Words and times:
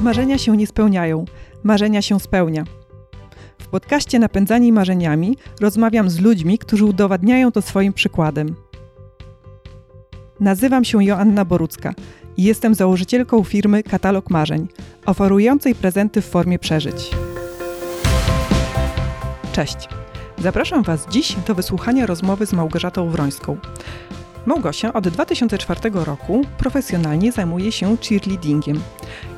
Marzenia 0.00 0.38
się 0.38 0.56
nie 0.56 0.66
spełniają, 0.66 1.24
marzenia 1.62 2.02
się 2.02 2.20
spełnia. 2.20 2.64
W 3.58 3.68
podcaście 3.68 4.18
Napędzani 4.18 4.72
Marzeniami 4.72 5.36
rozmawiam 5.60 6.10
z 6.10 6.20
ludźmi, 6.20 6.58
którzy 6.58 6.84
udowadniają 6.84 7.52
to 7.52 7.62
swoim 7.62 7.92
przykładem. 7.92 8.54
Nazywam 10.40 10.84
się 10.84 11.04
Joanna 11.04 11.44
Borucka 11.44 11.94
i 12.36 12.42
jestem 12.42 12.74
założycielką 12.74 13.44
firmy 13.44 13.82
Katalog 13.82 14.30
Marzeń, 14.30 14.68
oferującej 15.06 15.74
prezenty 15.74 16.20
w 16.20 16.26
formie 16.26 16.58
przeżyć. 16.58 17.10
Cześć! 19.52 19.88
Zapraszam 20.38 20.82
Was 20.82 21.06
dziś 21.10 21.36
do 21.46 21.54
wysłuchania 21.54 22.06
rozmowy 22.06 22.46
z 22.46 22.52
Małgorzatą 22.52 23.10
Wrońską. 23.10 23.56
Małgosia 24.46 24.92
od 24.92 25.08
2004 25.08 25.80
roku 25.92 26.42
profesjonalnie 26.58 27.32
zajmuje 27.32 27.72
się 27.72 27.96
cheerleadingiem. 27.96 28.80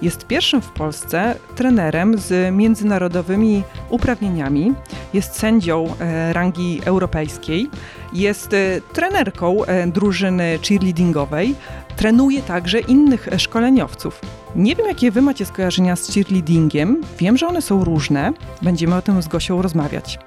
Jest 0.02 0.26
pierwszym 0.26 0.62
w 0.62 0.70
Polsce 0.70 1.34
trenerem 1.54 2.18
z 2.18 2.54
międzynarodowymi 2.54 3.62
uprawnieniami, 3.90 4.74
jest 5.14 5.38
sędzią 5.38 5.94
e, 6.00 6.32
rangi 6.32 6.80
europejskiej, 6.84 7.70
jest 8.12 8.54
e, 8.54 8.80
trenerką 8.92 9.64
e, 9.64 9.86
drużyny 9.86 10.58
cheerleadingowej, 10.68 11.54
trenuje 11.96 12.42
także 12.42 12.80
innych 12.80 13.28
szkoleniowców. 13.38 14.20
Nie 14.56 14.76
wiem, 14.76 14.86
jakie 14.86 15.10
wy 15.10 15.22
macie 15.22 15.46
skojarzenia 15.46 15.96
z 15.96 16.14
cheerleadingiem. 16.14 17.00
Wiem, 17.18 17.36
że 17.36 17.46
one 17.46 17.62
są 17.62 17.84
różne. 17.84 18.32
Będziemy 18.62 18.94
o 18.94 19.02
tym 19.02 19.22
z 19.22 19.28
Gosią 19.28 19.62
rozmawiać. 19.62 20.18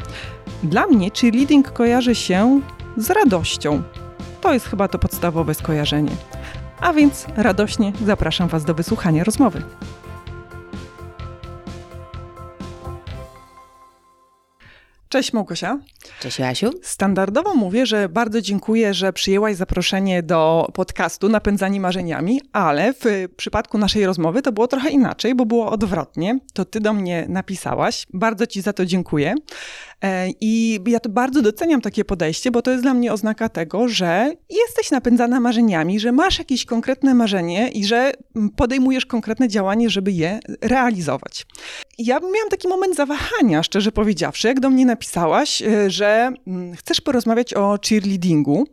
Dla 0.64 0.88
mnie 0.88 1.12
cheerleading 1.12 1.72
kojarzy 1.72 2.16
się 2.16 2.62
z 2.98 3.10
radością, 3.10 3.84
to 4.46 4.54
jest 4.54 4.68
chyba 4.68 4.88
to 4.88 5.00
podstawowe 5.00 5.54
skojarzenie. 5.54 6.12
A 6.82 6.94
więc 6.94 7.26
radośnie 7.36 7.94
zapraszam 8.06 8.48
Was 8.48 8.66
do 8.66 8.74
wysłuchania 8.74 9.24
rozmowy. 9.24 9.62
Cześć 15.10 15.34
Małgosia. 15.34 15.80
Cześć 16.20 16.40
Jasiu. 16.40 16.72
Standardowo 16.84 17.56
mówię, 17.56 17.86
że 17.86 18.10
bardzo 18.10 18.42
dziękuję, 18.42 18.94
że 18.94 19.14
przyjęłaś 19.14 19.56
zaproszenie 19.56 20.24
do 20.24 20.68
podcastu 20.74 21.30
Napędzani 21.30 21.80
Marzeniami, 21.80 22.42
ale 22.54 22.94
w 22.94 23.28
przypadku 23.38 23.78
naszej 23.78 24.06
rozmowy 24.06 24.42
to 24.42 24.52
było 24.52 24.68
trochę 24.68 24.90
inaczej, 24.90 25.36
bo 25.36 25.46
było 25.46 25.72
odwrotnie. 25.72 26.40
To 26.54 26.66
ty 26.66 26.80
do 26.80 26.94
mnie 26.94 27.26
napisałaś. 27.30 28.06
Bardzo 28.14 28.48
ci 28.48 28.62
za 28.62 28.74
to 28.74 28.86
dziękuję. 28.86 29.36
E, 30.02 30.30
I 30.42 30.80
ja 30.88 31.00
to 31.00 31.10
bardzo 31.10 31.42
doceniam 31.42 31.82
takie 31.82 32.06
podejście, 32.06 32.52
bo 32.52 32.62
to 32.62 32.72
jest 32.72 32.84
dla 32.84 32.94
mnie 32.94 33.14
oznaka 33.14 33.50
tego, 33.50 33.88
że 33.88 34.34
jesteś 34.50 34.92
napędzana 34.92 35.40
marzeniami, 35.40 36.00
że 36.00 36.12
masz 36.12 36.40
jakieś 36.40 36.66
konkretne 36.66 37.14
marzenie 37.14 37.70
i 37.70 37.86
że 37.86 38.12
podejmujesz 38.56 39.06
konkretne 39.06 39.48
działanie, 39.48 39.90
żeby 39.90 40.12
je 40.12 40.40
realizować. 40.62 41.46
Ja 41.98 42.20
miałam 42.20 42.50
taki 42.50 42.68
moment 42.68 42.96
zawahania, 42.96 43.64
szczerze 43.64 43.92
powiedziawszy, 43.92 44.48
jak 44.48 44.60
do 44.60 44.70
mnie 44.70 44.86
napisałaś, 44.86 45.62
e, 45.62 45.90
że 45.90 46.32
mm, 46.48 46.76
chcesz 46.76 47.02
porozmawiać 47.02 47.54
o 47.54 47.78
cheerleadingu. 47.90 48.68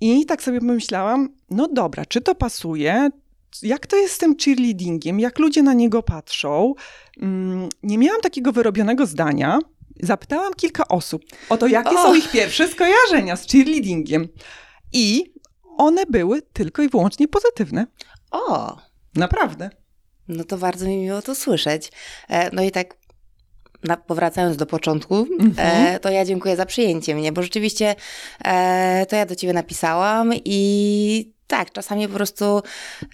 I 0.00 0.26
tak 0.26 0.42
sobie 0.42 0.60
pomyślałam, 0.60 1.28
no 1.50 1.68
dobra, 1.68 2.06
czy 2.06 2.20
to 2.20 2.34
pasuje? 2.34 3.10
Jak 3.62 3.86
to 3.86 3.96
jest 3.96 4.14
z 4.14 4.18
tym 4.18 4.36
cheerleadingiem? 4.44 5.20
Jak 5.20 5.38
ludzie 5.38 5.62
na 5.62 5.74
niego 5.74 6.02
patrzą? 6.02 6.74
Mm, 7.22 7.68
nie 7.82 7.98
miałam 7.98 8.20
takiego 8.20 8.52
wyrobionego 8.52 9.06
zdania, 9.06 9.58
Zapytałam 10.02 10.54
kilka 10.54 10.88
osób 10.88 11.22
o 11.48 11.56
to, 11.56 11.66
jakie 11.66 11.96
są 11.96 12.14
ich 12.14 12.30
pierwsze 12.30 12.68
skojarzenia 12.68 13.36
z 13.36 13.46
cheerleadingiem. 13.46 14.28
I 14.92 15.34
one 15.76 16.06
były 16.06 16.42
tylko 16.42 16.82
i 16.82 16.88
wyłącznie 16.88 17.28
pozytywne. 17.28 17.86
O! 18.30 18.76
Naprawdę. 19.14 19.70
No 20.28 20.44
to 20.44 20.58
bardzo 20.58 20.86
mi 20.86 20.96
miło 20.96 21.22
to 21.22 21.34
słyszeć. 21.34 21.92
E, 22.28 22.50
no 22.54 22.62
i 22.62 22.70
tak 22.70 22.96
na, 23.84 23.96
powracając 23.96 24.56
do 24.56 24.66
początku, 24.66 25.14
e, 25.16 25.44
mhm. 25.44 26.00
to 26.00 26.10
ja 26.10 26.24
dziękuję 26.24 26.56
za 26.56 26.66
przyjęcie 26.66 27.14
mnie, 27.14 27.32
bo 27.32 27.42
rzeczywiście 27.42 27.94
e, 28.44 29.06
to 29.08 29.16
ja 29.16 29.26
do 29.26 29.34
ciebie 29.34 29.52
napisałam 29.52 30.32
i 30.44 31.39
tak, 31.50 31.72
czasami 31.72 32.08
po 32.08 32.14
prostu 32.14 32.62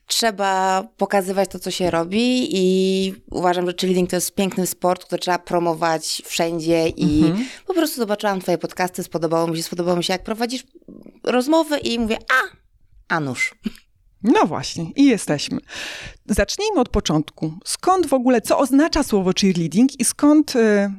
trzeba 0.06 0.82
pokazywać 0.96 1.50
to, 1.50 1.58
co 1.58 1.70
się 1.70 1.90
robi 1.90 2.48
i 2.56 3.14
uważam, 3.30 3.66
że 3.66 3.72
cheerleading 3.80 4.10
to 4.10 4.16
jest 4.16 4.34
piękny 4.34 4.66
sport, 4.66 5.04
który 5.04 5.20
trzeba 5.20 5.38
promować 5.38 6.22
wszędzie 6.24 6.88
i 6.88 7.24
mhm. 7.24 7.46
po 7.66 7.74
prostu 7.74 7.96
zobaczyłam 7.96 8.40
twoje 8.40 8.58
podcasty, 8.58 9.02
spodobało 9.02 9.46
mi 9.46 9.56
się, 9.56 9.62
spodobało 9.62 9.96
mi 9.96 10.04
się, 10.04 10.12
jak 10.12 10.24
prowadzisz 10.24 10.64
rozmowy 11.24 11.78
i 11.78 11.98
mówię, 11.98 12.18
a, 12.18 12.56
a 13.14 13.20
nóż. 13.20 13.54
No 14.22 14.46
właśnie, 14.46 14.90
i 14.96 15.04
jesteśmy. 15.04 15.58
Zacznijmy 16.26 16.80
od 16.80 16.88
początku. 16.88 17.52
Skąd 17.64 18.06
w 18.06 18.14
ogóle, 18.14 18.40
co 18.40 18.58
oznacza 18.58 19.02
słowo 19.02 19.30
cheerleading 19.40 20.00
i 20.00 20.04
skąd, 20.04 20.56
y, 20.56 20.58
y, 20.58 20.90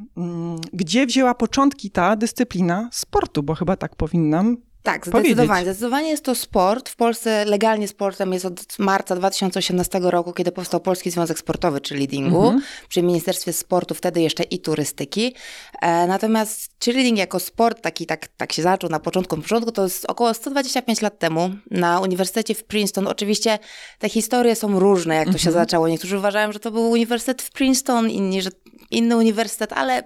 gdzie 0.74 1.06
wzięła 1.06 1.36
początki 1.36 1.92
ta 1.92 2.16
dyscyplina 2.16 2.90
sportu, 2.94 3.44
bo 3.44 3.56
chyba 3.56 3.76
tak 3.76 3.96
powinnam 3.96 4.58
tak, 4.88 5.08
zdecydowanie. 5.08 5.66
Zdecydowanie 5.66 6.10
jest 6.10 6.24
to 6.24 6.36
sport. 6.36 6.90
W 6.90 6.96
Polsce 6.96 7.46
legalnie 7.46 7.88
sportem 7.88 8.34
jest 8.34 8.46
od 8.46 8.80
marca 8.80 9.16
2018 9.16 10.00
roku, 10.04 10.34
kiedy 10.34 10.52
powstał 10.52 10.80
Polski 10.80 11.12
Związek 11.12 11.40
Sportowy, 11.40 11.82
czy 11.82 11.96
leadingu, 11.96 12.44
mhm. 12.44 12.62
przy 12.90 13.04
Ministerstwie 13.04 13.54
Sportu, 13.54 13.96
wtedy 13.96 14.22
jeszcze 14.22 14.44
i 14.44 14.60
turystyki. 14.60 15.36
E, 15.82 16.08
natomiast 16.08 16.72
cheerleading 16.86 17.18
jako 17.18 17.40
sport, 17.40 17.82
taki 17.82 18.06
tak, 18.06 18.28
tak 18.28 18.54
się 18.54 18.62
zaczął 18.62 18.90
na 18.90 19.00
początku, 19.00 19.36
na 19.36 19.42
początku, 19.42 19.72
to 19.72 19.84
jest 19.84 20.06
około 20.06 20.34
125 20.34 21.02
lat 21.02 21.20
temu 21.20 21.50
na 21.72 22.00
Uniwersytecie 22.00 22.56
w 22.56 22.64
Princeton. 22.64 23.08
Oczywiście 23.08 23.60
te 24.00 24.10
historie 24.10 24.56
są 24.56 24.80
różne, 24.80 25.16
jak 25.16 25.26
to 25.26 25.30
mhm. 25.30 25.44
się 25.44 25.52
zaczęło. 25.52 25.88
Niektórzy 25.88 26.18
uważają, 26.18 26.52
że 26.52 26.60
to 26.60 26.72
był 26.72 26.90
Uniwersytet 26.92 27.42
w 27.42 27.52
Princeton, 27.52 28.10
inni, 28.10 28.42
że 28.42 28.50
inny 28.92 29.18
uniwersytet, 29.18 29.74
ale 29.74 30.04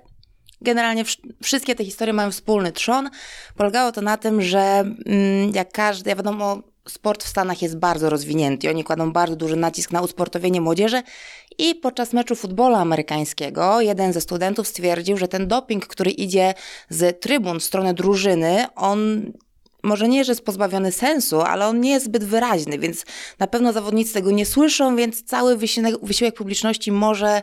generalnie 0.61 1.03
wszystkie 1.43 1.75
te 1.75 1.85
historie 1.85 2.13
mają 2.13 2.31
wspólny 2.31 2.71
trzon. 2.71 3.09
Polegało 3.55 3.91
to 3.91 4.01
na 4.01 4.17
tym, 4.17 4.41
że 4.41 4.59
mm, 4.59 5.51
jak 5.53 5.71
każdy, 5.71 6.09
ja 6.09 6.15
wiadomo, 6.15 6.61
sport 6.89 7.23
w 7.23 7.27
Stanach 7.27 7.61
jest 7.61 7.77
bardzo 7.77 8.09
rozwinięty. 8.09 8.69
Oni 8.69 8.83
kładą 8.83 9.11
bardzo 9.11 9.35
duży 9.35 9.55
nacisk 9.55 9.91
na 9.91 10.01
usportowienie 10.01 10.61
młodzieży 10.61 11.03
i 11.57 11.75
podczas 11.75 12.13
meczu 12.13 12.35
futbolu 12.35 12.75
amerykańskiego 12.75 13.81
jeden 13.81 14.13
ze 14.13 14.21
studentów 14.21 14.67
stwierdził, 14.67 15.17
że 15.17 15.27
ten 15.27 15.47
doping, 15.47 15.87
który 15.87 16.11
idzie 16.11 16.53
z 16.89 17.21
trybun 17.21 17.59
w 17.59 17.63
stronę 17.63 17.93
drużyny, 17.93 18.65
on 18.75 19.31
może 19.83 20.07
nie, 20.07 20.23
że 20.23 20.31
jest 20.31 20.45
pozbawiony 20.45 20.91
sensu, 20.91 21.41
ale 21.41 21.67
on 21.67 21.79
nie 21.79 21.91
jest 21.91 22.05
zbyt 22.05 22.23
wyraźny, 22.23 22.79
więc 22.79 23.05
na 23.39 23.47
pewno 23.47 23.73
zawodnicy 23.73 24.13
tego 24.13 24.31
nie 24.31 24.45
słyszą, 24.45 24.95
więc 24.95 25.23
cały 25.23 25.57
wysiłek, 25.57 25.95
wysiłek 26.03 26.35
publiczności 26.35 26.91
może 26.91 27.41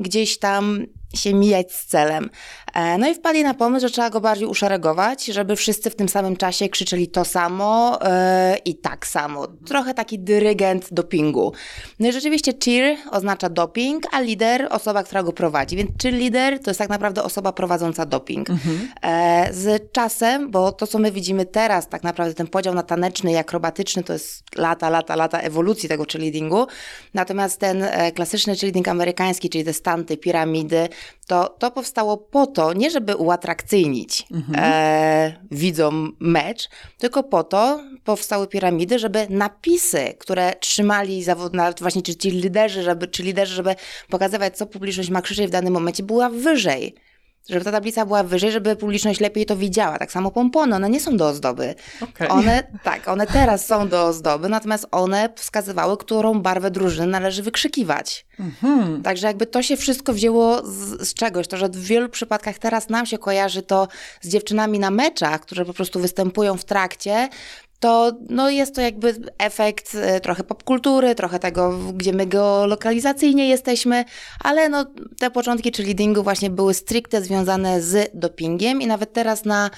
gdzieś 0.00 0.38
tam 0.38 0.86
się 1.16 1.34
mijać 1.34 1.72
z 1.72 1.86
celem. 1.86 2.30
E, 2.74 2.98
no 2.98 3.08
i 3.08 3.14
wpadli 3.14 3.42
na 3.42 3.54
pomysł, 3.54 3.86
że 3.86 3.92
trzeba 3.92 4.10
go 4.10 4.20
bardziej 4.20 4.48
uszeregować, 4.48 5.24
żeby 5.24 5.56
wszyscy 5.56 5.90
w 5.90 5.96
tym 5.96 6.08
samym 6.08 6.36
czasie 6.36 6.68
krzyczeli 6.68 7.08
to 7.08 7.24
samo 7.24 7.98
yy, 8.02 8.56
i 8.64 8.74
tak 8.74 9.06
samo. 9.06 9.46
Trochę 9.66 9.94
taki 9.94 10.18
dyrygent 10.18 10.88
dopingu. 10.92 11.52
No 12.00 12.08
i 12.08 12.12
rzeczywiście 12.12 12.52
cheer 12.64 12.96
oznacza 13.10 13.48
doping, 13.48 14.06
a 14.10 14.20
lider 14.20 14.68
osoba, 14.70 15.02
która 15.02 15.22
go 15.22 15.32
prowadzi. 15.32 15.76
Więc 15.76 15.90
cheer 16.02 16.14
leader 16.14 16.60
to 16.60 16.70
jest 16.70 16.78
tak 16.78 16.88
naprawdę 16.88 17.22
osoba 17.22 17.52
prowadząca 17.52 18.06
doping. 18.06 18.50
Mhm. 18.50 18.88
E, 19.02 19.48
z 19.52 19.92
czasem, 19.92 20.50
bo 20.50 20.72
to 20.72 20.86
co 20.86 20.98
my 20.98 21.12
widzimy 21.12 21.46
teraz, 21.46 21.88
tak 21.88 22.02
naprawdę 22.02 22.34
ten 22.34 22.46
podział 22.46 22.74
na 22.74 22.82
taneczny 22.82 23.32
i 23.32 23.36
akrobatyczny 23.36 24.02
to 24.02 24.12
jest 24.12 24.42
lata, 24.56 24.90
lata, 24.90 25.16
lata 25.16 25.38
ewolucji 25.38 25.88
tego 25.88 26.04
cheerleadingu. 26.12 26.66
Natomiast 27.14 27.60
ten 27.60 27.82
e, 27.82 28.12
klasyczny 28.12 28.56
cheerleading 28.56 28.88
amerykański, 28.88 29.50
czyli 29.50 29.64
te 29.64 29.72
stanty, 29.72 30.16
piramidy, 30.16 30.88
to, 31.26 31.48
to 31.48 31.70
powstało 31.70 32.16
po 32.16 32.46
to, 32.46 32.72
nie 32.72 32.90
żeby 32.90 33.16
uatrakcyjnić 33.16 34.26
mhm. 34.32 34.64
e, 34.64 35.46
widzom 35.50 36.16
mecz, 36.20 36.68
tylko 36.98 37.22
po 37.22 37.44
to 37.44 37.80
powstały 38.04 38.46
piramidy, 38.46 38.98
żeby 38.98 39.26
napisy, 39.30 40.14
które 40.18 40.52
trzymali 40.60 41.24
zawod, 41.24 41.52
właśnie 41.80 42.02
czy 42.02 42.16
ci 42.16 42.30
liderzy, 42.30 42.82
żeby, 42.82 43.06
czy 43.06 43.22
liderzy, 43.22 43.54
żeby 43.54 43.74
pokazywać, 44.08 44.56
co 44.56 44.66
publiczność 44.66 45.10
ma 45.10 45.22
krzyczeć 45.22 45.46
w 45.46 45.50
danym 45.50 45.72
momencie, 45.72 46.02
była 46.02 46.30
wyżej 46.30 46.94
żeby 47.48 47.64
ta 47.64 47.72
tablica 47.72 48.06
była 48.06 48.22
wyżej, 48.22 48.52
żeby 48.52 48.76
publiczność 48.76 49.20
lepiej 49.20 49.46
to 49.46 49.56
widziała. 49.56 49.98
Tak 49.98 50.12
samo 50.12 50.30
pompony, 50.30 50.76
one 50.76 50.90
nie 50.90 51.00
są 51.00 51.16
do 51.16 51.28
ozdoby. 51.28 51.74
Okay. 52.00 52.28
One, 52.28 52.62
tak, 52.82 53.08
one 53.08 53.26
teraz 53.26 53.66
są 53.66 53.88
do 53.88 54.06
ozdoby, 54.06 54.48
natomiast 54.48 54.86
one 54.90 55.28
wskazywały, 55.36 55.96
którą 55.96 56.40
barwę 56.40 56.70
drużyny 56.70 57.06
należy 57.06 57.42
wykrzykiwać. 57.42 58.26
Mm-hmm. 58.40 59.02
Także 59.02 59.26
jakby 59.26 59.46
to 59.46 59.62
się 59.62 59.76
wszystko 59.76 60.12
wzięło 60.12 60.66
z, 60.66 61.08
z, 61.08 61.14
czegoś, 61.14 61.48
to 61.48 61.56
że 61.56 61.68
w 61.68 61.84
wielu 61.84 62.08
przypadkach 62.08 62.58
teraz 62.58 62.88
nam 62.88 63.06
się 63.06 63.18
kojarzy 63.18 63.62
to 63.62 63.88
z 64.20 64.28
dziewczynami 64.28 64.78
na 64.78 64.90
meczach, 64.90 65.40
które 65.40 65.64
po 65.64 65.74
prostu 65.74 66.00
występują 66.00 66.56
w 66.56 66.64
trakcie, 66.64 67.28
to 67.84 68.12
no 68.28 68.50
jest 68.50 68.74
to 68.74 68.80
jakby 68.80 69.14
efekt 69.38 69.94
e, 69.94 70.20
trochę 70.20 70.44
popkultury, 70.44 71.14
trochę 71.14 71.38
tego, 71.38 71.78
gdzie 71.94 72.12
my 72.12 72.26
geolokalizacyjnie 72.26 73.48
jesteśmy, 73.48 74.04
ale 74.40 74.68
no 74.68 74.86
te 75.18 75.30
początki 75.30 75.72
czy 75.72 75.82
leadingu 75.82 76.22
właśnie 76.22 76.50
były 76.50 76.74
stricte 76.74 77.22
związane 77.22 77.82
z 77.82 78.10
dopingiem 78.14 78.82
i 78.82 78.86
nawet 78.86 79.12
teraz 79.12 79.44
na 79.44 79.70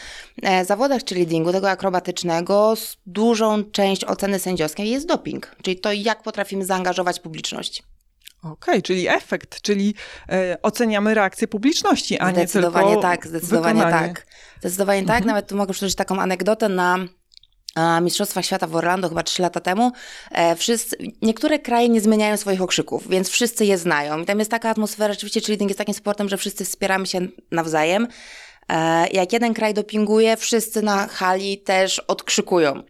e, 0.43 0.65
zawodach 0.65 1.05
czy 1.05 1.15
leadingu, 1.15 1.53
tego 1.53 1.71
akrobatycznego, 1.71 2.75
dużą 3.07 3.65
część 3.65 4.05
oceny 4.05 4.39
sędziowskiej 4.39 4.91
jest 4.91 5.07
doping, 5.07 5.57
czyli 5.63 5.81
to 5.81 5.93
jak 5.93 6.23
potrafimy 6.23 6.65
zaangażować 6.65 7.21
publiczność. 7.21 7.83
Okej, 8.39 8.53
okay, 8.53 8.83
czyli 8.83 9.09
efekt, 9.09 9.61
czyli 9.61 9.95
e, 10.29 10.57
oceniamy 10.63 11.15
reakcję 11.15 11.49
publiczności, 11.49 12.19
a 12.19 12.27
nie 12.31 12.35
tylko 12.35 12.49
Zdecydowanie 12.49 13.03
tak, 13.03 13.27
zdecydowanie 13.27 13.81
wykonanie. 13.85 14.09
tak. 14.09 14.27
Zdecydowanie 14.61 15.01
tak, 15.01 15.17
Mhm. 15.17 15.27
nawet 15.27 15.49
tu 15.49 15.57
mogę 15.57 15.73
przytoczyć 15.73 15.97
taką 15.97 16.21
anegdotę 16.21 16.69
na 16.69 16.99
Mistrzostwach 18.01 18.45
Świata 18.45 18.67
w 18.67 18.77
Orlando 18.77 19.09
chyba 19.09 19.23
trzy 19.23 19.43
lata 19.43 19.61
temu. 19.61 19.93
E, 20.31 20.57
wszyscy, 20.57 20.97
niektóre 21.23 21.59
kraje 21.59 21.89
nie 21.89 22.01
zmieniają 22.01 22.37
swoich 22.37 22.63
okrzyków, 22.63 23.09
więc 23.09 23.29
wszyscy 23.29 23.65
je 23.65 23.79
znają. 23.79 24.23
I 24.23 24.27
tam 24.27 24.39
jest 24.39 24.51
taka 24.51 24.71
atmosfera, 24.71 25.15
rzeczywiście 25.15 25.41
cheerleading 25.41 25.71
jest 25.71 25.79
takim 25.79 25.95
sportem, 25.95 26.29
że 26.29 26.37
wszyscy 26.37 26.65
wspieramy 26.65 27.07
się 27.07 27.21
nawzajem. 27.51 28.09
E, 28.69 29.07
jak 29.09 29.33
jeden 29.33 29.55
kraj 29.55 29.75
dopinguje, 29.75 30.37
wszyscy 30.37 30.83
na 30.83 31.07
hali 31.07 31.59
też 31.59 31.99
odkrzykują. 31.99 32.83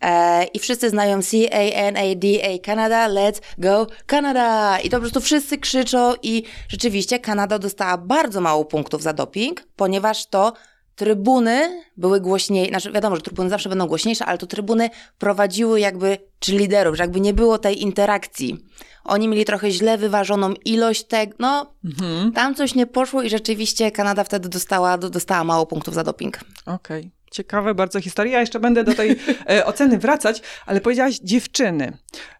E, 0.00 0.44
I 0.44 0.58
wszyscy 0.58 0.90
znają 0.90 1.22
C-A-N-A-D-A 1.22 2.58
Canada, 2.66 3.08
let's 3.08 3.40
go 3.58 3.86
Canada! 4.06 4.78
I 4.78 4.90
to 4.90 4.96
po 4.96 5.00
prostu 5.00 5.20
wszyscy 5.20 5.58
krzyczą 5.58 6.14
i 6.22 6.42
rzeczywiście 6.68 7.18
Kanada 7.18 7.58
dostała 7.58 7.98
bardzo 7.98 8.40
mało 8.40 8.64
punktów 8.64 9.02
za 9.02 9.12
doping, 9.12 9.62
ponieważ 9.76 10.26
to 10.26 10.52
trybuny 10.96 11.82
były 11.96 12.20
głośniejsze, 12.20 12.70
znaczy 12.70 12.92
wiadomo, 12.92 13.16
że 13.16 13.22
trybuny 13.22 13.50
zawsze 13.50 13.68
będą 13.68 13.86
głośniejsze, 13.86 14.24
ale 14.24 14.38
to 14.38 14.46
trybuny 14.46 14.90
prowadziły 15.18 15.80
jakby, 15.80 16.18
czy 16.38 16.52
liderów, 16.52 16.96
że 16.96 17.02
jakby 17.02 17.20
nie 17.20 17.34
było 17.34 17.58
tej 17.58 17.82
interakcji. 17.82 18.64
Oni 19.04 19.28
mieli 19.28 19.44
trochę 19.44 19.70
źle 19.70 19.98
wyważoną 19.98 20.54
ilość 20.64 21.04
tego, 21.04 21.34
no 21.38 21.66
Mhm. 21.84 22.32
tam 22.32 22.54
coś 22.54 22.74
nie 22.74 22.86
poszło 22.86 23.22
i 23.22 23.30
rzeczywiście 23.30 23.90
Kanada 23.90 24.24
wtedy 24.24 24.48
dostała, 24.48 24.98
dostała 24.98 25.44
mało 25.44 25.66
punktów 25.66 25.94
za 25.94 26.04
doping. 26.04 26.40
Okej. 26.66 27.10
Ciekawe 27.36 27.74
bardzo 27.74 28.00
historie. 28.00 28.32
Ja 28.32 28.40
jeszcze 28.40 28.60
będę 28.60 28.84
do 28.84 28.94
tej 28.94 29.16
e, 29.48 29.66
oceny 29.70 29.98
wracać, 29.98 30.42
ale 30.66 30.80
powiedziałaś 30.80 31.18
dziewczyny, 31.18 31.98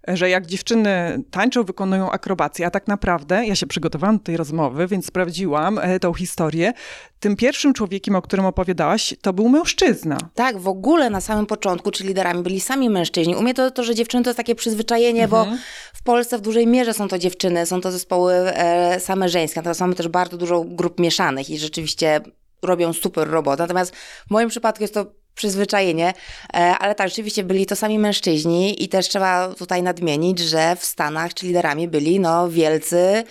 że 0.08 0.30
jak 0.30 0.46
dziewczyny 0.46 1.22
tańczą, 1.30 1.64
wykonują 1.64 2.10
akrobację, 2.10 2.66
a 2.66 2.70
tak 2.70 2.88
naprawdę, 2.88 3.46
ja 3.46 3.54
się 3.54 3.66
przygotowałam 3.66 4.18
do 4.18 4.24
tej 4.24 4.36
rozmowy, 4.36 4.86
więc 4.86 5.06
sprawdziłam 5.06 5.78
e, 5.78 6.00
tą 6.00 6.14
historię. 6.14 6.72
Tym 7.20 7.36
pierwszym 7.36 7.72
człowiekiem, 7.72 8.16
o 8.16 8.22
którym 8.22 8.46
opowiadałaś, 8.46 9.14
to 9.22 9.32
był 9.32 9.48
mężczyzna. 9.48 10.18
Tak, 10.34 10.58
w 10.58 10.68
ogóle 10.68 11.10
na 11.10 11.20
samym 11.20 11.46
początku, 11.46 11.90
czy 11.90 12.04
liderami 12.04 12.42
byli 12.42 12.60
sami 12.60 12.90
mężczyźni. 12.90 13.36
U 13.36 13.42
mnie 13.42 13.54
to, 13.54 13.70
to 13.70 13.84
że 13.84 13.94
dziewczyny 13.94 14.24
to 14.24 14.30
jest 14.30 14.36
takie 14.36 14.54
przyzwyczajenie, 14.54 15.28
bo 15.28 15.46
w 15.94 16.02
Polsce 16.02 16.38
w 16.38 16.40
dużej 16.40 16.66
mierze 16.66 16.94
są 16.94 17.08
to 17.08 17.18
dziewczyny, 17.18 17.66
są 17.66 17.80
to 17.80 17.92
zespoły 17.92 18.34
e, 18.34 19.00
same 19.00 19.28
żeńskie, 19.28 19.60
natomiast 19.60 19.80
mamy 19.80 19.94
też 19.94 20.08
bardzo 20.08 20.36
dużo 20.36 20.64
grup 20.64 21.00
mieszanych 21.00 21.50
i 21.50 21.58
rzeczywiście 21.58 22.20
robią 22.62 22.92
super 22.92 23.28
robotę. 23.28 23.62
Natomiast 23.62 23.96
w 23.96 24.30
moim 24.30 24.48
przypadku 24.48 24.84
jest 24.84 24.94
to 24.94 25.06
przyzwyczajenie, 25.34 26.14
e, 26.54 26.58
ale 26.78 26.94
tak, 26.94 27.08
rzeczywiście 27.08 27.44
byli 27.44 27.66
to 27.66 27.76
sami 27.76 27.98
mężczyźni 27.98 28.84
i 28.84 28.88
też 28.88 29.08
trzeba 29.08 29.54
tutaj 29.54 29.82
nadmienić, 29.82 30.38
że 30.38 30.76
w 30.76 30.84
Stanach 30.84 31.34
czy 31.34 31.46
liderami 31.46 31.88
byli 31.88 32.20
no 32.20 32.48
wielcy 32.48 33.24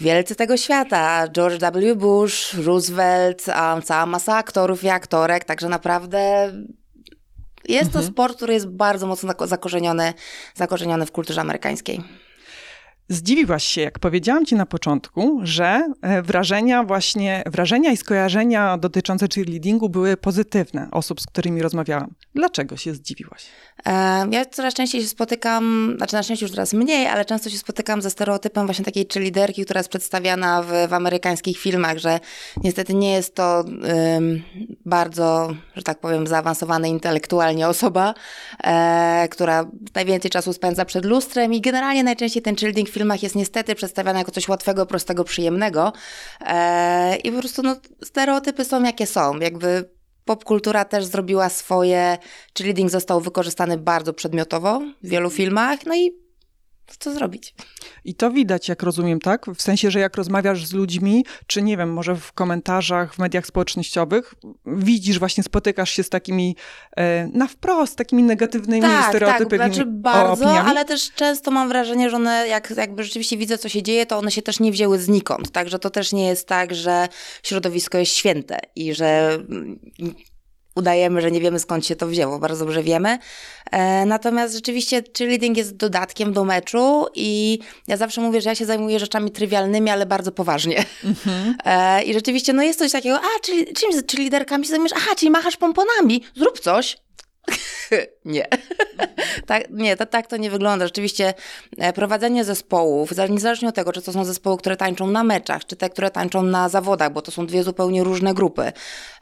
wielcy 0.00 0.34
tego 0.34 0.56
świata. 0.56 1.28
George 1.28 1.60
W. 1.60 1.94
Bush, 1.96 2.54
Roosevelt, 2.54 3.46
um, 3.48 3.82
cała 3.82 4.06
masa 4.06 4.36
aktorów 4.36 4.84
i 4.84 4.88
aktorek, 4.88 5.44
także 5.44 5.68
naprawdę 5.68 6.52
jest 7.68 7.92
to 7.92 8.02
sport, 8.02 8.36
który 8.36 8.54
jest 8.54 8.68
bardzo 8.68 9.06
mocno 9.06 9.32
zako- 9.32 9.46
zakorzeniony, 9.46 10.14
zakorzeniony 10.54 11.06
w 11.06 11.12
kulturze 11.12 11.40
amerykańskiej. 11.40 12.25
Zdziwiłaś 13.08 13.64
się, 13.64 13.80
jak 13.80 13.98
powiedziałam 13.98 14.46
ci 14.46 14.54
na 14.54 14.66
początku, 14.66 15.40
że 15.42 15.88
e, 16.02 16.22
wrażenia 16.22 16.84
właśnie, 16.84 17.42
wrażenia 17.46 17.92
i 17.92 17.96
skojarzenia 17.96 18.78
dotyczące 18.78 19.26
cheerleadingu 19.34 19.88
były 19.88 20.16
pozytywne 20.16 20.88
osób, 20.90 21.20
z 21.20 21.26
którymi 21.26 21.62
rozmawiałam. 21.62 22.14
Dlaczego 22.36 22.76
się 22.76 22.94
zdziwiłaś? 22.94 23.46
E, 23.86 23.90
Ja 24.30 24.44
coraz 24.44 24.74
częściej 24.74 25.02
się 25.02 25.08
spotykam, 25.08 25.94
znaczy 25.96 26.14
na 26.14 26.22
szczęście 26.22 26.44
już 26.44 26.52
teraz 26.52 26.72
mniej, 26.72 27.06
ale 27.06 27.24
często 27.24 27.50
się 27.50 27.58
spotykam 27.58 28.02
ze 28.02 28.10
stereotypem 28.10 28.66
właśnie 28.66 28.84
takiej 28.84 29.06
cheerleaderki, 29.12 29.64
która 29.64 29.80
jest 29.80 29.90
przedstawiana 29.90 30.62
w, 30.62 30.88
w 30.88 30.92
amerykańskich 30.92 31.58
filmach, 31.58 31.98
że 31.98 32.20
niestety 32.64 32.94
nie 32.94 33.12
jest 33.12 33.34
to 33.34 33.64
ym, 34.16 34.42
bardzo, 34.86 35.54
że 35.76 35.82
tak 35.82 36.00
powiem, 36.00 36.26
zaawansowana 36.26 36.86
intelektualnie 36.86 37.68
osoba, 37.68 38.14
e, 38.64 39.28
która 39.30 39.70
najwięcej 39.94 40.30
czasu 40.30 40.52
spędza 40.52 40.84
przed 40.84 41.04
lustrem 41.04 41.54
i 41.54 41.60
generalnie 41.60 42.04
najczęściej 42.04 42.42
ten 42.42 42.56
cheerleading 42.56 42.88
w 42.88 42.92
filmach 42.92 43.22
jest 43.22 43.34
niestety 43.34 43.74
przedstawiany 43.74 44.18
jako 44.18 44.30
coś 44.30 44.48
łatwego, 44.48 44.86
prostego, 44.86 45.24
przyjemnego 45.24 45.92
e, 46.40 47.16
i 47.16 47.32
po 47.32 47.38
prostu 47.38 47.62
no, 47.62 47.76
stereotypy 48.04 48.64
są 48.64 48.82
jakie 48.82 49.06
są, 49.06 49.38
jakby 49.38 49.95
Popkultura 50.26 50.84
też 50.84 51.04
zrobiła 51.04 51.48
swoje, 51.48 52.18
cheerleading 52.58 52.90
został 52.90 53.20
wykorzystany 53.20 53.78
bardzo 53.78 54.12
przedmiotowo 54.12 54.80
w 55.02 55.08
wielu 55.08 55.30
filmach, 55.30 55.86
no 55.86 55.96
i 55.96 56.25
co 56.98 57.12
zrobić? 57.12 57.54
I 58.04 58.14
to 58.14 58.30
widać, 58.30 58.68
jak 58.68 58.82
rozumiem, 58.82 59.20
tak? 59.20 59.46
W 59.56 59.62
sensie, 59.62 59.90
że 59.90 60.00
jak 60.00 60.16
rozmawiasz 60.16 60.66
z 60.66 60.72
ludźmi, 60.72 61.24
czy 61.46 61.62
nie 61.62 61.76
wiem, 61.76 61.92
może 61.92 62.16
w 62.16 62.32
komentarzach, 62.32 63.14
w 63.14 63.18
mediach 63.18 63.46
społecznościowych, 63.46 64.34
widzisz, 64.66 65.18
właśnie 65.18 65.42
spotykasz 65.44 65.90
się 65.90 66.02
z 66.02 66.08
takimi 66.08 66.56
e, 66.96 67.28
na 67.32 67.46
wprost, 67.48 67.96
takimi 67.96 68.22
negatywnymi 68.22 68.82
Tak, 68.82 69.00
tak, 69.00 69.08
stereotypami, 69.08 69.74
znaczy 69.74 69.82
o- 69.82 69.92
bardzo, 69.92 70.44
opiniami. 70.44 70.68
ale 70.70 70.84
też 70.84 71.12
często 71.12 71.50
mam 71.50 71.68
wrażenie, 71.68 72.10
że 72.10 72.16
one, 72.16 72.48
jak 72.48 72.72
jakby 72.76 73.04
rzeczywiście 73.04 73.36
widzę, 73.36 73.58
co 73.58 73.68
się 73.68 73.82
dzieje, 73.82 74.06
to 74.06 74.18
one 74.18 74.30
się 74.30 74.42
też 74.42 74.60
nie 74.60 74.72
wzięły 74.72 74.98
znikąd, 74.98 75.50
także 75.50 75.78
to 75.78 75.90
też 75.90 76.12
nie 76.12 76.26
jest 76.26 76.48
tak, 76.48 76.74
że 76.74 77.08
środowisko 77.42 77.98
jest 77.98 78.12
święte 78.12 78.58
i 78.76 78.94
że 78.94 79.38
udajemy, 80.76 81.20
że 81.20 81.30
nie 81.30 81.40
wiemy 81.40 81.58
skąd 81.58 81.86
się 81.86 81.96
to 81.96 82.06
wzięło, 82.06 82.38
bardzo 82.38 82.64
dobrze 82.64 82.82
wiemy. 82.82 83.18
E, 83.70 84.06
natomiast 84.06 84.54
rzeczywiście 84.54 85.02
cheerleading 85.18 85.56
jest 85.56 85.76
dodatkiem 85.76 86.32
do 86.32 86.44
meczu 86.44 87.06
i 87.14 87.58
ja 87.88 87.96
zawsze 87.96 88.20
mówię, 88.20 88.40
że 88.40 88.48
ja 88.48 88.54
się 88.54 88.64
zajmuję 88.66 88.98
rzeczami 88.98 89.30
trywialnymi, 89.30 89.90
ale 89.90 90.06
bardzo 90.06 90.32
poważnie. 90.32 90.84
E, 91.64 92.02
I 92.02 92.12
rzeczywiście 92.12 92.52
no 92.52 92.62
jest 92.62 92.78
coś 92.78 92.92
takiego, 92.92 93.16
a 93.16 93.40
czyli, 93.42 93.74
czym 93.74 93.90
czy 94.06 94.16
liderkami 94.16 94.64
się 94.64 94.70
zajmujesz? 94.70 94.92
Aha, 94.96 95.14
czyli 95.16 95.30
machasz 95.30 95.56
pomponami, 95.56 96.22
zrób 96.36 96.60
coś. 96.60 96.96
nie. 98.24 98.46
tak, 99.46 99.62
nie, 99.70 99.96
to, 99.96 100.06
tak 100.06 100.26
to 100.26 100.36
nie 100.36 100.50
wygląda. 100.50 100.86
Rzeczywiście 100.86 101.34
e, 101.78 101.92
prowadzenie 101.92 102.44
zespołów, 102.44 103.10
za- 103.10 103.26
niezależnie 103.26 103.68
od 103.68 103.74
tego, 103.74 103.92
czy 103.92 104.02
to 104.02 104.12
są 104.12 104.24
zespoły, 104.24 104.58
które 104.58 104.76
tańczą 104.76 105.06
na 105.06 105.24
meczach, 105.24 105.64
czy 105.64 105.76
te, 105.76 105.90
które 105.90 106.10
tańczą 106.10 106.42
na 106.42 106.68
zawodach, 106.68 107.12
bo 107.12 107.22
to 107.22 107.30
są 107.30 107.46
dwie 107.46 107.62
zupełnie 107.62 108.04
różne 108.04 108.34
grupy. 108.34 108.72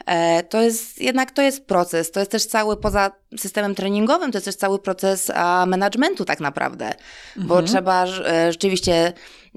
E, 0.06 0.42
To 0.42 0.62
jest 0.62 1.00
jednak 1.00 1.30
to 1.30 1.42
jest 1.42 1.66
proces. 1.66 2.10
To 2.10 2.20
jest 2.20 2.32
też 2.32 2.46
cały 2.46 2.76
poza 2.76 3.10
systemem 3.38 3.74
treningowym, 3.74 4.32
to 4.32 4.36
jest 4.38 4.44
też 4.46 4.56
cały 4.56 4.78
proces 4.78 5.32
managementu 5.66 6.24
tak 6.24 6.40
naprawdę, 6.40 6.92
bo 7.36 7.62
trzeba 7.62 8.04
e, 8.06 8.52
rzeczywiście 8.52 9.12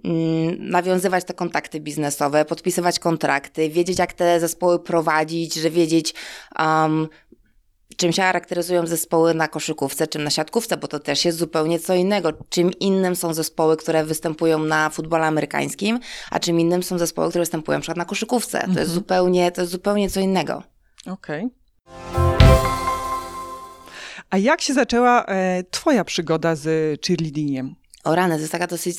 mm, 0.05 0.69
nawiązywać 0.69 1.23
te 1.23 1.33
kontakty 1.33 1.79
biznesowe, 1.79 2.45
podpisywać 2.45 2.99
kontrakty, 2.99 3.69
wiedzieć 3.69 3.99
jak 3.99 4.13
te 4.13 4.39
zespoły 4.39 4.79
prowadzić, 4.79 5.53
że 5.53 5.69
wiedzieć 5.69 6.13
um, 6.59 7.07
czym 7.97 8.11
się 8.11 8.21
charakteryzują 8.21 8.87
zespoły 8.87 9.33
na 9.33 9.47
koszykówce, 9.47 10.07
czym 10.07 10.23
na 10.23 10.29
siatkówce, 10.29 10.77
bo 10.77 10.87
to 10.87 10.99
też 10.99 11.25
jest 11.25 11.37
zupełnie 11.37 11.79
co 11.79 11.93
innego. 11.93 12.33
Czym 12.49 12.71
innym 12.79 13.15
są 13.15 13.33
zespoły, 13.33 13.77
które 13.77 14.05
występują 14.05 14.59
na 14.59 14.89
futbolu 14.89 15.23
amerykańskim, 15.23 15.99
a 16.31 16.39
czym 16.39 16.59
innym 16.59 16.83
są 16.83 16.97
zespoły, 16.97 17.29
które 17.29 17.41
występują 17.41 17.77
na 17.77 17.81
przykład 17.81 17.97
na 17.97 18.05
koszykówce. 18.05 18.67
To, 18.73 18.79
jest 18.79 18.91
zupełnie, 18.91 19.51
to 19.51 19.61
jest 19.61 19.71
zupełnie 19.71 20.09
co 20.09 20.19
innego. 20.19 20.63
Okej. 21.05 21.49
A 24.29 24.37
jak 24.37 24.61
się 24.61 24.73
zaczęła 24.73 25.25
e, 25.25 25.63
twoja 25.71 26.03
przygoda 26.03 26.55
z 26.55 26.65
cheerleadingiem? 27.07 27.75
O 28.03 28.15
rany, 28.15 28.35
to 28.35 28.41
jest 28.41 28.51
taka 28.51 28.67
dosyć, 28.67 28.97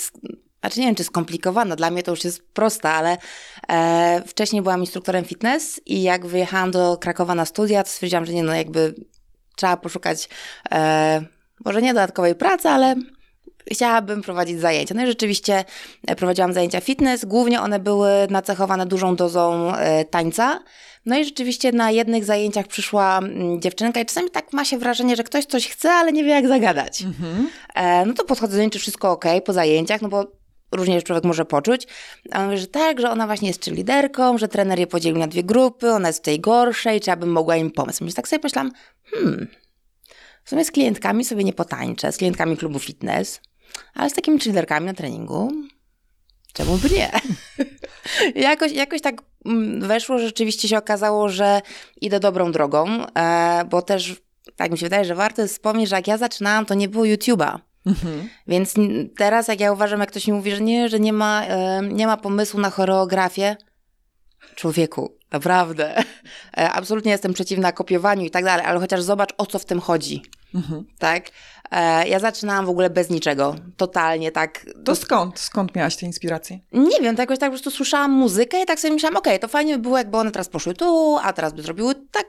znaczy 0.61 0.81
nie 0.81 0.87
wiem, 0.87 0.95
czy 0.95 1.05
skomplikowana, 1.05 1.77
dla 1.77 1.91
mnie 1.91 2.03
to 2.03 2.11
już 2.11 2.25
jest 2.25 2.49
prosta, 2.53 2.91
ale 2.91 3.17
e, 3.69 4.23
wcześniej 4.27 4.63
byłam 4.63 4.81
instruktorem 4.81 5.25
fitness 5.25 5.81
i 5.87 6.03
jak 6.03 6.27
wyjechałam 6.27 6.71
do 6.71 6.97
Krakowa 6.97 7.35
na 7.35 7.45
studia, 7.45 7.83
to 7.83 7.91
stwierdziłam, 7.91 8.27
że 8.27 8.33
nie 8.33 8.43
no, 8.43 8.55
jakby 8.55 8.95
trzeba 9.57 9.77
poszukać 9.77 10.29
e, 10.73 11.23
może 11.65 11.83
nie 11.83 11.95
dodatkowej 11.95 12.35
pracy, 12.35 12.69
ale 12.69 12.95
chciałabym 13.73 14.23
prowadzić 14.23 14.61
zajęcia. 14.61 14.95
No 14.95 15.03
i 15.03 15.07
rzeczywiście 15.07 15.65
e, 16.07 16.17
prowadziłam 16.17 16.53
zajęcia 16.53 16.81
fitness, 16.81 17.25
głównie 17.25 17.61
one 17.61 17.79
były 17.79 18.11
nacechowane 18.31 18.87
dużą 18.87 19.17
dozą 19.17 19.75
e, 19.75 20.05
tańca. 20.05 20.61
No 21.07 21.19
i 21.19 21.25
rzeczywiście 21.25 21.73
na 21.73 21.91
jednych 21.91 22.25
zajęciach 22.25 22.67
przyszła 22.67 23.19
mm, 23.19 23.61
dziewczynka 23.61 24.01
i 24.01 24.07
czasami 24.07 24.31
tak 24.31 24.53
ma 24.53 24.65
się 24.65 24.79
wrażenie, 24.79 25.17
że 25.17 25.25
ktoś 25.25 25.45
coś 25.45 25.69
chce, 25.69 25.91
ale 25.91 26.13
nie 26.13 26.25
wie 26.25 26.31
jak 26.31 26.49
zagadać. 26.49 27.05
E, 27.75 28.07
no 28.07 28.15
to 28.15 28.25
podchodzę 28.25 28.57
do 28.57 28.61
niej, 28.63 28.71
czy 28.71 28.79
wszystko 28.79 29.11
ok 29.11 29.25
po 29.45 29.53
zajęciach, 29.53 30.03
no 30.03 30.09
bo 30.09 30.38
różnie 30.73 31.03
człowiek 31.03 31.25
może 31.25 31.45
poczuć. 31.45 31.87
A 32.33 32.39
on 32.39 32.45
mówi, 32.45 32.59
że 32.59 32.67
tak, 32.67 33.01
że 33.01 33.11
ona 33.11 33.27
właśnie 33.27 33.49
jest 33.49 33.67
liderką, 33.67 34.39
że 34.39 34.49
trener 34.49 34.79
je 34.79 34.87
podzielił 34.87 35.19
na 35.19 35.27
dwie 35.27 35.45
grupy, 35.45 35.91
ona 35.91 36.09
jest 36.09 36.19
w 36.19 36.23
tej 36.23 36.41
gorszej, 36.41 37.01
czy 37.01 37.11
ja 37.11 37.17
bym 37.17 37.33
mogła 37.33 37.57
im 37.57 37.71
pomóc. 37.71 38.01
Myślę, 38.01 38.17
tak 38.17 38.29
sobie 38.29 38.41
myślałam, 38.43 38.73
hmm, 39.05 39.49
w 40.45 40.51
sumie 40.51 40.65
z 40.65 40.71
klientkami 40.71 41.25
sobie 41.25 41.45
nie 41.45 41.53
potańczę, 41.53 42.13
z 42.13 42.17
klientkami 42.17 42.57
klubu 42.57 42.79
fitness, 42.79 43.41
ale 43.95 44.11
z 44.11 44.15
takimi 44.15 44.39
liderkami 44.39 44.87
na 44.87 44.95
treningu, 44.95 45.53
czemu 46.53 46.77
by 46.77 46.91
nie? 46.91 47.11
Jakoś, 48.35 48.73
jakoś 48.73 49.01
tak 49.01 49.23
mm, 49.45 49.81
weszło, 49.81 50.19
że 50.19 50.27
rzeczywiście 50.27 50.69
się 50.69 50.79
okazało, 50.79 51.29
że 51.29 51.61
idę 52.01 52.21
dobrą 52.21 52.53
drogą, 52.53 53.07
e, 53.07 53.65
bo 53.71 53.83
też 53.83 54.17
tak 54.57 54.73
mi 54.73 54.79
się 54.79 54.87
wydaje, 54.87 55.05
że 55.05 55.15
warto 55.15 55.43
jest 55.43 55.55
wspomnieć, 55.55 55.89
że 55.89 55.97
jak 55.97 56.07
ja 56.07 56.17
zaczynałam, 56.17 56.67
to 56.67 56.75
nie 56.75 56.89
było 56.89 57.05
YouTube'a. 57.05 57.59
Mhm. 57.89 58.29
Więc 58.47 58.75
teraz 59.17 59.49
jak 59.49 59.61
ja 59.61 59.73
uważam, 59.73 60.01
jak 60.01 60.11
ktoś 60.11 60.27
mi 60.27 60.33
mówi, 60.33 60.51
że 60.51 60.61
nie, 60.61 60.89
że 60.89 61.01
nie 61.01 61.13
ma, 61.13 61.43
nie 61.83 62.07
ma 62.07 62.17
pomysłu 62.17 62.61
na 62.61 62.71
choreografię, 62.71 63.57
człowieku, 64.55 65.19
naprawdę. 65.33 66.03
E, 66.57 66.71
absolutnie 66.73 67.13
jestem 67.13 67.35
przeciwna 67.35 67.73
kopiowaniu 67.73 68.25
i 68.25 68.31
tak 68.31 68.45
dalej, 68.45 68.67
ale 68.67 68.81
chociaż 68.81 69.03
zobacz, 69.03 69.35
o 69.39 69.47
co 69.47 69.59
w 69.59 69.65
tym 69.65 69.81
chodzi. 69.81 70.23
Mhm. 70.55 70.85
Tak? 70.99 71.31
E, 71.71 72.09
ja 72.09 72.19
zaczynałam 72.19 72.67
w 72.67 72.69
ogóle 72.69 72.91
bez 72.91 73.11
niczego. 73.11 73.55
Totalnie 73.77 74.33
tak. 74.33 74.67
To 74.85 74.97
skąd? 74.97 75.39
Skąd 75.39 75.75
miałaś 75.75 75.97
te 75.97 76.07
inspiracje? 76.07 76.59
Nie 76.73 77.01
wiem, 77.01 77.17
to 77.17 77.23
jakoś 77.23 77.39
tak 77.39 77.49
po 77.49 77.53
prostu 77.53 77.71
słyszałam 77.71 78.11
muzykę 78.11 78.63
i 78.63 78.67
tak 78.67 78.81
sobie 78.81 78.95
myślałam, 78.95 79.17
okej, 79.17 79.33
okay, 79.33 79.39
to 79.39 79.49
fajnie 79.49 79.77
by 79.77 79.83
było, 79.83 79.99
jakby 79.99 80.17
one 80.17 80.31
teraz 80.31 80.49
poszły 80.49 80.75
tu, 80.75 81.19
a 81.23 81.33
teraz 81.33 81.53
by 81.53 81.63
zrobiły 81.63 81.95
tak 82.13 82.27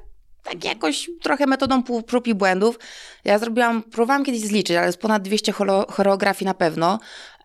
tak 0.50 0.66
jakoś 0.66 1.10
trochę 1.22 1.46
metodą 1.46 1.84
prób 1.84 2.28
i 2.28 2.36
błędów. 2.36 2.80
Ja 3.26 3.40
zrobiłam, 3.40 3.84
próbowałam 3.84 4.26
kiedyś 4.26 4.42
zliczyć, 4.42 4.78
ale 4.78 4.86
jest 4.86 5.02
ponad 5.02 5.22
200 5.22 5.52
choreografii 5.90 6.46
na 6.46 6.54
pewno. 6.54 7.00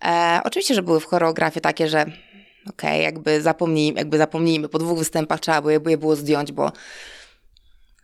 E, 0.04 0.40
oczywiście, 0.44 0.75
że 0.75 0.82
były 0.82 1.00
w 1.00 1.04
choreografii 1.04 1.62
takie, 1.62 1.88
że 1.88 2.02
okej, 2.02 2.90
okay, 2.90 2.99
jakby 2.99 3.42
zapomnijmy, 3.42 3.99
jakby 3.99 4.18
zapomnijmy, 4.18 4.68
po 4.68 4.78
dwóch 4.78 4.99
występach 4.99 5.40
trzeba 5.40 5.62
było 5.62 5.90
je 5.90 5.99
było 5.99 6.16
zdjąć, 6.16 6.52
bo 6.52 6.73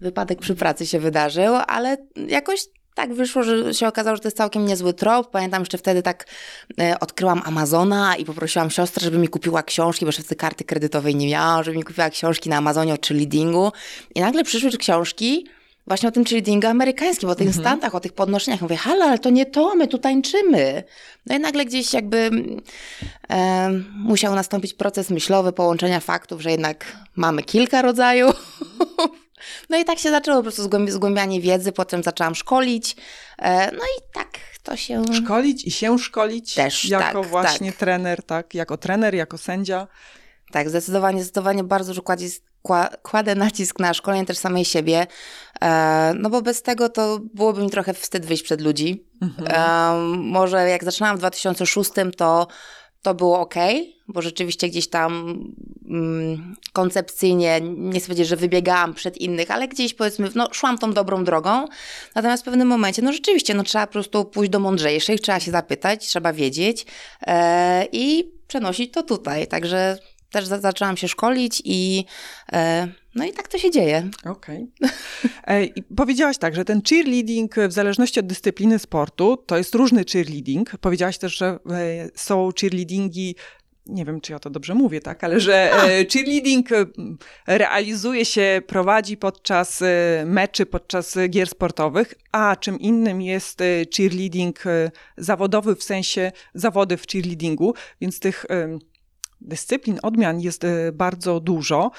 wypadek 0.00 0.38
przy 0.38 0.54
pracy 0.54 0.87
się 0.87 0.99
wydarzył, 0.99 1.54
ale 1.66 1.97
jakoś 2.28 2.61
tak 2.94 3.14
wyszło, 3.14 3.42
że 3.42 3.75
się 3.75 3.88
okazało, 3.88 4.16
że 4.16 4.23
to 4.23 4.28
jest 4.28 4.37
całkiem 4.37 4.66
niezły 4.66 4.94
trop. 4.94 5.30
Pamiętam 5.30 5.62
jeszcze 5.62 5.78
wtedy 5.78 6.02
tak 6.02 6.26
e, 6.80 7.00
odkryłam 7.00 7.42
Amazona 7.44 8.16
i 8.16 8.25
poprosiłam 8.25 8.70
siostrę, 8.70 9.04
żeby 9.04 9.18
mi 9.18 9.28
kupiła 9.28 9.62
książki, 9.62 10.04
bo 10.04 10.09
jeszcze 10.09 10.23
wtedy 10.23 10.37
karty 10.37 10.64
kredytowej 10.64 11.16
nie 11.16 11.28
miałam, 11.28 11.64
żeby 11.64 11.76
mi 11.76 11.82
kupiła 11.82 12.11
książki 12.11 12.50
na 12.50 12.56
Amazonie 12.56 12.94
o 12.94 12.97
cheerleadingu. 13.09 13.73
I 14.14 14.20
nagle 14.20 14.44
przyszły 14.44 14.70
książki 14.70 15.47
właśnie 15.87 16.09
o 16.09 16.12
tym 16.12 16.25
cheerleadingu 16.25 16.66
amerykańskim, 16.66 17.28
o 17.28 17.35
tych 17.35 17.47
mhm. 17.47 17.64
stantach, 17.64 17.94
o 17.94 18.00
tych 18.00 18.12
podnoszeniach. 18.12 18.61
Mówię, 18.61 18.76
halo, 18.76 19.04
ale 19.04 19.18
to 19.18 19.30
nie 19.30 19.47
to, 19.47 19.75
my 19.75 19.88
tu 19.88 19.99
tańczymy. 19.99 20.85
No 21.26 21.37
i 21.37 21.40
nagle 21.40 21.64
gdzieś 21.64 21.92
jakby 21.92 22.30
e, 23.30 23.70
musiał 23.97 24.35
nastąpić 24.35 24.75
proces 24.75 25.11
myślowy 25.11 25.52
połączenia 25.52 26.00
faktów, 26.00 26.40
że 26.40 26.50
jednak 26.50 26.97
mamy 27.16 27.42
kilka 27.42 27.82
rodzajów 27.82 28.61
no 29.71 29.79
i 29.79 29.85
tak 29.85 29.99
się 29.99 30.11
zaczęło 30.11 30.37
po 30.37 30.43
prostu 30.43 30.62
zgłębianie 30.89 31.41
wiedzy, 31.41 31.73
potem 31.73 32.03
zaczęłam 32.03 32.35
szkolić. 32.35 32.97
E, 33.39 33.73
no 33.73 33.85
i 33.99 34.03
tak 34.12 34.29
to 34.62 34.77
się... 34.77 35.03
Szkolić 35.25 35.65
i 35.65 35.71
się 35.71 35.99
szkolić 35.99 36.55
Też, 36.55 36.85
jako 36.85 37.21
tak, 37.21 37.31
właśnie 37.31 37.73
tak. 37.73 37.81
trener, 37.81 38.23
tak? 38.23 38.55
Jako 38.55 38.77
trener, 38.77 39.15
jako 39.15 39.39
sędzia. 39.39 39.87
Tak, 40.53 40.69
zdecydowanie, 40.69 41.23
zdecydowanie 41.23 41.65
bardzo 41.65 41.95
że 41.95 42.00
kładę 43.03 43.35
nacisk 43.35 43.79
na 43.79 43.95
szkolenie 43.95 44.27
też 44.27 44.39
samej 44.39 44.65
siebie, 44.65 45.07
e, 45.61 46.12
no 46.17 46.31
bo 46.31 46.43
bez 46.43 46.62
tego 46.62 46.89
to 46.89 47.19
byłoby 47.35 47.62
mi 47.62 47.71
trochę 47.71 47.95
wstyd 47.95 48.27
wyjść 48.27 48.43
przed 48.43 48.61
ludzi. 48.61 49.07
Mhm. 49.23 49.49
E, 49.50 50.17
może 50.17 50.69
jak 50.69 50.85
zaczynałam 50.85 51.17
w 51.17 51.21
2006, 51.21 51.91
to 52.17 52.47
to 53.02 53.14
było 53.14 53.40
ok, 53.40 53.54
bo 54.09 54.23
rzeczywiście 54.23 54.69
gdzieś 54.69 54.88
tam 54.88 55.45
mm, 55.88 56.57
koncepcyjnie, 56.73 57.61
nie 57.61 58.00
chcę 58.00 58.25
że 58.25 58.37
wybiegałam 58.37 58.95
przed 58.95 59.19
innych, 59.19 59.50
ale 59.50 59.69
gdzieś 59.69 59.95
powiedzmy, 59.95 60.28
no 60.35 60.49
szłam 60.52 60.78
tą 60.78 60.92
dobrą 60.92 61.25
drogą. 61.25 61.66
Natomiast 62.14 62.42
w 62.42 62.45
pewnym 62.45 62.69
momencie, 62.69 63.02
no 63.02 63.12
rzeczywiście, 63.12 63.54
no 63.54 63.62
trzeba 63.62 63.87
po 63.87 63.92
prostu 63.92 64.25
pójść 64.25 64.50
do 64.50 64.59
mądrzejszych, 64.59 65.21
trzeba 65.21 65.40
się 65.40 65.50
zapytać, 65.50 66.07
trzeba 66.07 66.33
wiedzieć 66.33 66.87
e, 67.26 67.87
i 67.92 68.33
przenosić 68.49 68.92
to 68.92 69.02
tutaj. 69.02 69.47
Także 69.47 69.99
też 70.31 70.47
zaczęłam 70.47 70.97
się 70.97 71.09
szkolić 71.09 71.63
i 71.65 72.05
e, 72.53 72.89
no 73.15 73.25
i 73.25 73.33
tak 73.33 73.49
to 73.49 73.59
się 73.59 73.71
dzieje. 73.71 74.11
Okej. 74.25 74.71
Okay. 75.43 75.73
Powiedziałaś 75.97 76.39
tak, 76.39 76.55
że 76.55 76.65
ten 76.65 76.83
cheerleading 76.83 77.55
w 77.69 77.73
zależności 77.73 78.21
od 78.21 78.27
dyscypliny 78.27 78.79
sportu 78.79 79.37
to 79.37 79.57
jest 79.57 79.75
różny 79.75 80.05
cheerleading. 80.13 80.71
Powiedziałaś 80.81 81.19
też, 81.19 81.37
że 81.37 81.47
e, 81.47 81.59
są 82.15 82.51
cheerleadingi 82.61 83.35
nie 83.87 84.05
wiem, 84.05 84.21
czy 84.21 84.33
ja 84.33 84.39
to 84.39 84.51
dobrze 84.51 84.75
mówię, 84.75 85.01
tak, 85.01 85.25
ale 85.25 85.41
że. 85.41 85.73
E, 85.73 86.05
cheerleading 86.13 86.69
realizuje 87.47 88.25
się, 88.25 88.63
prowadzi 88.67 89.17
podczas 89.17 89.83
meczy, 90.25 90.67
podczas 90.67 91.19
gier 91.31 91.49
sportowych, 91.49 92.15
a 92.33 92.57
czym 92.57 92.81
innym 92.81 93.23
jest 93.23 93.63
cheerleading 93.97 94.63
zawodowy, 95.17 95.77
w 95.77 95.83
sensie 95.83 96.33
zawody 96.55 96.97
w 96.97 97.07
cheerleadingu, 97.07 97.75
więc 98.01 98.21
tych 98.21 98.47
dyscyplin, 99.40 99.99
odmian 100.02 100.40
jest 100.40 100.66
bardzo 100.92 101.40
dużo 101.40 101.90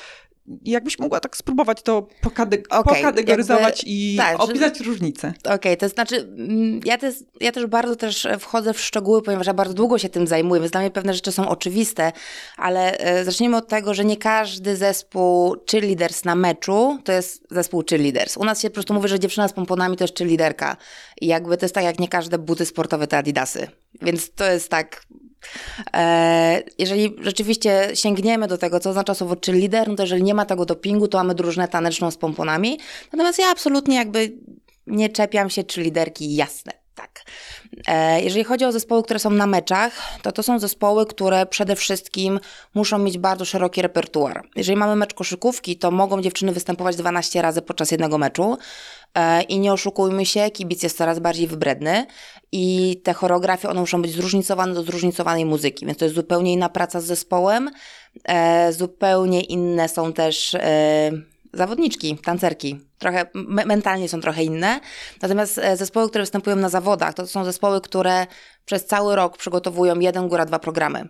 jakbyś 0.65 0.99
mogła 0.99 1.19
tak 1.19 1.37
spróbować 1.37 1.81
to 1.81 2.07
pokade- 2.23 2.63
okay, 2.69 3.01
pokategoryzować 3.01 3.77
jakby, 3.77 3.91
i 3.91 4.17
tak, 4.17 4.39
opisać 4.39 4.79
różnice. 4.79 5.33
Okej, 5.39 5.55
okay, 5.55 5.77
to 5.77 5.89
znaczy 5.89 6.15
mm, 6.15 6.79
ja 6.85 6.97
też, 6.97 7.15
ja 7.41 7.51
też 7.51 7.65
bardzo 7.65 7.95
też 7.95 8.27
wchodzę 8.39 8.73
w 8.73 8.79
szczegóły, 8.79 9.21
ponieważ 9.21 9.47
ja 9.47 9.53
bardzo 9.53 9.73
długo 9.73 9.97
się 9.97 10.09
tym 10.09 10.27
zajmuję, 10.27 10.61
więc 10.61 10.71
dla 10.71 10.81
mnie 10.81 10.91
pewne 10.91 11.13
rzeczy 11.13 11.31
są 11.31 11.49
oczywiste, 11.49 12.11
ale 12.57 12.97
e, 12.97 13.25
zacznijmy 13.25 13.57
od 13.57 13.67
tego, 13.67 13.93
że 13.93 14.05
nie 14.05 14.17
każdy 14.17 14.75
zespół 14.75 15.55
cheerleaders 15.71 16.25
na 16.25 16.35
meczu 16.35 16.99
to 17.03 17.11
jest 17.11 17.47
zespół 17.51 17.83
cheerleaders. 17.89 18.37
U 18.37 18.45
nas 18.45 18.61
się 18.61 18.69
po 18.69 18.73
prostu 18.73 18.93
mówi, 18.93 19.07
że 19.07 19.19
dziewczyna 19.19 19.47
z 19.47 19.53
pomponami 19.53 19.97
to 19.97 20.03
jest 20.03 20.17
cheerleaderka 20.17 20.77
i 21.21 21.27
jakby 21.27 21.57
to 21.57 21.65
jest 21.65 21.75
tak 21.75 21.83
jak 21.83 21.99
nie 21.99 22.07
każde 22.07 22.37
buty 22.37 22.65
sportowe 22.65 23.07
to 23.07 23.17
adidasy. 23.17 23.67
Więc 24.01 24.31
to 24.31 24.51
jest 24.51 24.69
tak 24.69 25.01
E, 25.11 25.30
jeżeli 26.77 27.15
rzeczywiście 27.21 27.89
sięgniemy 27.93 28.47
do 28.47 28.57
tego, 28.57 28.79
co 28.79 28.89
oznacza 28.89 29.13
słowo 29.13 29.35
lider, 29.47 29.87
no 29.87 29.95
to 29.95 30.03
jeżeli 30.03 30.23
nie 30.23 30.33
ma 30.33 30.45
tego 30.45 30.65
dopingu, 30.65 31.07
to 31.07 31.17
mamy 31.17 31.35
drużynę 31.35 31.67
taneczną 31.67 32.11
z 32.11 32.17
pomponami. 32.17 32.79
Natomiast 33.13 33.39
ja 33.39 33.47
absolutnie 33.47 33.95
jakby 33.95 34.31
nie 34.87 35.09
czepiam 35.09 35.49
się 35.49 35.63
czy 35.63 35.81
liderki, 35.81 36.35
jasne. 36.35 36.71
Tak. 36.95 37.23
E, 37.87 38.21
jeżeli 38.21 38.43
chodzi 38.43 38.65
o 38.65 38.71
zespoły, 38.71 39.03
które 39.03 39.19
są 39.19 39.29
na 39.29 39.47
meczach, 39.47 39.93
to 40.21 40.31
to 40.31 40.43
są 40.43 40.59
zespoły, 40.59 41.05
które 41.05 41.45
przede 41.45 41.75
wszystkim 41.75 42.39
muszą 42.73 42.97
mieć 42.97 43.17
bardzo 43.17 43.45
szeroki 43.45 43.81
repertuar. 43.81 44.47
Jeżeli 44.55 44.77
mamy 44.77 44.95
mecz 44.95 45.13
koszykówki, 45.13 45.77
to 45.77 45.91
mogą 45.91 46.21
dziewczyny 46.21 46.51
występować 46.51 46.95
12 46.95 47.41
razy 47.41 47.61
podczas 47.61 47.91
jednego 47.91 48.17
meczu. 48.17 48.57
E, 49.15 49.41
I 49.41 49.59
nie 49.59 49.73
oszukujmy 49.73 50.25
się, 50.25 50.49
kibic 50.49 50.83
jest 50.83 50.97
coraz 50.97 51.19
bardziej 51.19 51.47
wybredny 51.47 52.05
i 52.51 52.97
te 53.03 53.13
choreografie, 53.13 53.69
one 53.69 53.79
muszą 53.79 54.01
być 54.01 54.11
zróżnicowane 54.11 54.73
do 54.73 54.83
zróżnicowanej 54.83 55.45
muzyki, 55.45 55.85
więc 55.85 55.97
to 55.97 56.05
jest 56.05 56.15
zupełnie 56.15 56.53
inna 56.53 56.69
praca 56.69 57.01
z 57.01 57.05
zespołem. 57.05 57.69
E, 58.23 58.73
zupełnie 58.73 59.41
inne 59.41 59.89
są 59.89 60.13
też 60.13 60.55
e, 60.55 61.11
zawodniczki, 61.53 62.17
tancerki. 62.17 62.79
Trochę 62.97 63.25
mentalnie 63.65 64.09
są 64.09 64.21
trochę 64.21 64.43
inne. 64.43 64.79
Natomiast 65.21 65.61
zespoły, 65.75 66.09
które 66.09 66.21
występują 66.21 66.55
na 66.55 66.69
zawodach, 66.69 67.13
to 67.13 67.27
są 67.27 67.45
zespoły, 67.45 67.81
które 67.81 68.27
przez 68.65 68.85
cały 68.85 69.15
rok 69.15 69.37
przygotowują 69.37 69.99
jeden, 69.99 70.27
góra 70.27 70.45
dwa 70.45 70.59
programy. 70.59 71.09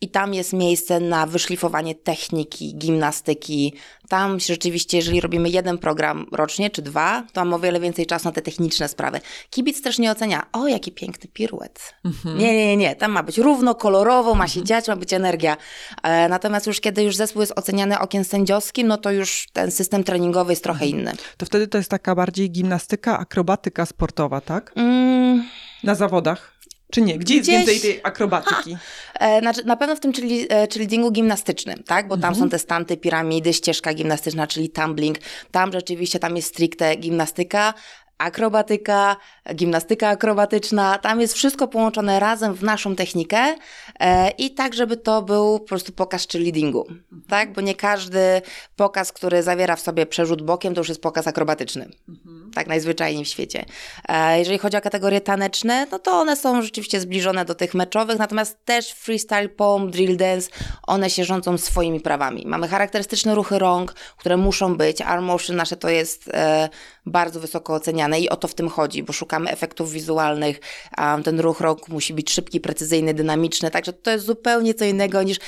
I 0.00 0.08
tam 0.08 0.34
jest 0.34 0.52
miejsce 0.52 1.00
na 1.00 1.26
wyszlifowanie 1.26 1.94
techniki, 1.94 2.74
gimnastyki. 2.74 3.74
Tam 4.08 4.40
rzeczywiście, 4.40 4.96
jeżeli 4.96 5.20
robimy 5.20 5.48
jeden 5.48 5.78
program 5.78 6.26
rocznie 6.32 6.70
czy 6.70 6.82
dwa, 6.82 7.24
to 7.32 7.40
mamy 7.40 7.54
o 7.54 7.58
wiele 7.58 7.80
więcej 7.80 8.06
czasu 8.06 8.28
na 8.28 8.32
te 8.32 8.42
techniczne 8.42 8.88
sprawy. 8.88 9.20
Kibic 9.50 9.82
też 9.82 9.98
nie 9.98 10.10
ocenia, 10.10 10.46
o 10.52 10.68
jaki 10.68 10.92
piękny 10.92 11.30
piruet. 11.32 11.94
Mhm. 12.04 12.38
Nie, 12.38 12.56
nie, 12.56 12.76
nie, 12.76 12.96
tam 12.96 13.12
ma 13.12 13.22
być 13.22 13.38
równo, 13.38 13.74
kolorowo, 13.74 14.34
ma 14.34 14.48
się 14.48 14.60
mhm. 14.60 14.66
dziać, 14.66 14.88
ma 14.88 14.96
być 14.96 15.12
energia. 15.12 15.56
E, 16.02 16.28
natomiast 16.28 16.66
już 16.66 16.80
kiedy 16.80 17.02
już 17.02 17.16
zespół 17.16 17.40
jest 17.40 17.58
oceniany 17.58 17.98
okiem 17.98 18.24
sędziowskim, 18.24 18.86
no 18.86 18.96
to 18.96 19.10
już 19.10 19.46
ten 19.52 19.70
system 19.70 20.04
treningowy 20.04 20.52
jest 20.52 20.62
trochę 20.62 20.84
mhm. 20.84 21.00
inny. 21.00 21.12
To 21.36 21.46
wtedy 21.46 21.68
to 21.68 21.78
jest 21.78 21.90
taka 21.90 22.14
bardziej 22.14 22.50
gimnastyka, 22.50 23.18
akrobatyka 23.18 23.86
sportowa, 23.86 24.40
tak? 24.40 24.72
Mm. 24.76 25.44
Na 25.84 25.94
zawodach? 25.94 26.57
Czy 26.92 27.00
nie? 27.00 27.18
Gdzie 27.18 27.34
Gdzieś... 27.34 27.48
jest 27.48 27.68
więcej 27.68 27.80
tej 27.80 28.00
akrobatyki? 28.02 28.76
E, 29.20 29.40
znaczy, 29.40 29.64
na 29.64 29.76
pewno 29.76 29.96
w 29.96 30.00
tym 30.00 30.12
czyli, 30.12 30.42
e, 30.42 30.46
cheerleadingu 30.48 31.10
gimnastycznym, 31.10 31.82
tak? 31.82 32.08
Bo 32.08 32.16
tam 32.16 32.28
mhm. 32.28 32.34
są 32.34 32.50
te 32.50 32.58
stanty, 32.58 32.96
piramidy, 32.96 33.52
ścieżka 33.52 33.94
gimnastyczna, 33.94 34.46
czyli 34.46 34.70
tumbling. 34.70 35.18
Tam 35.50 35.72
rzeczywiście 35.72 36.18
tam 36.18 36.36
jest 36.36 36.48
stricte 36.48 36.96
gimnastyka, 36.96 37.74
akrobatyka, 38.18 39.16
gimnastyka 39.54 40.08
akrobatyczna, 40.08 40.98
tam 40.98 41.20
jest 41.20 41.34
wszystko 41.34 41.68
połączone 41.68 42.20
razem 42.20 42.54
w 42.54 42.62
naszą 42.62 42.96
technikę 42.96 43.54
e, 44.00 44.30
i 44.30 44.54
tak, 44.54 44.74
żeby 44.74 44.96
to 44.96 45.22
był 45.22 45.60
po 45.60 45.66
prostu 45.66 45.92
pokaz 45.92 46.28
cheerleadingu, 46.28 46.80
mhm. 46.80 47.22
tak? 47.28 47.52
Bo 47.52 47.60
nie 47.60 47.74
każdy 47.74 48.42
pokaz, 48.76 49.12
który 49.12 49.42
zawiera 49.42 49.76
w 49.76 49.80
sobie 49.80 50.06
przerzut 50.06 50.42
bokiem, 50.42 50.74
to 50.74 50.80
już 50.80 50.88
jest 50.88 51.02
pokaz 51.02 51.26
akrobatyczny, 51.26 51.88
mhm. 52.08 52.50
tak 52.54 52.66
najzwyczajniej 52.66 53.24
w 53.24 53.28
świecie. 53.28 53.64
E, 54.08 54.38
jeżeli 54.38 54.58
chodzi 54.58 54.76
o 54.76 54.80
kategorie 54.80 55.20
taneczne, 55.20 55.86
no 55.90 55.98
to 55.98 56.12
one 56.12 56.36
są 56.36 56.62
rzeczywiście 56.62 57.00
zbliżone 57.00 57.44
do 57.44 57.54
tych 57.54 57.74
meczowych, 57.74 58.18
natomiast 58.18 58.64
też 58.64 58.92
freestyle, 58.92 59.48
pom, 59.48 59.90
drill 59.90 60.16
dance, 60.16 60.50
one 60.86 61.10
się 61.10 61.24
rządzą 61.24 61.58
swoimi 61.58 62.00
prawami. 62.00 62.44
Mamy 62.46 62.68
charakterystyczne 62.68 63.34
ruchy 63.34 63.58
rąk, 63.58 63.92
które 63.92 64.36
muszą 64.36 64.76
być, 64.76 65.00
arm 65.00 65.24
motion 65.24 65.56
nasze 65.56 65.76
to 65.76 65.88
jest 65.88 66.28
e, 66.28 66.68
bardzo 67.08 67.40
wysoko 67.40 67.74
oceniane 67.74 68.20
i 68.20 68.28
o 68.28 68.36
to 68.36 68.48
w 68.48 68.54
tym 68.54 68.68
chodzi, 68.68 69.02
bo 69.02 69.12
szukamy 69.12 69.50
efektów 69.50 69.92
wizualnych, 69.92 70.60
a 70.96 71.18
ten 71.24 71.40
ruch 71.40 71.60
rąk 71.60 71.88
musi 71.88 72.14
być 72.14 72.30
szybki, 72.32 72.60
precyzyjny, 72.60 73.14
dynamiczny, 73.14 73.70
także 73.70 73.92
to 73.92 74.10
jest 74.10 74.24
zupełnie 74.24 74.74
co 74.74 74.84
innego 74.84 75.22
niż 75.22 75.38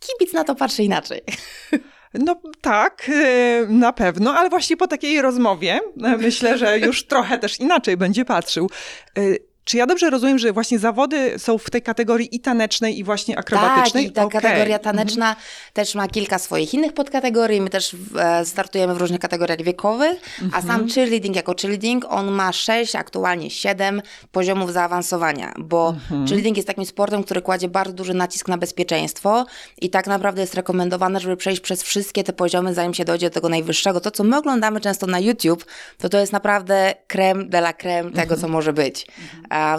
kibic 0.00 0.32
na 0.32 0.44
to 0.44 0.54
patrzy 0.54 0.82
inaczej. 0.82 1.20
No 2.14 2.40
tak, 2.60 3.08
y, 3.08 3.66
na 3.68 3.92
pewno, 3.92 4.34
ale 4.34 4.50
właśnie 4.50 4.76
po 4.76 4.86
takiej 4.86 5.22
rozmowie 5.22 5.80
y, 6.14 6.18
myślę, 6.18 6.58
że 6.58 6.78
już 6.78 7.06
trochę 7.06 7.38
też 7.38 7.60
inaczej 7.60 7.96
będzie 7.96 8.24
patrzył. 8.24 8.70
Czy 9.64 9.76
ja 9.76 9.86
dobrze 9.86 10.10
rozumiem, 10.10 10.38
że 10.38 10.52
właśnie 10.52 10.78
zawody 10.78 11.38
są 11.38 11.58
w 11.58 11.70
tej 11.70 11.82
kategorii 11.82 12.36
i 12.36 12.40
tanecznej, 12.40 12.98
i 12.98 13.04
właśnie 13.04 13.38
akrobatycznej? 13.38 14.04
Tak, 14.04 14.12
i 14.12 14.14
ta 14.14 14.24
okay. 14.24 14.40
kategoria 14.42 14.78
taneczna 14.78 15.28
mhm. 15.28 15.46
też 15.72 15.94
ma 15.94 16.08
kilka 16.08 16.38
swoich 16.38 16.74
innych 16.74 16.92
podkategorii. 16.92 17.60
My 17.60 17.70
też 17.70 17.96
e, 18.18 18.44
startujemy 18.44 18.94
w 18.94 18.96
różnych 18.96 19.20
kategoriach 19.20 19.62
wiekowych, 19.62 20.12
mhm. 20.42 20.50
a 20.54 20.66
sam 20.66 20.70
mhm. 20.70 20.90
cheerleading 20.90 21.36
jako 21.36 21.54
cheerleading, 21.60 22.04
on 22.08 22.30
ma 22.30 22.52
sześć, 22.52 22.96
aktualnie 22.96 23.50
siedem 23.50 24.02
poziomów 24.32 24.72
zaawansowania, 24.72 25.54
bo 25.58 25.88
mhm. 25.88 26.26
cheerleading 26.26 26.56
jest 26.56 26.68
takim 26.68 26.86
sportem, 26.86 27.24
który 27.24 27.42
kładzie 27.42 27.68
bardzo 27.68 27.92
duży 27.92 28.14
nacisk 28.14 28.48
na 28.48 28.58
bezpieczeństwo 28.58 29.46
i 29.80 29.90
tak 29.90 30.06
naprawdę 30.06 30.40
jest 30.40 30.54
rekomendowane, 30.54 31.20
żeby 31.20 31.36
przejść 31.36 31.60
przez 31.60 31.82
wszystkie 31.82 32.24
te 32.24 32.32
poziomy, 32.32 32.74
zanim 32.74 32.94
się 32.94 33.04
dojdzie 33.04 33.30
do 33.30 33.34
tego 33.34 33.48
najwyższego. 33.48 34.00
To, 34.00 34.10
co 34.10 34.24
my 34.24 34.38
oglądamy 34.38 34.80
często 34.80 35.06
na 35.06 35.18
YouTube, 35.18 35.64
to 35.98 36.08
to 36.08 36.18
jest 36.18 36.32
naprawdę 36.32 36.94
creme 37.08 37.44
de 37.44 37.58
la 37.58 37.72
creme 37.72 38.10
tego, 38.10 38.34
mhm. 38.34 38.40
co 38.40 38.48
może 38.48 38.72
być. 38.72 39.06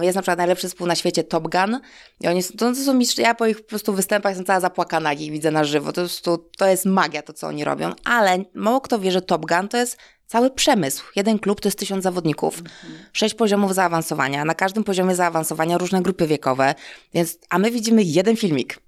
Jest 0.02 0.16
na 0.16 0.22
przykład 0.22 0.38
najlepszy 0.38 0.68
zespół 0.68 0.88
na 0.88 0.96
świecie 0.96 1.24
Top 1.24 1.48
Gun 1.48 1.80
i 2.22 2.28
oni 2.28 2.44
to, 2.44 2.58
to 2.58 2.76
są 2.76 2.94
mistrz, 2.94 3.18
ja 3.18 3.36
po 3.36 3.48
ich 3.48 3.62
po 3.62 3.70
prostu 3.70 3.94
występach 3.94 4.30
jestem 4.30 4.46
cała 4.46 4.60
zapłakana, 4.60 5.10
jak 5.10 5.22
ich 5.22 5.32
widzę 5.32 5.52
na 5.52 5.64
żywo. 5.64 5.94
To, 5.94 6.02
to, 6.24 6.38
to 6.58 6.68
jest 6.68 6.86
magia 6.86 7.22
to, 7.22 7.34
co 7.34 7.48
oni 7.48 7.64
robią, 7.64 7.92
ale 8.04 8.38
mało 8.54 8.82
kto 8.82 9.00
wie, 9.00 9.12
że 9.12 9.22
Top 9.22 9.46
Gun 9.46 9.68
to 9.68 9.78
jest 9.78 9.98
cały 10.28 10.52
przemysł. 10.52 11.04
Jeden 11.16 11.40
klub 11.40 11.62
to 11.62 11.68
jest 11.68 11.80
tysiąc 11.80 12.04
zawodników, 12.04 12.60
mhm. 12.60 12.94
sześć 13.14 13.36
poziomów 13.36 13.74
zaawansowania, 13.74 14.46
na 14.46 14.54
każdym 14.54 14.84
poziomie 14.84 15.16
zaawansowania 15.16 15.78
różne 15.78 16.02
grupy 16.02 16.28
wiekowe, 16.28 16.76
więc, 17.14 17.38
a 17.50 17.60
my 17.60 17.72
widzimy 17.72 18.04
jeden 18.04 18.36
filmik. 18.36 18.80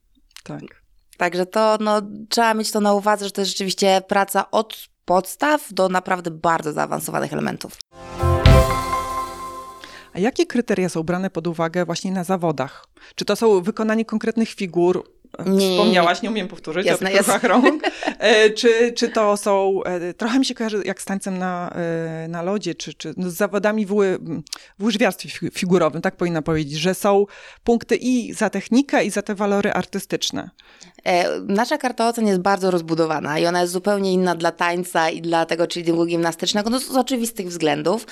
Tak. 0.44 0.62
Także 1.18 1.46
to 1.46 1.78
no, 1.80 2.02
trzeba 2.30 2.54
mieć 2.54 2.72
to 2.72 2.82
na 2.82 2.94
uwadze, 2.94 3.26
że 3.26 3.32
to 3.32 3.42
jest 3.42 3.52
rzeczywiście 3.52 4.02
praca 4.08 4.52
od 4.52 4.88
podstaw 5.06 5.74
do 5.74 5.90
naprawdę 5.90 6.32
bardzo 6.32 6.74
zaawansowanych 6.74 7.34
elementów. 7.34 7.78
A 10.18 10.20
jakie 10.20 10.46
kryteria 10.46 10.90
są 10.90 11.04
brane 11.04 11.30
pod 11.30 11.48
uwagę 11.48 11.86
właśnie 11.86 12.12
na 12.12 12.24
zawodach? 12.24 12.86
Czy 13.16 13.26
to 13.26 13.36
są 13.36 13.62
wykonanie 13.62 14.06
konkretnych 14.06 14.50
figur, 14.50 15.12
nie, 15.46 15.70
Wspomniałaś, 15.70 16.22
nie 16.22 16.30
umiem 16.30 16.48
powtórzyć 16.48 16.86
jasne, 16.86 17.10
o 17.10 17.12
tych 17.12 17.28
ruchach 17.28 17.44
rąk. 17.44 17.84
E, 18.20 18.50
czy, 18.50 18.92
czy 18.92 19.10
to 19.10 19.38
są, 19.38 19.84
e, 19.84 20.14
trochę 20.14 20.40
mi 20.40 20.46
się 20.46 20.54
kojarzy 20.54 20.82
jak 20.86 21.02
z 21.02 21.06
tańcem 21.06 21.38
na, 21.38 21.70
e, 21.76 22.28
na 22.28 22.42
lodzie, 22.42 22.76
czy, 22.76 22.94
czy 22.94 23.14
no 23.18 23.30
z 23.30 23.34
zawodami 23.34 23.86
w, 23.86 23.90
w 24.80 24.84
łyżwiarstwie 24.84 25.50
figurowym, 25.52 26.02
tak 26.02 26.16
powinna 26.16 26.42
powiedzieć, 26.42 26.80
że 26.80 26.94
są 26.94 27.26
punkty 27.64 27.96
i 27.96 28.34
za 28.34 28.50
technikę, 28.50 29.06
i 29.06 29.10
za 29.10 29.22
te 29.22 29.36
walory 29.36 29.72
artystyczne. 29.72 30.50
Nasza 31.48 31.78
karta 31.78 32.08
ocen 32.08 32.28
jest 32.28 32.40
bardzo 32.40 32.72
rozbudowana 32.72 33.40
i 33.40 33.46
ona 33.46 33.62
jest 33.62 33.74
zupełnie 33.74 34.14
inna 34.14 34.36
dla 34.36 34.52
tańca 34.52 35.10
i 35.10 35.22
dla 35.22 35.46
tego 35.46 35.64
cheerleadingu 35.74 36.06
gimnastycznego, 36.06 36.70
no 36.70 36.80
z 36.80 36.96
oczywistych 36.96 37.48
względów. 37.48 38.08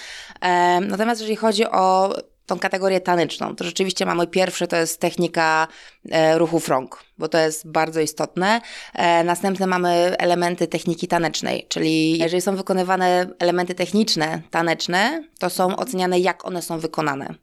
Natomiast 0.81 1.22
jeżeli 1.22 1.36
chodzi 1.36 1.65
o 1.65 2.15
tą 2.45 2.59
kategorię 2.59 3.01
taneczną, 3.01 3.55
to 3.55 3.63
rzeczywiście 3.63 4.05
mamy 4.05 4.27
pierwsze, 4.27 4.67
to 4.67 4.75
jest 4.75 4.99
technika 4.99 5.67
e, 6.11 6.37
ruchów 6.37 6.67
rąk, 6.67 7.03
bo 7.17 7.27
to 7.27 7.37
jest 7.37 7.67
bardzo 7.67 8.01
istotne. 8.01 8.61
E, 8.93 9.23
następne 9.23 9.67
mamy 9.67 10.15
elementy 10.17 10.67
techniki 10.67 11.07
tanecznej, 11.07 11.65
czyli 11.69 12.19
jeżeli 12.19 12.41
są 12.41 12.55
wykonywane 12.55 13.27
elementy 13.39 13.75
techniczne, 13.75 14.41
taneczne, 14.51 15.23
to 15.39 15.49
są 15.49 15.75
oceniane, 15.75 16.19
jak 16.19 16.45
one 16.45 16.61
są 16.61 16.79
wykonane. 16.79 17.35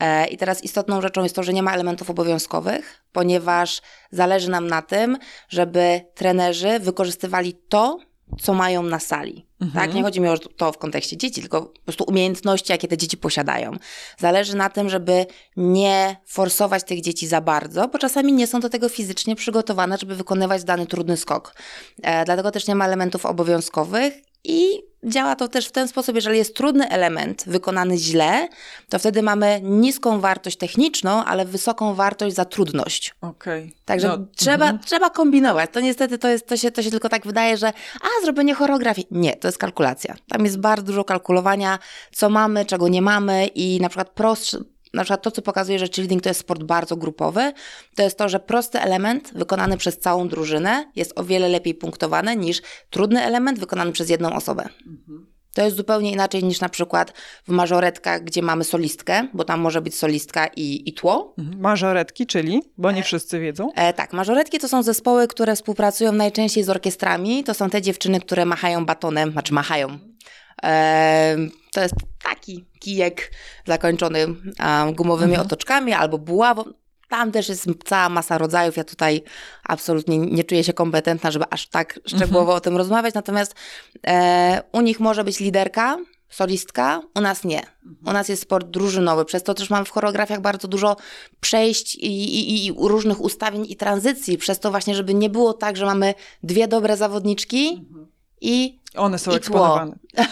E, 0.00 0.26
I 0.26 0.36
teraz 0.36 0.64
istotną 0.64 1.00
rzeczą 1.00 1.22
jest 1.22 1.34
to, 1.34 1.42
że 1.42 1.52
nie 1.52 1.62
ma 1.62 1.72
elementów 1.74 2.10
obowiązkowych, 2.10 3.02
ponieważ 3.12 3.82
zależy 4.10 4.50
nam 4.50 4.66
na 4.66 4.82
tym, 4.82 5.18
żeby 5.48 6.00
trenerzy 6.14 6.80
wykorzystywali 6.80 7.54
to, 7.68 7.98
co 8.40 8.54
mają 8.54 8.82
na 8.82 8.98
sali. 8.98 9.45
Mhm. 9.60 9.86
Tak? 9.86 9.94
Nie 9.94 10.02
chodzi 10.02 10.20
mi 10.20 10.28
o 10.28 10.38
to 10.38 10.72
w 10.72 10.78
kontekście 10.78 11.16
dzieci, 11.16 11.40
tylko 11.40 11.62
po 11.62 11.82
prostu 11.84 12.04
umiejętności, 12.04 12.72
jakie 12.72 12.88
te 12.88 12.96
dzieci 12.96 13.16
posiadają. 13.16 13.76
Zależy 14.18 14.56
na 14.56 14.70
tym, 14.70 14.88
żeby 14.88 15.26
nie 15.56 16.16
forsować 16.26 16.84
tych 16.84 17.00
dzieci 17.00 17.26
za 17.26 17.40
bardzo, 17.40 17.88
bo 17.88 17.98
czasami 17.98 18.32
nie 18.32 18.46
są 18.46 18.60
do 18.60 18.68
tego 18.68 18.88
fizycznie 18.88 19.36
przygotowane, 19.36 19.98
żeby 19.98 20.16
wykonywać 20.16 20.64
dany 20.64 20.86
trudny 20.86 21.16
skok. 21.16 21.54
E, 22.02 22.24
dlatego 22.24 22.50
też 22.50 22.66
nie 22.66 22.74
ma 22.74 22.86
elementów 22.86 23.26
obowiązkowych 23.26 24.14
i 24.46 24.82
działa 25.04 25.36
to 25.36 25.48
też 25.48 25.68
w 25.68 25.72
ten 25.72 25.88
sposób, 25.88 26.14
jeżeli 26.14 26.38
jest 26.38 26.56
trudny 26.56 26.88
element 26.88 27.44
wykonany 27.46 27.98
źle, 27.98 28.48
to 28.88 28.98
wtedy 28.98 29.22
mamy 29.22 29.60
niską 29.62 30.20
wartość 30.20 30.56
techniczną, 30.56 31.24
ale 31.24 31.44
wysoką 31.44 31.94
wartość 31.94 32.36
za 32.36 32.44
trudność. 32.44 33.14
Okay. 33.20 33.70
Także 33.84 34.08
no, 34.08 34.18
trzeba, 34.36 34.68
mm. 34.68 34.82
trzeba 34.82 35.10
kombinować. 35.10 35.70
To 35.72 35.80
niestety 35.80 36.18
to, 36.18 36.28
jest, 36.28 36.46
to, 36.46 36.56
się, 36.56 36.70
to 36.70 36.82
się 36.82 36.90
tylko 36.90 37.08
tak 37.08 37.26
wydaje, 37.26 37.56
że 37.56 37.72
a, 38.00 38.24
zrobienie 38.24 38.54
choreografii. 38.54 39.06
Nie, 39.10 39.36
to 39.36 39.48
jest 39.48 39.58
kalkulacja. 39.58 40.14
Tam 40.28 40.44
jest 40.44 40.58
bardzo 40.58 40.86
dużo 40.86 41.04
kalkulowania, 41.04 41.78
co 42.12 42.30
mamy, 42.30 42.64
czego 42.64 42.88
nie 42.88 43.02
mamy 43.02 43.46
i 43.46 43.80
na 43.80 43.88
przykład 43.88 44.10
prostsze, 44.10 44.58
na 44.96 45.04
przykład 45.04 45.22
to, 45.22 45.30
co 45.30 45.42
pokazuje, 45.42 45.78
że 45.78 45.86
cheerleading 45.86 46.22
to 46.22 46.30
jest 46.30 46.40
sport 46.40 46.62
bardzo 46.62 46.96
grupowy, 46.96 47.52
to 47.94 48.02
jest 48.02 48.18
to, 48.18 48.28
że 48.28 48.40
prosty 48.40 48.80
element 48.80 49.30
wykonany 49.34 49.76
przez 49.76 49.98
całą 49.98 50.28
drużynę 50.28 50.90
jest 50.96 51.12
o 51.18 51.24
wiele 51.24 51.48
lepiej 51.48 51.74
punktowany 51.74 52.36
niż 52.36 52.62
trudny 52.90 53.22
element 53.22 53.58
wykonany 53.58 53.92
przez 53.92 54.10
jedną 54.10 54.32
osobę. 54.32 54.68
Mhm. 54.86 55.36
To 55.54 55.64
jest 55.64 55.76
zupełnie 55.76 56.12
inaczej 56.12 56.44
niż 56.44 56.60
na 56.60 56.68
przykład 56.68 57.12
w 57.44 57.48
mażoretkach, 57.48 58.24
gdzie 58.24 58.42
mamy 58.42 58.64
solistkę, 58.64 59.28
bo 59.34 59.44
tam 59.44 59.60
może 59.60 59.80
być 59.80 59.94
solistka 59.94 60.46
i, 60.46 60.88
i 60.88 60.92
tło. 60.92 61.34
Mhm. 61.38 61.60
Mażoretki, 61.60 62.26
czyli? 62.26 62.62
Bo 62.78 62.92
nie 62.92 63.02
wszyscy 63.02 63.40
wiedzą. 63.40 63.72
E, 63.74 63.92
tak, 63.92 64.12
mażoretki 64.12 64.58
to 64.58 64.68
są 64.68 64.82
zespoły, 64.82 65.28
które 65.28 65.56
współpracują 65.56 66.12
najczęściej 66.12 66.64
z 66.64 66.68
orkiestrami. 66.68 67.44
To 67.44 67.54
są 67.54 67.70
te 67.70 67.82
dziewczyny, 67.82 68.20
które 68.20 68.44
machają 68.44 68.86
batonem, 68.86 69.32
znaczy 69.32 69.54
machają. 69.54 69.98
To 71.72 71.80
jest 71.80 71.94
taki 72.22 72.64
kijek 72.80 73.32
zakończony 73.66 74.26
um, 74.26 74.94
gumowymi 74.94 75.32
mhm. 75.32 75.46
otoczkami 75.46 75.92
albo 75.92 76.18
buławą. 76.18 76.64
Tam 77.08 77.32
też 77.32 77.48
jest 77.48 77.66
cała 77.84 78.08
masa 78.08 78.38
rodzajów. 78.38 78.76
Ja 78.76 78.84
tutaj 78.84 79.22
absolutnie 79.64 80.18
nie 80.18 80.44
czuję 80.44 80.64
się 80.64 80.72
kompetentna, 80.72 81.30
żeby 81.30 81.44
aż 81.50 81.66
tak 81.68 82.00
szczegółowo 82.06 82.40
mhm. 82.40 82.56
o 82.56 82.60
tym 82.60 82.76
rozmawiać. 82.76 83.14
Natomiast 83.14 83.54
e, 84.06 84.62
u 84.72 84.80
nich 84.80 85.00
może 85.00 85.24
być 85.24 85.40
liderka, 85.40 85.98
solistka, 86.28 87.02
u 87.14 87.20
nas 87.20 87.44
nie. 87.44 87.62
U 88.06 88.12
nas 88.12 88.28
jest 88.28 88.42
sport 88.42 88.66
drużynowy, 88.66 89.24
przez 89.24 89.42
to 89.42 89.54
też 89.54 89.70
mam 89.70 89.84
w 89.84 89.90
choreografiach 89.90 90.40
bardzo 90.40 90.68
dużo 90.68 90.96
przejść 91.40 91.94
i, 91.94 92.06
i, 92.06 92.66
i, 92.66 92.72
różnych 92.78 93.20
ustawień 93.20 93.66
i 93.68 93.76
tranzycji, 93.76 94.38
przez 94.38 94.60
to 94.60 94.70
właśnie, 94.70 94.94
żeby 94.94 95.14
nie 95.14 95.30
było 95.30 95.52
tak, 95.52 95.76
że 95.76 95.86
mamy 95.86 96.14
dwie 96.42 96.68
dobre 96.68 96.96
zawodniczki 96.96 97.68
mhm. 97.68 98.15
I 98.40 98.78
one 98.96 99.18
są 99.18 99.32
i 99.32 99.34
eksponowane. 99.34 99.96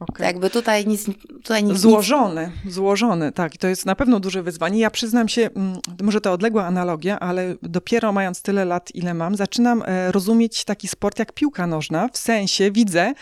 Okay. 0.00 0.26
Jakby 0.26 0.50
tutaj 0.50 0.86
nic, 0.86 1.06
tutaj 1.28 1.64
nic... 1.64 1.78
Złożone, 1.78 2.50
nic... 2.64 2.74
złożone, 2.74 3.32
tak. 3.32 3.54
I 3.54 3.58
to 3.58 3.68
jest 3.68 3.86
na 3.86 3.94
pewno 3.94 4.20
duże 4.20 4.42
wyzwanie. 4.42 4.78
Ja 4.78 4.90
przyznam 4.90 5.28
się, 5.28 5.50
mm, 5.56 5.78
może 6.02 6.20
to 6.20 6.32
odległa 6.32 6.64
analogia, 6.64 7.20
ale 7.20 7.54
dopiero 7.62 8.12
mając 8.12 8.42
tyle 8.42 8.64
lat, 8.64 8.94
ile 8.94 9.14
mam, 9.14 9.36
zaczynam 9.36 9.82
e, 9.86 10.12
rozumieć 10.12 10.64
taki 10.64 10.88
sport 10.88 11.18
jak 11.18 11.32
piłka 11.32 11.66
nożna. 11.66 12.08
W 12.12 12.18
sensie 12.18 12.70
widzę, 12.70 13.14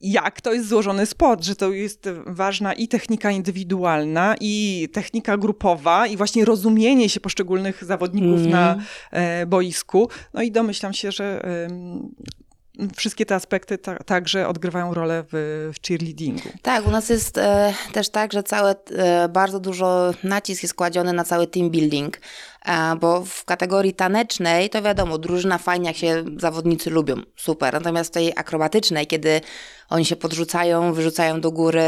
jak 0.00 0.40
to 0.40 0.52
jest 0.52 0.68
złożony 0.68 1.06
sport, 1.06 1.44
że 1.44 1.56
to 1.56 1.72
jest 1.72 2.08
ważna 2.26 2.72
i 2.72 2.88
technika 2.88 3.30
indywidualna, 3.30 4.34
i 4.40 4.88
technika 4.92 5.36
grupowa, 5.36 6.06
i 6.06 6.16
właśnie 6.16 6.44
rozumienie 6.44 7.08
się 7.08 7.20
poszczególnych 7.20 7.84
zawodników 7.84 8.38
mm. 8.38 8.50
na 8.50 8.76
e, 9.10 9.46
boisku. 9.46 10.08
No 10.34 10.42
i 10.42 10.52
domyślam 10.52 10.92
się, 10.92 11.12
że 11.12 11.42
wszystkie 12.96 13.26
te 13.26 13.34
aspekty 13.34 13.78
ta, 13.78 13.96
także 13.98 14.48
odgrywają 14.48 14.94
rolę 14.94 15.24
w, 15.32 15.70
w 15.74 15.86
cheerleadingu. 15.86 16.48
Tak, 16.62 16.86
u 16.86 16.90
nas 16.90 17.08
jest 17.08 17.38
e, 17.38 17.74
też 17.92 18.08
tak, 18.08 18.32
że 18.32 18.42
całe, 18.42 18.74
e, 18.96 19.28
bardzo 19.28 19.60
dużo 19.60 20.14
nacisk 20.24 20.62
jest 20.62 20.74
kładziony 20.74 21.12
na 21.12 21.24
cały 21.24 21.46
team 21.46 21.70
building, 21.70 22.18
bo 23.00 23.24
w 23.24 23.44
kategorii 23.44 23.94
tanecznej 23.94 24.70
to 24.70 24.82
wiadomo, 24.82 25.18
drużyna 25.18 25.58
fajnie, 25.58 25.86
jak 25.86 25.96
się 25.96 26.24
zawodnicy 26.36 26.90
lubią, 26.90 27.16
super. 27.36 27.74
Natomiast 27.74 28.10
w 28.10 28.14
tej 28.14 28.32
akrobatycznej, 28.36 29.06
kiedy 29.06 29.40
oni 29.90 30.04
się 30.04 30.16
podrzucają, 30.16 30.92
wyrzucają 30.92 31.40
do 31.40 31.52
góry, 31.52 31.82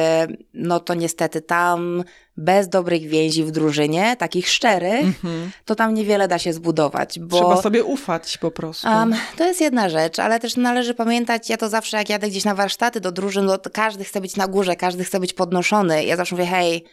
no 0.54 0.80
to 0.80 0.94
niestety 0.94 1.40
tam 1.40 2.04
bez 2.36 2.68
dobrych 2.68 3.08
więzi 3.08 3.44
w 3.44 3.50
drużynie, 3.50 4.16
takich 4.16 4.48
szczerych, 4.48 5.06
mm-hmm. 5.06 5.48
to 5.64 5.74
tam 5.74 5.94
niewiele 5.94 6.28
da 6.28 6.38
się 6.38 6.52
zbudować. 6.52 7.20
Bo, 7.20 7.36
Trzeba 7.36 7.62
sobie 7.62 7.84
ufać 7.84 8.38
po 8.38 8.50
prostu. 8.50 8.88
Um, 8.88 9.14
to 9.36 9.44
jest 9.44 9.60
jedna 9.60 9.88
rzecz, 9.88 10.18
ale 10.18 10.40
też 10.40 10.56
należy 10.56 10.94
pamiętać, 10.94 11.50
ja 11.50 11.56
to 11.56 11.68
zawsze 11.68 11.96
jak 11.96 12.08
jadę 12.08 12.28
gdzieś 12.28 12.44
na 12.44 12.54
warsztaty 12.54 13.00
do 13.00 13.12
drużyn, 13.12 13.50
to 13.62 13.70
każdy 13.70 14.04
chce 14.04 14.20
być 14.20 14.36
na 14.36 14.48
górze, 14.48 14.76
każdy 14.76 15.04
chce 15.04 15.20
być 15.20 15.32
podnoszony. 15.32 16.04
Ja 16.04 16.16
zawsze 16.16 16.34
mówię, 16.34 16.46
hej, 16.46 16.84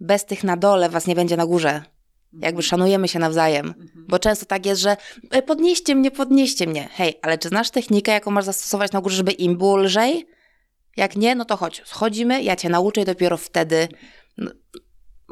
bez 0.00 0.24
tych 0.24 0.44
na 0.44 0.56
dole 0.56 0.88
was 0.88 1.06
nie 1.06 1.14
będzie 1.14 1.36
na 1.36 1.46
górze. 1.46 1.93
Jakby 2.40 2.62
szanujemy 2.62 3.08
się 3.08 3.18
nawzajem. 3.18 3.66
Mhm. 3.66 4.06
Bo 4.08 4.18
często 4.18 4.46
tak 4.46 4.66
jest, 4.66 4.82
że 4.82 4.96
e, 5.30 5.42
podnieście 5.42 5.94
mnie, 5.94 6.10
podnieście 6.10 6.66
mnie. 6.66 6.88
Hej, 6.92 7.18
ale 7.22 7.38
czy 7.38 7.48
znasz 7.48 7.70
technikę, 7.70 8.12
jaką 8.12 8.30
masz 8.30 8.44
zastosować 8.44 8.92
na 8.92 9.00
górze, 9.00 9.16
żeby 9.16 9.32
im 9.32 9.58
było 9.58 9.76
lżej? 9.76 10.26
Jak 10.96 11.16
nie, 11.16 11.34
no 11.34 11.44
to 11.44 11.56
chodź, 11.56 11.82
schodzimy, 11.84 12.42
ja 12.42 12.56
cię 12.56 12.68
nauczę 12.68 13.00
i 13.00 13.04
dopiero 13.04 13.36
wtedy 13.36 13.88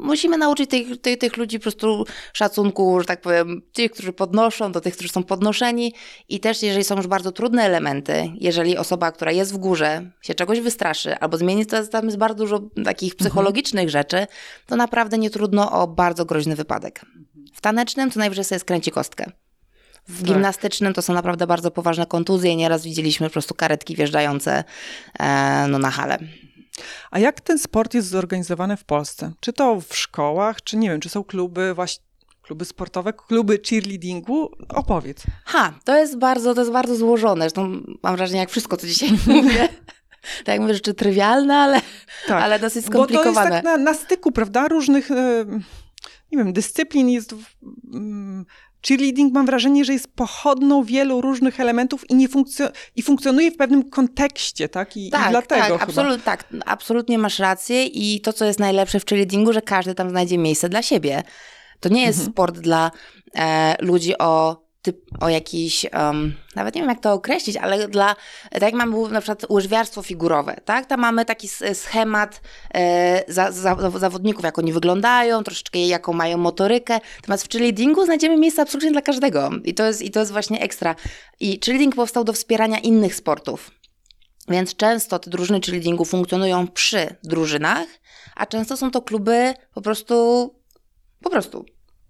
musimy 0.03 0.37
nauczyć 0.37 0.69
tych, 0.69 1.01
tych, 1.01 1.17
tych 1.17 1.37
ludzi 1.37 1.59
po 1.59 1.63
prostu 1.63 2.05
szacunku, 2.33 2.99
że 2.99 3.05
tak 3.05 3.21
powiem, 3.21 3.61
tych, 3.73 3.91
którzy 3.91 4.13
podnoszą, 4.13 4.71
do 4.71 4.81
tych, 4.81 4.93
którzy 4.93 5.09
są 5.09 5.23
podnoszeni 5.23 5.93
i 6.29 6.39
też 6.39 6.63
jeżeli 6.63 6.83
są 6.83 6.97
już 6.97 7.07
bardzo 7.07 7.31
trudne 7.31 7.63
elementy, 7.63 8.31
jeżeli 8.39 8.77
osoba, 8.77 9.11
która 9.11 9.31
jest 9.31 9.53
w 9.53 9.57
górze 9.57 10.11
się 10.21 10.33
czegoś 10.33 10.59
wystraszy 10.59 11.15
albo 11.19 11.37
zmieni, 11.37 11.65
to 11.65 11.87
tam 11.87 12.05
jest 12.05 12.17
bardzo 12.17 12.37
dużo 12.37 12.59
takich 12.85 13.15
psychologicznych 13.15 13.85
mhm. 13.85 13.89
rzeczy, 13.89 14.27
to 14.65 14.75
naprawdę 14.75 15.17
nie 15.17 15.29
trudno 15.29 15.71
o 15.71 15.87
bardzo 15.87 16.25
groźny 16.25 16.55
wypadek. 16.55 17.05
W 17.53 17.61
tanecznym 17.61 18.11
to 18.11 18.19
najwyżej 18.19 18.45
sobie 18.45 18.59
skręci 18.59 18.91
kostkę. 18.91 19.31
W 20.07 20.17
tak. 20.17 20.27
gimnastycznym 20.27 20.93
to 20.93 21.01
są 21.01 21.13
naprawdę 21.13 21.47
bardzo 21.47 21.71
poważne 21.71 22.05
kontuzje. 22.05 22.55
Nieraz 22.55 22.83
widzieliśmy 22.83 23.27
po 23.27 23.33
prostu 23.33 23.53
karetki 23.53 23.95
wjeżdżające 23.95 24.63
e, 25.19 25.67
no, 25.69 25.79
na 25.79 25.91
halę. 25.91 26.17
A 27.11 27.19
jak 27.19 27.41
ten 27.41 27.59
sport 27.59 27.93
jest 27.93 28.07
zorganizowany 28.07 28.77
w 28.77 28.83
Polsce? 28.83 29.31
Czy 29.39 29.53
to 29.53 29.81
w 29.81 29.95
szkołach, 29.95 30.61
czy 30.61 30.77
nie 30.77 30.89
wiem, 30.89 30.99
czy 30.99 31.09
są 31.09 31.23
kluby 31.23 31.73
właśnie 31.73 32.03
kluby 32.41 32.65
sportowe, 32.65 33.13
kluby 33.13 33.59
cheerleadingu? 33.69 34.51
Opowiedz. 34.69 35.23
Ha, 35.45 35.73
to 35.83 35.97
jest 35.97 36.17
bardzo, 36.17 36.53
to 36.53 36.61
jest 36.61 36.71
bardzo 36.71 36.95
złożone. 36.95 37.41
Zresztą 37.41 37.81
mam 38.03 38.15
wrażenie, 38.15 38.39
jak 38.39 38.49
wszystko, 38.49 38.77
co 38.77 38.87
dzisiaj 38.87 39.09
mówię. 39.27 39.69
tak 40.37 40.47
jak 40.47 40.61
mówię, 40.61 40.73
rzeczy 40.73 40.93
trywialne, 40.93 41.57
ale, 41.57 41.81
tak, 42.27 42.43
ale 42.43 42.59
dosyć 42.59 42.85
skomplikowane. 42.85 43.33
Bo 43.33 43.41
to 43.41 43.53
jest 43.53 43.63
tak 43.63 43.63
na, 43.63 43.77
na 43.77 43.93
styku, 43.93 44.31
prawda, 44.31 44.67
różnych, 44.67 45.09
nie 46.31 46.37
wiem, 46.37 46.53
dyscyplin 46.53 47.09
jest... 47.09 47.35
Cheerleading 48.87 49.33
mam 49.33 49.45
wrażenie, 49.45 49.85
że 49.85 49.93
jest 49.93 50.15
pochodną 50.15 50.83
wielu 50.83 51.21
różnych 51.21 51.59
elementów 51.59 52.09
i, 52.09 52.15
nie 52.15 52.29
funkcjo- 52.29 52.71
i 52.95 53.01
funkcjonuje 53.01 53.51
w 53.51 53.57
pewnym 53.57 53.89
kontekście, 53.89 54.69
tak? 54.69 54.97
I, 54.97 55.09
tak, 55.09 55.27
i 55.27 55.29
dlatego 55.29 55.77
tak, 55.79 55.89
absolut, 55.89 56.23
tak, 56.23 56.45
absolutnie 56.65 57.17
masz 57.17 57.39
rację 57.39 57.85
i 57.85 58.21
to, 58.21 58.33
co 58.33 58.45
jest 58.45 58.59
najlepsze 58.59 58.99
w 58.99 59.05
cheerleadingu, 59.05 59.53
że 59.53 59.61
każdy 59.61 59.95
tam 59.95 60.09
znajdzie 60.09 60.37
miejsce 60.37 60.69
dla 60.69 60.81
siebie. 60.81 61.23
To 61.79 61.89
nie 61.89 62.01
jest 62.01 62.19
mhm. 62.19 62.33
sport 62.33 62.59
dla 62.59 62.91
e, 63.35 63.75
ludzi 63.79 64.17
o 64.17 64.62
typ, 64.83 64.97
o 65.19 65.29
jakiś, 65.29 65.85
um, 65.93 66.35
nawet 66.55 66.75
nie 66.75 66.81
wiem 66.81 66.89
jak 66.89 66.99
to 66.99 67.13
określić, 67.13 67.57
ale 67.57 67.87
dla, 67.87 68.15
tak 68.51 68.61
jak 68.61 68.73
mamy 68.73 69.09
na 69.09 69.21
przykład 69.21 69.49
łyżwiarstwo 69.49 70.01
figurowe, 70.01 70.55
tak? 70.65 70.85
Tam 70.85 70.99
mamy 70.99 71.25
taki 71.25 71.47
schemat 71.73 72.41
e, 72.73 73.33
za, 73.33 73.51
za, 73.51 73.75
zawodników, 73.95 74.43
jak 74.43 74.59
oni 74.59 74.73
wyglądają, 74.73 75.43
troszeczkę 75.43 75.79
jaką 75.79 76.13
mają 76.13 76.37
motorykę. 76.37 76.99
Natomiast 77.15 77.43
w 77.43 77.49
cheerleadingu 77.49 78.05
znajdziemy 78.05 78.37
miejsce 78.37 78.61
absolutnie 78.61 78.91
dla 78.91 79.01
każdego 79.01 79.49
i 79.63 79.73
to 79.73 79.85
jest, 79.85 80.01
i 80.01 80.11
to 80.11 80.19
jest 80.19 80.31
właśnie 80.31 80.61
ekstra. 80.61 80.95
I 81.39 81.59
cheerleading 81.65 81.95
powstał 81.95 82.23
do 82.23 82.33
wspierania 82.33 82.79
innych 82.79 83.15
sportów. 83.15 83.71
Więc 84.49 84.75
często 84.75 85.19
te 85.19 85.29
drużyny 85.29 85.61
cheerleadingu 85.61 86.05
funkcjonują 86.05 86.67
przy 86.67 87.15
drużynach, 87.23 87.87
a 88.35 88.45
często 88.45 88.77
są 88.77 88.91
to 88.91 89.01
kluby 89.01 89.53
po 89.73 89.81
prostu, 89.81 90.49
po 91.21 91.29
prostu 91.29 91.65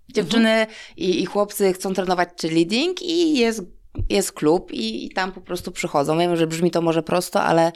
Dziewczyny 0.09 0.49
mhm. 0.49 0.77
i, 0.97 1.21
i 1.21 1.25
chłopcy 1.25 1.73
chcą 1.73 1.93
trenować 1.93 2.29
czy 2.35 2.49
leading 2.49 3.01
i 3.01 3.37
jest 3.37 3.63
jest 4.09 4.31
klub 4.31 4.71
i, 4.71 5.05
i, 5.05 5.09
tam 5.09 5.31
po 5.31 5.41
prostu 5.41 5.71
przychodzą. 5.71 6.17
Wiem, 6.17 6.35
że 6.35 6.47
brzmi 6.47 6.71
to 6.71 6.81
może 6.81 7.03
prosto, 7.03 7.43
ale 7.43 7.71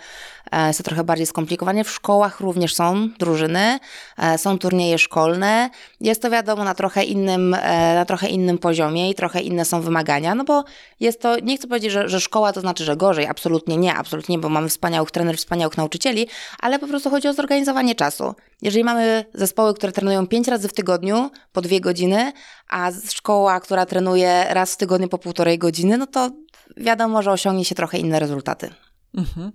jest 0.67 0.77
to 0.79 0.83
trochę 0.83 1.03
bardziej 1.03 1.25
skomplikowane. 1.25 1.83
W 1.83 1.89
szkołach 1.89 2.39
również 2.39 2.75
są 2.75 3.09
drużyny, 3.19 3.79
e, 4.17 4.37
są 4.37 4.59
turnieje 4.59 4.97
szkolne. 4.97 5.69
Jest 6.01 6.21
to 6.21 6.29
wiadomo 6.29 6.63
na 6.63 6.73
trochę 6.73 7.03
innym, 7.03 7.53
e, 7.53 7.95
na 7.95 8.05
trochę 8.05 8.27
innym 8.27 8.57
poziomie 8.57 9.09
i 9.09 9.15
trochę 9.15 9.41
inne 9.41 9.65
są 9.65 9.81
wymagania, 9.81 10.35
no 10.35 10.43
bo 10.43 10.63
jest 10.99 11.21
to, 11.21 11.39
nie 11.39 11.57
chcę 11.57 11.67
powiedzieć, 11.67 11.91
że, 11.91 12.09
że 12.09 12.21
szkoła 12.21 12.53
to 12.53 12.61
znaczy, 12.61 12.83
że 12.83 12.97
gorzej, 12.97 13.27
absolutnie 13.27 13.77
nie, 13.77 13.95
absolutnie 13.95 14.35
nie, 14.35 14.39
bo 14.39 14.49
mamy 14.49 14.69
wspaniałych 14.69 15.11
trenerów, 15.11 15.39
wspaniałych 15.39 15.77
nauczycieli, 15.77 16.27
ale 16.59 16.79
po 16.79 16.87
prostu 16.87 17.09
chodzi 17.09 17.27
o 17.27 17.33
zorganizowanie 17.33 17.95
czasu. 17.95 18.35
Jeżeli 18.61 18.83
mamy 18.83 19.25
zespoły, 19.33 19.73
które 19.73 19.91
trenują 19.91 20.27
pięć 20.27 20.47
razy 20.47 20.67
w 20.67 20.73
tygodniu 20.73 21.29
po 21.51 21.61
dwie 21.61 21.81
godziny, 21.81 22.31
a 22.69 22.91
szkoła, 23.11 23.59
która 23.59 23.85
trenuje 23.85 24.45
raz 24.49 24.73
w 24.73 24.77
tygodniu 24.77 25.07
po 25.07 25.17
półtorej 25.17 25.57
godziny, 25.57 25.97
no 25.97 26.07
to 26.07 26.29
wiadomo, 26.77 27.21
że 27.21 27.31
osiągnie 27.31 27.65
się 27.65 27.75
trochę 27.75 27.97
inne 27.97 28.19
rezultaty. 28.19 28.69
Mhm. 29.17 29.51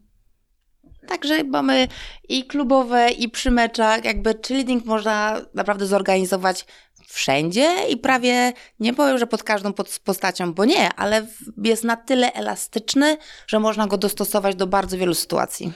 Także 1.09 1.45
mamy 1.45 1.89
i 2.29 2.45
klubowe, 2.45 3.11
i 3.11 3.29
przy 3.29 3.51
meczach, 3.51 4.05
jakby 4.05 4.35
cheerleading 4.47 4.85
można 4.85 5.41
naprawdę 5.55 5.87
zorganizować 5.87 6.67
wszędzie 7.07 7.77
i 7.91 7.97
prawie, 7.97 8.53
nie 8.81 8.95
powiem, 8.95 9.19
że 9.19 9.27
pod 9.27 9.43
każdą 9.43 9.73
postacią, 10.05 10.55
bo 10.55 10.65
nie, 10.65 10.95
ale 10.95 11.27
jest 11.65 11.85
na 11.85 11.97
tyle 11.97 12.33
elastyczny, 12.33 13.17
że 13.47 13.61
można 13.61 13.87
go 13.87 13.99
dostosować 13.99 14.57
do 14.57 14.67
bardzo 14.67 14.99
wielu 14.99 15.15
sytuacji. 15.15 15.73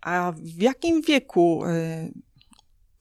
A 0.00 0.32
w 0.36 0.62
jakim 0.62 1.02
wieku 1.02 1.64
y, 1.64 2.12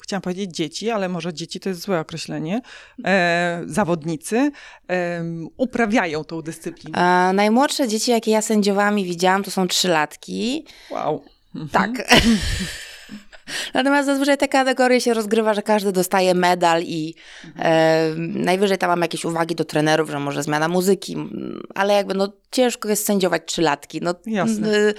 chciałam 0.10 0.22
powiedzieć 0.22 0.56
dzieci, 0.56 0.89
ale 0.89 1.10
może 1.10 1.34
dzieci 1.34 1.60
to 1.60 1.69
jest 1.69 1.82
złe 1.82 2.00
określenie, 2.00 2.62
e, 3.06 3.62
zawodnicy 3.65 4.52
e, 4.89 5.24
uprawiają 5.58 6.24
tą 6.24 6.41
dyscyplinę? 6.41 6.98
A, 6.98 7.34
najmłodsze 7.34 7.88
dzieci, 7.88 8.12
jakie 8.12 8.32
ja 8.32 8.41
sędziowami 8.41 9.06
widziałam, 9.06 9.43
to 9.43 9.52
są 9.52 9.67
trzylatki. 9.67 10.65
Wow. 10.91 11.24
Tak. 11.72 11.91
Natomiast 13.74 14.06
zazwyczaj 14.06 14.38
te 14.38 14.48
kategorie 14.48 15.02
się 15.02 15.13
rozgrywa, 15.13 15.54
że 15.54 15.62
każdy 15.62 15.91
dostaje 15.91 16.34
medal 16.34 16.84
i 16.84 17.15
e, 17.60 18.13
najwyżej 18.17 18.78
tam 18.78 18.89
mam 18.89 19.02
jakieś 19.02 19.26
uwagi 19.26 19.56
do 19.56 19.65
trenerów, 19.65 20.10
że 20.10 20.19
może 20.19 20.43
zmiana 20.43 20.67
muzyki, 20.67 21.15
ale 21.76 21.93
jakby 21.93 22.13
no 22.13 22.34
ciężko 22.52 22.89
jest 22.89 23.06
sędziować 23.06 23.41
trzylatki. 23.45 24.00
No, 24.02 24.13
Jasne. 24.26 24.78
Y, 24.78 24.93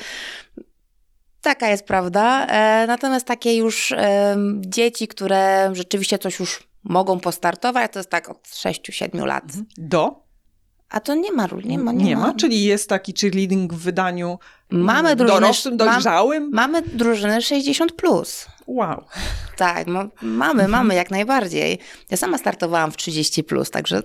Taka 1.43 1.69
jest 1.69 1.85
prawda. 1.85 2.47
E, 2.47 2.87
natomiast 2.87 3.27
takie 3.27 3.57
już 3.57 3.95
dzieci, 4.61 5.09
które 5.09 5.71
rzeczywiście 5.73 6.19
coś 6.19 6.41
już 6.41 6.71
mogą 6.85 7.21
postartować, 7.21 7.93
to 7.93 7.99
jest 7.99 8.11
tak 8.11 8.29
od 8.29 8.49
6-7 8.49 9.27
lat. 9.27 9.45
Mhm. 9.45 9.67
Do? 9.79 10.31
A 10.89 11.01
to 11.01 11.15
nie 11.15 11.33
ma 11.33 11.47
ról, 11.47 11.63
nie 11.65 11.79
ma. 11.79 11.93
Nie, 11.93 12.05
nie 12.05 12.17
ma. 12.17 12.27
ma. 12.27 12.35
czyli 12.35 12.65
jest 12.65 12.89
taki 12.89 13.15
cheerleading 13.21 13.75
w 13.75 13.79
wydaniu 13.79 14.39
mamy 14.71 15.17
drużynę, 15.17 15.41
dorosłym, 15.41 15.77
dojrzałym? 15.77 16.43
Mam, 16.43 16.73
mamy 16.73 16.83
drużynę 16.83 17.39
60+. 17.39 17.87
Plus. 17.97 18.47
Wow. 18.67 19.05
Tak, 19.57 19.87
no, 19.87 20.09
mamy, 20.23 20.69
mamy 20.69 20.95
jak 20.95 21.11
najbardziej. 21.11 21.79
Ja 22.11 22.17
sama 22.17 22.39
startowałam 22.39 22.93
w 22.93 22.97
30+, 22.97 23.43
plus, 23.43 23.71
także... 23.71 24.03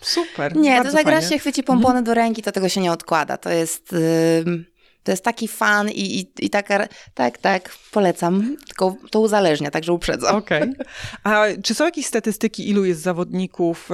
Super. 0.00 0.56
Nie, 0.66 0.82
to 0.82 0.98
jak 0.98 1.06
raz 1.06 1.30
się 1.30 1.38
chwyci 1.38 1.62
pompony 1.62 1.98
mhm. 1.98 2.04
do 2.04 2.14
ręki, 2.14 2.42
to 2.42 2.52
tego 2.52 2.68
się 2.68 2.80
nie 2.80 2.92
odkłada. 2.92 3.36
To 3.36 3.50
jest... 3.50 3.92
Yy 3.92 4.75
to 5.06 5.12
jest 5.12 5.24
taki 5.24 5.48
fan 5.48 5.90
i, 5.90 6.18
i, 6.18 6.44
i 6.44 6.50
taka, 6.50 6.88
tak, 7.14 7.38
tak, 7.38 7.70
polecam, 7.92 8.56
tylko 8.66 8.96
to 9.10 9.20
uzależnia, 9.20 9.70
także 9.70 9.92
uprzedzam. 9.92 10.36
Okej. 10.36 10.62
Okay. 10.62 10.74
A 11.24 11.44
czy 11.62 11.74
są 11.74 11.84
jakieś 11.84 12.06
statystyki, 12.06 12.70
ilu 12.70 12.84
jest 12.84 13.00
zawodników, 13.00 13.88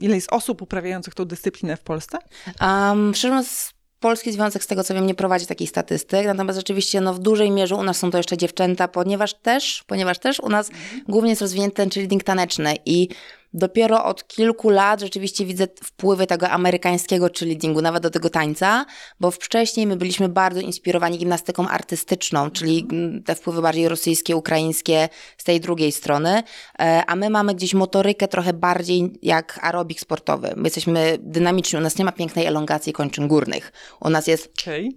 ile 0.00 0.14
jest 0.14 0.32
osób 0.32 0.62
uprawiających 0.62 1.14
tą 1.14 1.24
dyscyplinę 1.24 1.76
w 1.76 1.80
Polsce? 1.80 2.18
Um, 2.60 3.14
szczerze 3.14 3.34
mówiąc, 3.34 3.74
Polski 4.00 4.32
Związek, 4.32 4.64
z 4.64 4.66
tego 4.66 4.84
co 4.84 4.94
wiem, 4.94 5.06
nie 5.06 5.14
prowadzi 5.14 5.46
takich 5.46 5.70
statystyk, 5.70 6.26
natomiast 6.26 6.58
rzeczywiście 6.58 7.00
no, 7.00 7.14
w 7.14 7.18
dużej 7.18 7.50
mierze 7.50 7.76
u 7.76 7.82
nas 7.82 7.98
są 7.98 8.10
to 8.10 8.18
jeszcze 8.18 8.36
dziewczęta, 8.36 8.88
ponieważ 8.88 9.34
też, 9.34 9.84
ponieważ 9.86 10.18
też 10.18 10.40
u 10.40 10.48
nas 10.48 10.70
głównie 11.08 11.30
jest 11.30 11.42
rozwinięty 11.42 11.76
ten 11.76 11.90
cheerleading 11.90 12.24
taneczny 12.24 12.74
i 12.84 13.08
dopiero 13.54 14.04
od 14.04 14.26
kilku 14.26 14.70
lat 14.70 15.00
rzeczywiście 15.00 15.46
widzę 15.46 15.66
wpływy 15.84 16.26
tego 16.26 16.50
amerykańskiego 16.50 17.28
cheerleadingu, 17.38 17.82
nawet 17.82 18.02
do 18.02 18.10
tego 18.10 18.30
tańca, 18.30 18.86
bo 19.20 19.30
wcześniej 19.30 19.86
my 19.86 19.96
byliśmy 19.96 20.28
bardzo 20.28 20.60
inspirowani 20.60 21.18
gimnastyką 21.18 21.68
artystyczną, 21.68 22.50
czyli 22.50 22.86
te 23.24 23.34
wpływy 23.34 23.62
bardziej 23.62 23.88
rosyjskie, 23.88 24.36
ukraińskie 24.36 25.08
z 25.38 25.44
tej 25.44 25.60
drugiej 25.60 25.92
strony, 25.92 26.42
e, 26.78 27.02
a 27.06 27.16
my 27.16 27.30
mamy 27.30 27.54
gdzieś 27.54 27.74
motorykę 27.74 28.28
trochę 28.28 28.52
bardziej 28.52 29.12
jak 29.22 29.58
aerobik 29.62 30.00
sportowy. 30.00 30.52
My 30.56 30.64
jesteśmy 30.64 31.18
dynamiczni, 31.20 31.78
u 31.78 31.82
nas 31.82 31.98
nie 31.98 32.04
ma 32.04 32.12
pięknej 32.12 32.46
elongacji 32.46 32.92
kończyn 32.92 33.28
górnych. 33.28 33.72
U 34.00 34.10
nas 34.10 34.26
jest, 34.26 34.52
okay. 34.62 34.88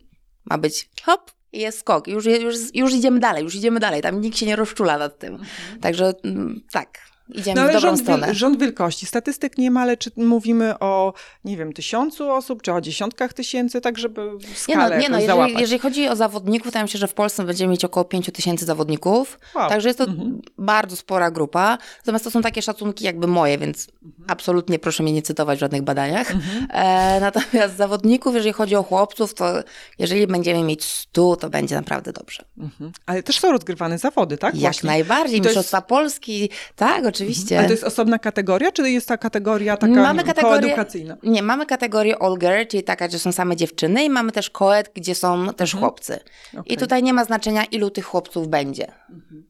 ma 0.46 0.58
być 0.58 0.90
hop, 1.04 1.32
i 1.54 1.60
jest 1.60 1.80
skok. 1.80 2.08
Już, 2.08 2.26
już, 2.26 2.56
już 2.74 2.94
idziemy 2.94 3.20
dalej, 3.20 3.44
już 3.44 3.56
idziemy 3.56 3.80
dalej. 3.80 4.02
Tam 4.02 4.22
nikt 4.22 4.38
się 4.38 4.46
nie 4.46 4.56
rozczula 4.56 4.98
nad 4.98 5.20
tym. 5.20 5.34
Mhm. 5.34 5.80
Także 5.82 6.14
tak, 6.72 7.00
idziemy 7.30 7.62
no, 7.62 7.68
w 7.68 7.74
dobrą 7.74 7.80
rząd, 7.80 8.00
stronę. 8.00 8.36
Rząd 8.36 8.60
wielkości. 8.60 9.06
Statystyk 9.06 9.58
nie 9.58 9.72
ma, 9.72 9.82
ale 9.82 9.98
czy 9.98 10.12
mówimy 10.16 10.80
o, 10.80 11.14
nie 11.46 11.58
wiem, 11.58 11.74
tysiącu 11.74 12.32
osób, 12.32 12.62
czy 12.62 12.74
o 12.74 12.82
dziesiątkach 12.82 13.34
tysięcy, 13.34 13.82
tak 13.82 13.98
żeby 13.98 14.30
skalę 14.56 14.98
Nie 14.98 15.10
no, 15.10 15.20
nie 15.20 15.28
no 15.28 15.36
jeżeli, 15.36 15.62
jeżeli, 15.62 15.80
chodzi 15.80 16.08
o 16.08 16.16
zawodników, 16.16 16.72
to 16.72 16.78
ja 16.78 16.84
myślę, 16.84 17.00
że 17.00 17.08
w 17.08 17.14
Polsce 17.14 17.44
będziemy 17.44 17.72
mieć 17.72 17.86
około 17.86 18.04
pięciu 18.06 18.32
tysięcy 18.32 18.66
zawodników. 18.66 19.40
Wow. 19.56 19.70
Także 19.70 19.90
jest 19.90 20.00
to 20.00 20.06
mhm. 20.06 20.42
bardzo 20.58 20.96
spora 20.96 21.32
grupa. 21.32 21.78
Natomiast 21.98 22.24
to 22.24 22.32
są 22.32 22.42
takie 22.42 22.62
szacunki 22.62 23.06
jakby 23.06 23.28
moje, 23.28 23.58
więc 23.58 23.88
mhm. 24.04 24.26
absolutnie 24.28 24.80
proszę 24.80 25.04
mnie 25.04 25.14
nie 25.14 25.22
cytować 25.22 25.60
w 25.60 25.62
żadnych 25.62 25.82
badaniach. 25.82 26.32
Mhm. 26.32 26.68
E, 26.72 27.20
natomiast 27.28 27.76
zawodników, 27.76 28.36
jeżeli 28.36 28.54
chodzi 28.54 28.76
o 28.76 28.84
chłopców, 28.84 29.34
to 29.34 29.54
jeżeli 30.00 30.28
będziemy 30.28 30.64
mieć 30.64 30.84
stu, 30.84 31.36
to 31.36 31.50
będzie 31.50 31.76
naprawdę 31.76 32.14
dobrze. 32.14 32.46
Mhm. 32.58 32.92
Ale 33.06 33.24
też 33.24 33.40
są 33.40 33.52
rozgrywane 33.52 33.98
zawody, 33.98 34.38
tak? 34.38 34.54
Jak 34.54 34.62
Właśnie. 34.62 34.88
najbardziej. 34.88 35.42
Mistrzostwa 35.42 35.78
jest... 35.78 35.88
Polski, 35.88 36.50
tak, 36.76 37.06
oczywiście. 37.18 37.58
Ale 37.60 37.68
to 37.68 37.74
jest 37.74 37.84
osobna 37.84 38.20
kategoria, 38.20 38.72
czy 38.72 38.90
jest 38.90 39.08
ta 39.08 39.18
kategoria 39.18 39.78
taka 39.78 39.94
mamy 39.94 40.24
kategorię, 40.24 40.62
koedukacyjna? 40.62 41.18
Nie, 41.24 41.44
mamy 41.44 41.66
kategorię 41.66 42.22
all 42.22 42.38
girl, 42.38 42.68
czyli 42.70 42.84
taka, 42.84 43.10
że 43.10 43.20
są 43.20 43.32
same 43.32 43.56
dziewczyny 43.56 44.04
i 44.04 44.10
mamy 44.10 44.32
też 44.32 44.50
koed, 44.50 44.92
gdzie 44.96 45.16
są 45.16 45.54
też 45.54 45.74
mhm. 45.74 45.82
chłopcy. 45.82 46.20
Okay. 46.52 46.64
I 46.66 46.78
tutaj 46.78 47.04
nie 47.04 47.14
ma 47.14 47.26
znaczenia, 47.26 47.66
ilu 47.66 47.90
tych 47.90 48.06
chłopców 48.06 48.48
będzie. 48.48 48.88
Mhm. 49.10 49.48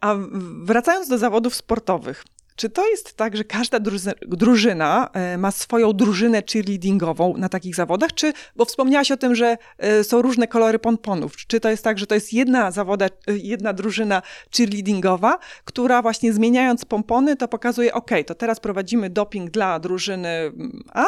A 0.00 0.14
wracając 0.62 1.08
do 1.08 1.18
zawodów 1.18 1.54
sportowych, 1.54 2.24
czy 2.56 2.70
to 2.70 2.88
jest 2.88 3.14
tak, 3.16 3.36
że 3.36 3.44
każda 3.44 3.78
drużyna 4.26 5.10
e, 5.12 5.38
ma 5.38 5.50
swoją 5.50 5.92
drużynę 5.92 6.42
cheerleadingową 6.52 7.36
na 7.36 7.48
takich 7.48 7.74
zawodach? 7.74 8.14
Czy, 8.14 8.32
bo 8.56 8.64
wspomniałaś 8.64 9.10
o 9.10 9.16
tym, 9.16 9.34
że 9.34 9.56
e, 9.78 10.04
są 10.04 10.22
różne 10.22 10.48
kolory 10.48 10.78
pomponów. 10.78 11.36
Czy 11.36 11.60
to 11.60 11.70
jest 11.70 11.84
tak, 11.84 11.98
że 11.98 12.06
to 12.06 12.14
jest 12.14 12.32
jedna 12.32 12.70
zawoda, 12.70 13.06
e, 13.06 13.10
jedna 13.36 13.72
drużyna 13.72 14.22
cheerleadingowa, 14.56 15.38
która 15.64 16.02
właśnie 16.02 16.32
zmieniając 16.32 16.84
pompony, 16.84 17.36
to 17.36 17.48
pokazuje, 17.48 17.94
ok, 17.94 18.10
to 18.26 18.34
teraz 18.34 18.60
prowadzimy 18.60 19.10
doping 19.10 19.50
dla 19.50 19.80
drużyny 19.80 20.52
A, 20.92 21.04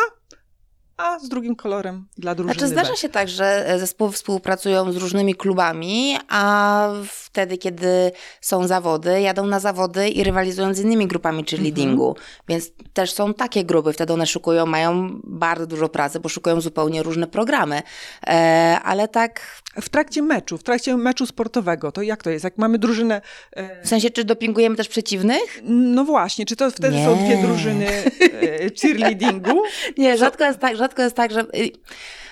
a 0.98 1.18
z 1.18 1.28
drugim 1.28 1.56
kolorem 1.56 2.06
dla 2.18 2.34
drużyny 2.34 2.54
Znaczy 2.54 2.68
zdarza 2.68 2.90
B. 2.90 2.96
się 2.96 3.08
tak, 3.08 3.28
że 3.28 3.76
zespoły 3.78 4.12
współpracują 4.12 4.92
z 4.92 4.96
różnymi 4.96 5.34
klubami, 5.34 6.16
a 6.28 6.88
wtedy, 7.08 7.58
kiedy 7.58 8.12
są 8.40 8.66
zawody, 8.66 9.20
jadą 9.20 9.46
na 9.46 9.60
zawody 9.60 10.08
i 10.08 10.24
rywalizują 10.24 10.74
z 10.74 10.80
innymi 10.80 11.06
grupami 11.06 11.44
cheerleadingu. 11.44 12.08
Mhm. 12.08 12.26
Więc 12.48 12.70
też 12.92 13.12
są 13.12 13.34
takie 13.34 13.64
grupy, 13.64 13.92
wtedy 13.92 14.12
one 14.12 14.26
szukują, 14.26 14.66
mają 14.66 15.20
bardzo 15.24 15.66
dużo 15.66 15.88
pracy, 15.88 16.20
bo 16.20 16.28
szukują 16.28 16.60
zupełnie 16.60 17.02
różne 17.02 17.26
programy. 17.26 17.82
E, 18.26 18.80
ale 18.84 19.08
tak... 19.08 19.62
W 19.80 19.88
trakcie 19.88 20.22
meczu, 20.22 20.58
w 20.58 20.62
trakcie 20.62 20.96
meczu 20.96 21.26
sportowego, 21.26 21.92
to 21.92 22.02
jak 22.02 22.22
to 22.22 22.30
jest? 22.30 22.44
Jak 22.44 22.58
mamy 22.58 22.78
drużynę... 22.78 23.20
E... 23.52 23.82
W 23.82 23.88
sensie, 23.88 24.10
czy 24.10 24.24
dopingujemy 24.24 24.76
też 24.76 24.88
przeciwnych? 24.88 25.60
No 25.64 26.04
właśnie, 26.04 26.46
czy 26.46 26.56
to 26.56 26.70
wtedy 26.70 26.96
Nie. 26.96 27.04
są 27.04 27.16
dwie 27.16 27.42
drużyny 27.42 27.86
e, 27.86 28.70
cheerleadingu? 28.80 29.62
Nie, 29.98 30.18
rzadko 30.18 30.44
jest 30.44 30.58
tak, 30.58 30.76
rzadko 30.76 30.87
jest 30.96 31.16
tak, 31.16 31.32
że... 31.32 31.40
Y, 31.40 31.70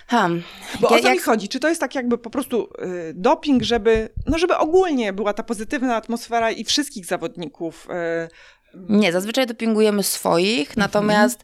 Hmm. 0.08 0.42
Bo 0.80 0.88
ja, 0.90 0.96
o 0.96 1.00
co 1.00 1.08
jak... 1.08 1.16
mi 1.16 1.22
chodzi? 1.22 1.48
Czy 1.48 1.60
to 1.60 1.68
jest 1.68 1.80
tak 1.80 1.94
jakby 1.94 2.18
po 2.18 2.30
prostu 2.30 2.68
y, 2.82 3.14
doping, 3.14 3.62
żeby, 3.62 4.08
no 4.26 4.38
żeby 4.38 4.56
ogólnie 4.56 5.12
była 5.12 5.32
ta 5.32 5.42
pozytywna 5.42 5.96
atmosfera 5.96 6.50
i 6.50 6.64
wszystkich 6.64 7.06
zawodników 7.06 7.88
y, 7.90 8.56
nie, 8.88 9.12
zazwyczaj 9.12 9.46
dopingujemy 9.46 10.02
swoich, 10.02 10.68
mhm. 10.68 10.78
natomiast 10.78 11.40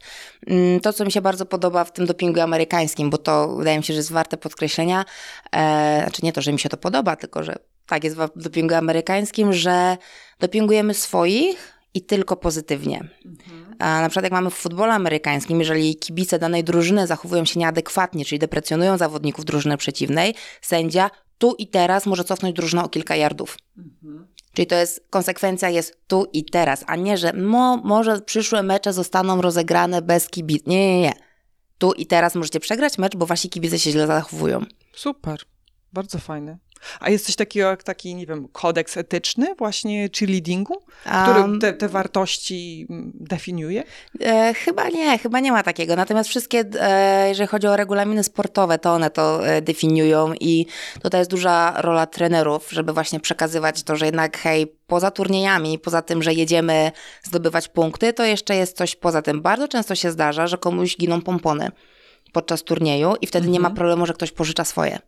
mm, 0.46 0.80
to, 0.80 0.92
co 0.92 1.04
mi 1.04 1.12
się 1.12 1.20
bardzo 1.20 1.46
podoba 1.46 1.84
w 1.84 1.92
tym 1.92 2.06
dopingu 2.06 2.40
amerykańskim, 2.40 3.10
bo 3.10 3.18
to 3.18 3.56
wydaje 3.56 3.78
mi 3.78 3.84
się, 3.84 3.92
że 3.92 3.98
jest 3.98 4.12
warte 4.12 4.36
podkreślenia, 4.36 5.04
e, 5.52 6.00
znaczy 6.02 6.20
nie 6.24 6.32
to, 6.32 6.42
że 6.42 6.52
mi 6.52 6.60
się 6.60 6.68
to 6.68 6.76
podoba, 6.76 7.16
tylko 7.16 7.42
że 7.42 7.56
tak 7.86 8.04
jest 8.04 8.16
w 8.16 8.42
dopingu 8.42 8.74
amerykańskim, 8.74 9.52
że 9.52 9.96
dopingujemy 10.40 10.94
swoich 10.94 11.72
i 11.94 12.02
tylko 12.02 12.36
pozytywnie. 12.36 13.08
Mhm. 13.24 13.71
Na 13.82 14.08
przykład 14.08 14.24
jak 14.24 14.32
mamy 14.32 14.50
w 14.50 14.54
futbolu 14.54 14.92
amerykańskim, 14.92 15.60
jeżeli 15.60 15.96
kibice 15.96 16.38
danej 16.38 16.64
drużyny 16.64 17.06
zachowują 17.06 17.44
się 17.44 17.60
nieadekwatnie, 17.60 18.24
czyli 18.24 18.38
deprecjonują 18.38 18.98
zawodników 18.98 19.44
drużyny 19.44 19.76
przeciwnej, 19.76 20.34
sędzia 20.60 21.10
tu 21.38 21.54
i 21.58 21.66
teraz 21.66 22.06
może 22.06 22.24
cofnąć 22.24 22.56
drużynę 22.56 22.84
o 22.84 22.88
kilka 22.88 23.16
yardów. 23.16 23.56
Mhm. 23.78 24.26
Czyli 24.52 24.66
to 24.66 24.74
jest, 24.74 25.06
konsekwencja 25.10 25.68
jest 25.70 25.98
tu 26.06 26.26
i 26.32 26.44
teraz, 26.44 26.84
a 26.86 26.96
nie, 26.96 27.18
że 27.18 27.32
mo, 27.32 27.76
może 27.76 28.20
przyszłe 28.20 28.62
mecze 28.62 28.92
zostaną 28.92 29.42
rozegrane 29.42 30.02
bez 30.02 30.28
kibic. 30.28 30.66
Nie, 30.66 30.78
nie, 30.78 31.00
nie. 31.00 31.12
Tu 31.78 31.92
i 31.92 32.06
teraz 32.06 32.34
możecie 32.34 32.60
przegrać 32.60 32.98
mecz, 32.98 33.16
bo 33.16 33.26
wasi 33.26 33.48
kibice 33.48 33.78
się 33.78 33.90
źle 33.90 34.06
zachowują. 34.06 34.64
Super. 34.94 35.40
Bardzo 35.92 36.18
fajne. 36.18 36.58
A 37.00 37.10
jest 37.10 37.26
coś 37.26 37.36
takiego 37.36 37.68
jak 37.68 37.82
taki, 37.82 38.14
nie 38.14 38.26
wiem, 38.26 38.48
kodeks 38.48 38.96
etyczny 38.96 39.54
właśnie 39.58 40.08
cheerleadingu, 40.18 40.82
który 41.22 41.58
te, 41.58 41.72
te 41.72 41.88
wartości 41.88 42.86
mm, 42.90 43.12
definiuje? 43.14 43.82
E, 44.20 44.54
chyba 44.54 44.88
nie, 44.88 45.18
chyba 45.18 45.40
nie 45.40 45.52
ma 45.52 45.62
takiego. 45.62 45.96
Natomiast 45.96 46.30
wszystkie, 46.30 46.64
e, 46.80 47.28
jeżeli 47.28 47.48
chodzi 47.48 47.66
o 47.66 47.76
regulaminy 47.76 48.24
sportowe, 48.24 48.78
to 48.78 48.92
one 48.92 49.10
to 49.10 49.48
e, 49.48 49.62
definiują 49.62 50.32
i 50.40 50.66
tutaj 51.02 51.20
jest 51.20 51.30
duża 51.30 51.74
rola 51.76 52.06
trenerów, 52.06 52.70
żeby 52.70 52.92
właśnie 52.92 53.20
przekazywać 53.20 53.82
to, 53.82 53.96
że 53.96 54.06
jednak 54.06 54.38
hej, 54.38 54.76
poza 54.86 55.10
turniejami, 55.10 55.78
poza 55.78 56.02
tym, 56.02 56.22
że 56.22 56.34
jedziemy 56.34 56.92
zdobywać 57.22 57.68
punkty, 57.68 58.12
to 58.12 58.24
jeszcze 58.24 58.56
jest 58.56 58.76
coś 58.76 58.96
poza 58.96 59.22
tym. 59.22 59.42
Bardzo 59.42 59.68
często 59.68 59.94
się 59.94 60.10
zdarza, 60.10 60.46
że 60.46 60.58
komuś 60.58 60.96
giną 60.96 61.20
pompony 61.20 61.70
podczas 62.32 62.62
turnieju 62.62 63.14
i 63.20 63.26
wtedy 63.26 63.46
mhm. 63.46 63.52
nie 63.52 63.60
ma 63.60 63.68
mhm. 63.68 63.76
problemu, 63.76 64.06
że 64.06 64.12
ktoś 64.12 64.32
pożycza 64.32 64.64
swoje. 64.64 64.98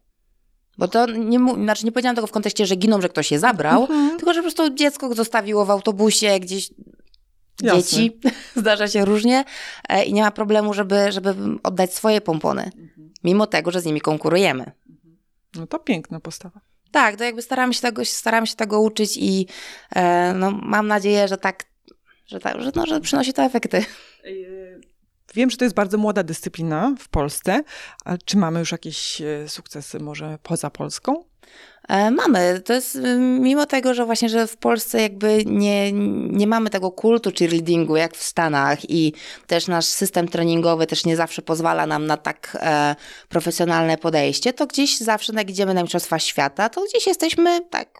Bo 0.78 0.88
to 0.88 1.06
nie, 1.06 1.38
znaczy 1.38 1.84
nie 1.84 1.92
powiedziałam 1.92 2.16
tego 2.16 2.26
w 2.26 2.32
kontekście, 2.32 2.66
że 2.66 2.76
giną, 2.76 3.00
że 3.00 3.08
ktoś 3.08 3.30
je 3.30 3.38
zabrał, 3.38 3.80
mhm. 3.82 4.16
tylko 4.16 4.34
że 4.34 4.40
po 4.40 4.42
prostu 4.42 4.74
dziecko 4.74 5.14
zostawiło 5.14 5.64
w 5.64 5.70
autobusie 5.70 6.40
gdzieś 6.40 6.70
Jasne. 7.62 7.82
dzieci, 7.82 8.20
zdarza 8.56 8.88
się 8.88 9.04
różnie 9.04 9.44
e, 9.88 10.04
i 10.04 10.12
nie 10.12 10.22
ma 10.22 10.30
problemu, 10.30 10.74
żeby, 10.74 11.12
żeby 11.12 11.34
oddać 11.62 11.94
swoje 11.94 12.20
pompony, 12.20 12.62
mhm. 12.62 13.12
mimo 13.24 13.46
tego, 13.46 13.70
że 13.70 13.80
z 13.80 13.84
nimi 13.84 14.00
konkurujemy. 14.00 14.72
No 15.54 15.66
to 15.66 15.78
piękna 15.78 16.20
postawa. 16.20 16.60
Tak, 16.90 17.16
to 17.16 17.24
jakby 17.24 17.42
staramy 17.42 17.74
się 17.74 17.80
tego, 17.80 18.04
staramy 18.04 18.46
się 18.46 18.56
tego 18.56 18.80
uczyć 18.80 19.16
i 19.16 19.46
e, 19.96 20.32
no, 20.34 20.50
mam 20.50 20.87
nadzieję, 20.87 21.28
że 21.28 21.38
tak, 21.38 21.64
że, 22.26 22.40
tak 22.40 22.62
że, 22.62 22.70
no, 22.74 22.87
że 22.87 23.00
przynosi 23.00 23.32
to 23.32 23.42
efekty. 23.42 23.84
Wiem, 25.35 25.51
że 25.51 25.57
to 25.57 25.64
jest 25.64 25.75
bardzo 25.75 25.99
młoda 25.99 26.23
dyscyplina 26.23 26.94
w 26.99 27.09
Polsce. 27.09 27.62
A 28.05 28.16
czy 28.25 28.37
mamy 28.37 28.59
już 28.59 28.73
jakieś 28.73 29.20
e, 29.20 29.49
sukcesy 29.49 29.99
może 29.99 30.38
poza 30.42 30.70
Polską? 30.70 31.25
E, 31.88 32.11
mamy. 32.11 32.61
To 32.64 32.73
jest 32.73 32.99
mimo 33.18 33.66
tego, 33.66 33.94
że 33.94 34.07
właśnie, 34.07 34.29
że 34.29 34.47
w 34.47 34.57
Polsce 34.57 35.03
jakby 35.03 35.42
nie, 35.47 35.92
nie 36.31 36.47
mamy 36.47 36.70
tego 36.70 36.90
kultu 36.90 37.31
cheerleadingu 37.38 37.97
jak 37.97 38.16
w 38.16 38.23
Stanach 38.23 38.90
i 38.90 39.12
też 39.47 39.66
nasz 39.66 39.87
system 39.87 40.29
treningowy 40.29 40.87
też 40.87 41.05
nie 41.05 41.16
zawsze 41.16 41.42
pozwala 41.42 41.87
nam 41.87 42.07
na 42.07 42.16
tak 42.16 42.57
e, 42.61 42.97
profesjonalne 43.29 43.99
podejście, 43.99 44.53
to 44.53 44.66
gdzieś 44.66 44.99
zawsze 44.99 45.33
jak 45.33 45.51
idziemy 45.51 45.75
na 45.75 45.83
Mistrzostwa 45.83 46.18
Świata, 46.18 46.68
to 46.68 46.85
gdzieś 46.85 47.07
jesteśmy 47.07 47.61
tak 47.70 47.99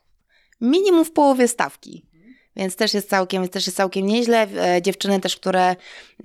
minimum 0.61 1.05
w 1.05 1.13
połowie 1.13 1.49
stawki. 1.49 2.14
Więc 2.57 2.77
też 2.77 2.95
jest 2.95 3.11
całkiem, 3.11 3.49
też 3.49 3.67
jest 3.67 3.77
całkiem 3.77 4.07
nieźle. 4.07 4.47
E, 4.77 4.83
dziewczyny 4.83 5.21
też, 5.21 5.37
które 5.37 5.77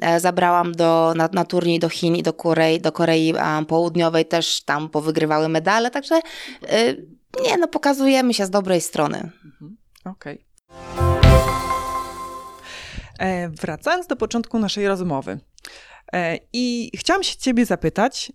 e, 0.02 0.20
zabrałam 0.20 0.72
do, 0.72 1.14
na, 1.16 1.30
na 1.34 1.46
turniej 1.46 1.80
do 1.80 1.90
Chin 1.90 2.16
i 2.16 2.24
do 2.24 2.34
Korei, 2.34 2.82
do 2.82 2.92
Korei 2.92 3.34
Południowej 3.68 4.26
też 4.26 4.62
tam 4.62 4.90
powygrywały 4.90 5.50
medale, 5.50 5.92
także 5.92 6.16
e, 6.16 6.94
nie, 7.44 7.58
no 7.58 7.68
pokazujemy 7.68 8.34
się 8.34 8.46
z 8.46 8.50
dobrej 8.50 8.82
strony. 8.82 9.32
Mhm. 9.46 9.78
Okej. 10.06 10.46
Okay. 13.16 13.50
Wracając 13.50 14.08
do 14.08 14.16
początku 14.16 14.60
naszej 14.60 14.88
rozmowy. 14.88 15.40
I 16.54 16.92
chciałam 16.98 17.24
się 17.24 17.38
ciebie 17.38 17.66
zapytać, 17.66 18.32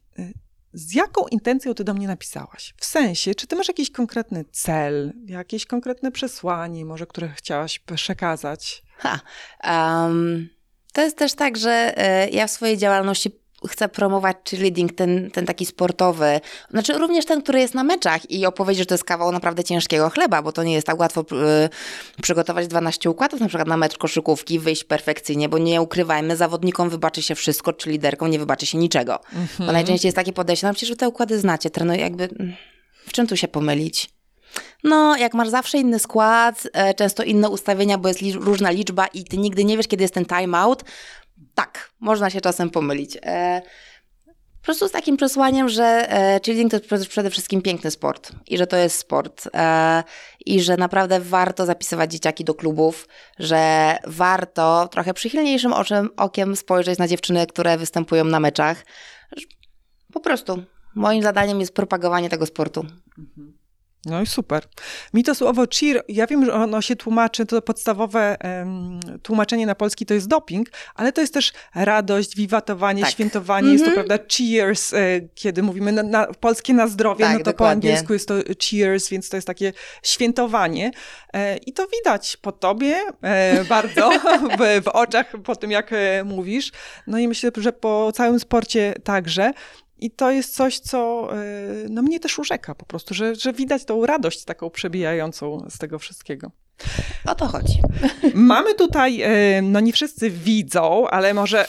z 0.75 0.95
jaką 0.95 1.27
intencją 1.27 1.75
ty 1.75 1.85
do 1.85 1.95
mnie 1.95 2.07
napisałaś? 2.07 2.75
W 2.77 2.85
sensie, 2.85 3.35
czy 3.35 3.47
ty 3.47 3.57
masz 3.57 3.69
jakiś 3.69 3.91
konkretny 3.91 4.45
cel, 4.53 5.13
jakieś 5.27 5.67
konkretne 5.67 6.13
przesłanie, 6.13 6.85
może, 6.85 7.07
które 7.07 7.29
chciałaś 7.29 7.79
przekazać? 7.79 8.83
Ha, 8.99 9.21
um, 9.65 10.49
to 10.93 11.01
jest 11.03 11.19
też 11.19 11.35
tak, 11.35 11.57
że 11.57 11.95
y, 12.27 12.31
ja 12.31 12.47
w 12.47 12.51
swojej 12.51 12.79
działalności 12.79 13.44
chcę 13.69 13.89
promować 13.89 14.37
cheerleading, 14.51 14.93
ten, 14.93 15.31
ten 15.31 15.47
taki 15.47 15.67
sportowy, 15.67 16.41
znaczy 16.71 16.99
również 16.99 17.25
ten, 17.27 17.43
który 17.43 17.61
jest 17.61 17.75
na 17.75 17.85
meczach 17.85 18.31
i 18.31 18.47
opowiedzieć, 18.47 18.79
że 18.79 18.87
to 18.87 18.95
jest 18.95 19.05
kawał 19.05 19.33
naprawdę 19.33 19.65
ciężkiego 19.65 20.11
chleba, 20.11 20.43
bo 20.43 20.53
to 20.53 20.63
nie 20.63 20.75
jest 20.75 20.87
tak 20.87 21.01
łatwo 21.01 21.21
y, 21.21 22.23
przygotować 22.23 22.67
12 22.67 23.11
układów 23.11 23.41
na 23.41 23.49
przykład 23.49 23.69
na 23.69 23.77
mecz 23.77 23.99
koszykówki, 23.99 24.59
wyjść 24.59 24.85
perfekcyjnie, 24.85 25.49
bo 25.49 25.59
nie 25.59 25.83
ukrywajmy, 25.83 26.37
zawodnikom 26.37 26.91
wybaczy 26.91 27.23
się 27.23 27.35
wszystko, 27.35 27.73
czy 27.73 27.91
liderkom 27.91 28.31
nie 28.31 28.39
wybaczy 28.39 28.67
się 28.67 28.79
niczego. 28.79 29.15
-hmm. 29.15 29.67
Bo 29.67 29.73
najczęściej 29.73 30.09
jest 30.09 30.17
takie 30.17 30.33
podejście, 30.33 30.67
no 30.67 30.73
przecież 30.73 30.91
wy 30.91 30.97
te 30.97 31.09
układy 31.09 31.39
znacie, 31.39 31.71
trenuj 31.71 31.99
jakby, 31.99 32.29
w 33.07 33.13
czym 33.13 33.27
tu 33.27 33.37
się 33.37 33.49
pomylić? 33.49 34.15
No, 34.85 35.17
jak 35.17 35.35
masz 35.35 35.49
zawsze 35.49 35.79
inny 35.79 35.99
skład, 35.99 36.69
e, 36.73 36.95
często 36.95 37.23
inne 37.23 37.49
ustawienia, 37.49 37.99
bo 37.99 38.09
jest 38.09 38.21
różna 38.35 38.71
liczba 38.71 39.07
i 39.07 39.25
ty 39.25 39.39
nigdy 39.39 39.65
nie 39.65 39.77
wiesz, 39.77 39.89
kiedy 39.89 40.05
jest 40.05 40.15
ten 40.15 40.25
timeout, 40.25 40.85
tak, 41.55 41.91
można 42.01 42.31
się 42.31 42.41
czasem 42.41 42.71
pomylić. 42.71 43.19
E, 43.23 43.63
po 44.61 44.67
prostu 44.67 44.89
z 44.89 44.93
takim 44.93 45.17
przesłaniem, 45.17 45.69
że 45.69 45.85
e, 45.85 46.41
cheerleading 46.47 46.73
to 46.73 46.99
przede 47.09 47.31
wszystkim 47.31 47.63
piękny 47.63 47.91
sport 47.91 48.33
i 48.47 48.59
że 48.59 48.67
to 48.67 48.77
jest 48.77 48.99
sport 48.99 49.49
e, 49.55 50.03
i 50.47 50.63
że 50.63 50.77
naprawdę 50.77 51.21
warto 51.21 51.67
zapisywać 51.67 52.13
dzieciaki 52.13 52.45
do 52.45 52.55
klubów, 52.55 53.09
że 53.39 53.97
warto 54.07 54.89
trochę 54.89 55.15
przychylniejszym 55.15 55.73
oczem, 55.73 56.11
okiem 56.17 56.57
spojrzeć 56.57 56.99
na 56.99 57.09
dziewczyny, 57.09 57.47
które 57.47 57.79
występują 57.79 58.25
na 58.25 58.41
meczach. 58.41 58.85
Po 60.13 60.21
prostu 60.21 60.63
moim 60.95 61.23
zadaniem 61.23 61.61
jest 61.61 61.75
propagowanie 61.75 62.31
tego 62.31 62.47
sportu. 62.47 62.87
Mhm. 63.19 63.64
No 64.07 64.23
i 64.23 64.27
super. 64.27 64.63
Mi 65.15 65.25
to 65.25 65.35
słowo 65.35 65.65
cheer, 65.79 66.03
ja 66.09 66.27
wiem, 66.27 66.45
że 66.45 66.53
ono 66.53 66.83
się 66.83 66.97
tłumaczy, 66.97 67.47
to 67.47 67.63
podstawowe 67.63 68.37
um, 68.45 69.01
tłumaczenie 69.23 69.67
na 69.67 69.75
polski 69.75 70.07
to 70.07 70.15
jest 70.15 70.29
doping, 70.29 70.69
ale 70.95 71.13
to 71.13 71.21
jest 71.21 71.35
też 71.35 71.53
radość, 71.75 72.37
wiwatowanie, 72.37 73.03
tak. 73.03 73.11
świętowanie. 73.11 73.69
Mm 73.69 73.77
-hmm. 73.77 73.81
Jest 73.81 73.85
to, 73.85 73.91
mhm. 73.91 74.07
prawda, 74.07 74.35
cheers, 74.35 74.93
e, 74.93 74.99
kiedy 75.35 75.63
mówimy 75.63 75.93
na, 75.93 76.03
na, 76.03 76.27
polskie 76.27 76.75
na 76.75 76.89
zdrowie, 76.89 77.25
tak, 77.25 77.33
no 77.33 77.39
to 77.39 77.45
dokładnie. 77.45 77.83
po 77.83 77.89
angielsku 77.89 78.13
jest 78.13 78.29
to 78.29 78.35
cheers, 78.65 79.09
więc 79.09 79.29
to 79.29 79.37
jest 79.37 79.47
takie 79.47 79.73
świętowanie. 80.03 80.91
E, 81.33 81.57
I 81.57 81.73
to 81.73 81.87
widać 81.87 82.37
po 82.37 82.53
tobie 82.53 83.03
e, 83.23 83.65
bardzo, 83.65 84.11
w, 84.59 84.85
w 84.85 84.89
oczach, 84.89 85.33
po 85.45 85.57
tym 85.57 85.71
jak 85.71 85.93
e, 85.93 86.25
mówisz. 86.25 86.73
No 87.07 87.19
i 87.19 87.29
myślę, 87.29 87.51
że 87.57 87.73
po 87.73 88.13
całym 88.13 88.41
sporcie 88.41 88.95
także. 89.05 89.53
I 89.99 90.11
to 90.11 90.31
jest 90.31 90.55
coś, 90.55 90.79
co 90.79 91.29
y, 91.39 91.87
no, 91.91 92.03
mnie 92.03 92.21
też 92.21 92.39
urzeka 92.39 92.75
po 92.75 92.87
prostu, 92.87 93.15
że, 93.15 93.35
że 93.35 93.53
widać 93.53 93.85
tą 93.85 94.07
radość 94.07 94.45
taką 94.45 94.71
przebijającą 94.71 95.67
z 95.71 95.79
tego 95.79 95.99
wszystkiego. 95.99 96.51
O 97.27 97.35
to 97.35 97.47
chodzi. 97.47 97.81
Mamy 98.35 98.75
tutaj, 98.75 99.23
e, 99.23 99.63
no 99.63 99.81
nie 99.81 99.93
wszyscy 99.93 100.31
widzą, 100.31 101.09
ale 101.09 101.35
może 101.35 101.67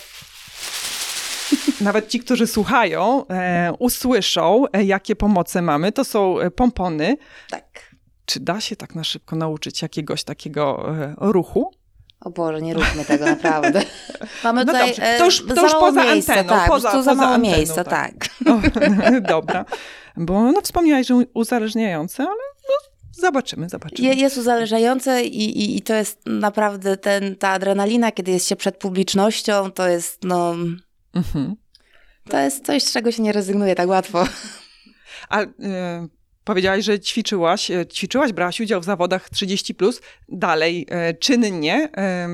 nawet 1.82 2.08
ci, 2.08 2.20
którzy 2.20 2.48
słuchają, 2.48 3.28
e, 3.28 3.74
usłyszą, 3.80 4.66
e, 4.74 4.84
jakie 4.84 5.16
pomoce 5.16 5.62
mamy. 5.62 5.92
To 5.92 6.04
są 6.04 6.38
pompony. 6.56 7.18
Tak. 7.50 7.96
Czy 8.26 8.40
da 8.40 8.62
się 8.62 8.76
tak 8.76 8.96
na 8.96 9.04
szybko 9.04 9.36
nauczyć 9.36 9.82
jakiegoś 9.82 10.24
takiego 10.24 10.94
ruchu? 11.18 11.72
O 12.20 12.30
Boże, 12.30 12.62
nie 12.62 12.74
róbmy 12.74 13.06
tego 13.06 13.26
naprawdę. 13.26 13.82
Mamy 14.44 14.66
no 14.66 14.74
tutaj 14.74 14.88
dobrze. 14.88 15.16
To 15.18 15.26
już, 15.26 15.46
to 15.46 15.62
już 15.62 15.74
poza 15.74 16.04
miejsca, 16.04 16.34
anteną. 16.34 16.50
Tak, 16.50 16.70
poza, 16.70 16.92
tu 16.92 17.04
za 17.04 17.16
mało 17.16 17.34
anteną, 17.34 17.56
miejsca, 17.56 17.84
tak. 17.84 18.14
tak. 18.46 19.22
Dobra. 19.22 19.66
Bo 20.18 20.52
no, 20.52 20.62
wspomniałaś, 20.62 21.08
że 21.08 21.16
uzależniające, 21.34 22.24
ale 22.24 22.42
no, 22.70 22.76
zobaczymy, 23.12 23.70
zobaczymy. 23.70 24.16
Jest 24.16 24.38
uzależniające 24.38 25.24
i, 25.24 25.60
i, 25.60 25.78
i, 25.78 25.82
to 25.82 25.94
jest 25.94 26.22
naprawdę 26.26 26.98
ten, 26.98 27.36
ta 27.36 27.50
adrenalina, 27.50 28.12
kiedy 28.12 28.32
jest 28.32 28.48
się 28.48 28.56
przed 28.56 28.78
publicznością, 28.78 29.72
to 29.72 29.88
jest 29.88 30.24
no... 30.24 30.56
Mhm. 31.14 31.56
To 32.30 32.40
jest 32.40 32.66
coś, 32.66 32.84
z 32.84 32.92
czego 32.92 33.12
się 33.12 33.24
nie 33.24 33.32
rezygnuje 33.32 33.76
tak 33.76 33.90
łatwo. 33.90 34.28
A 35.30 35.42
y, 35.42 35.48
Powiedziałaś, 36.46 36.84
że 36.84 37.00
ćwiczyłaś, 37.00 37.72
e, 37.72 37.86
ćwiczyłaś, 37.86 38.34
brałaś 38.34 38.60
udział 38.60 38.82
w 38.82 38.86
zawodach 38.86 39.30
30+, 39.30 39.74
plus. 39.74 40.02
dalej 40.30 40.88
e, 40.90 41.14
czynnie 41.14 41.90
e, 41.98 42.30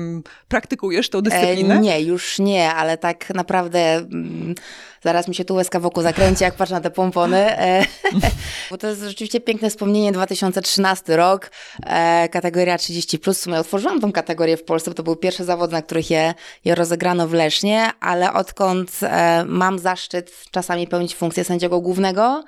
praktykujesz 0.48 1.10
tą 1.10 1.20
dyscyplinę? 1.20 1.74
E, 1.74 1.78
nie, 1.78 2.00
już 2.02 2.38
nie, 2.38 2.70
ale 2.70 2.98
tak 2.98 3.30
naprawdę 3.30 3.96
mm, 3.96 4.54
zaraz 5.02 5.28
mi 5.28 5.34
się 5.34 5.44
tu 5.44 5.54
łezka 5.54 5.80
wokół 5.80 6.02
zakręci, 6.02 6.44
jak 6.44 6.54
patrzę 6.54 6.74
na 6.74 6.80
te 6.80 6.90
pompony, 6.90 7.58
e, 7.58 7.86
bo 8.70 8.78
to 8.78 8.86
jest 8.86 9.02
rzeczywiście 9.02 9.40
piękne 9.40 9.70
wspomnienie, 9.70 10.12
2013 10.12 11.16
rok, 11.16 11.50
e, 11.86 12.28
kategoria 12.28 12.76
30+, 12.76 13.18
plus. 13.18 13.38
w 13.38 13.42
sumie 13.42 13.58
otworzyłam 13.58 14.00
tą 14.00 14.12
kategorię 14.12 14.56
w 14.56 14.64
Polsce, 14.64 14.90
bo 14.90 14.94
to 14.94 15.02
był 15.02 15.16
pierwszy 15.16 15.44
zawód, 15.44 15.72
na 15.72 15.82
których 15.82 16.10
je, 16.10 16.34
je 16.64 16.74
rozegrano 16.74 17.28
w 17.28 17.32
Lesznie, 17.32 17.90
ale 18.00 18.32
odkąd 18.32 19.00
mam 19.46 19.78
zaszczyt 19.78 20.32
czasami 20.50 20.86
pełnić 20.86 21.14
funkcję 21.14 21.44
sędziego 21.44 21.80
głównego, 21.80 22.44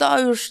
to 0.00 0.20
już 0.20 0.50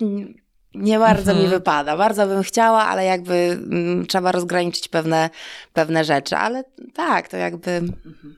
nie 0.74 1.00
bardzo 1.00 1.32
mhm. 1.32 1.46
mi 1.46 1.52
wypada. 1.52 1.98
Bardzo 1.98 2.28
bym 2.28 2.44
chciała, 2.44 2.86
ale 2.86 3.06
jakby 3.06 3.34
mm, 3.34 4.06
trzeba 4.06 4.32
rozgraniczyć 4.32 4.88
pewne, 4.88 5.30
pewne 5.74 6.04
rzeczy. 6.04 6.36
Ale 6.38 6.64
tak, 6.94 7.28
to 7.28 7.38
jakby. 7.38 7.72
Mhm. 7.72 8.36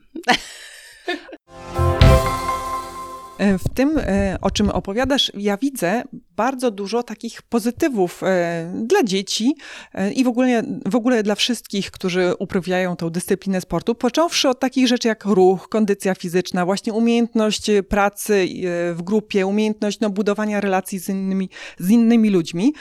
E, 3.38 3.58
w 3.58 3.68
tym, 3.74 3.98
e, 3.98 4.36
o 4.40 4.50
czym 4.50 4.70
opowiadasz, 4.70 5.32
ja 5.34 5.56
widzę 5.56 6.02
bardzo 6.36 6.70
dużo 6.70 7.02
takich 7.02 7.42
pozytywów 7.42 8.22
e, 8.22 8.72
dla 8.86 9.02
dzieci 9.02 9.54
i 10.14 10.24
w 10.24 10.28
ogóle, 10.28 10.62
w 10.86 10.96
ogóle 10.96 11.22
dla 11.22 11.34
wszystkich, 11.34 11.90
którzy 11.90 12.34
uprawiają 12.38 12.96
tą 12.96 13.10
dyscyplinę 13.10 13.60
sportu, 13.60 13.94
począwszy 13.94 14.48
od 14.48 14.60
takich 14.60 14.88
rzeczy 14.88 15.08
jak 15.08 15.24
ruch, 15.24 15.68
kondycja 15.68 16.14
fizyczna, 16.14 16.64
właśnie 16.64 16.92
umiejętność 16.92 17.66
pracy 17.88 18.48
w 18.94 19.02
grupie, 19.02 19.46
umiejętność 19.46 20.00
no, 20.00 20.10
budowania 20.10 20.60
relacji 20.60 20.98
z 20.98 21.08
innymi, 21.08 21.50
z 21.78 21.90
innymi 21.90 22.30
ludźmi. 22.30 22.72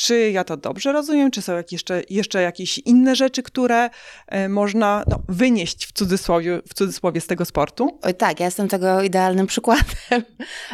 Czy 0.00 0.30
ja 0.30 0.44
to 0.44 0.56
dobrze 0.56 0.92
rozumiem? 0.92 1.30
Czy 1.30 1.42
są 1.42 1.52
jeszcze, 1.70 2.02
jeszcze 2.10 2.42
jakieś 2.42 2.78
inne 2.78 3.16
rzeczy, 3.16 3.42
które 3.42 3.90
e, 4.26 4.48
można 4.48 5.04
no, 5.06 5.22
wynieść 5.28 5.86
w 5.86 5.92
cudzysłowie, 5.92 6.62
w 6.68 6.74
cudzysłowie 6.74 7.20
z 7.20 7.26
tego 7.26 7.44
sportu? 7.44 7.98
Oj, 8.02 8.14
tak, 8.14 8.40
ja 8.40 8.46
jestem 8.46 8.68
tego 8.68 9.02
idealnym 9.02 9.46
przykładem. 9.52 9.84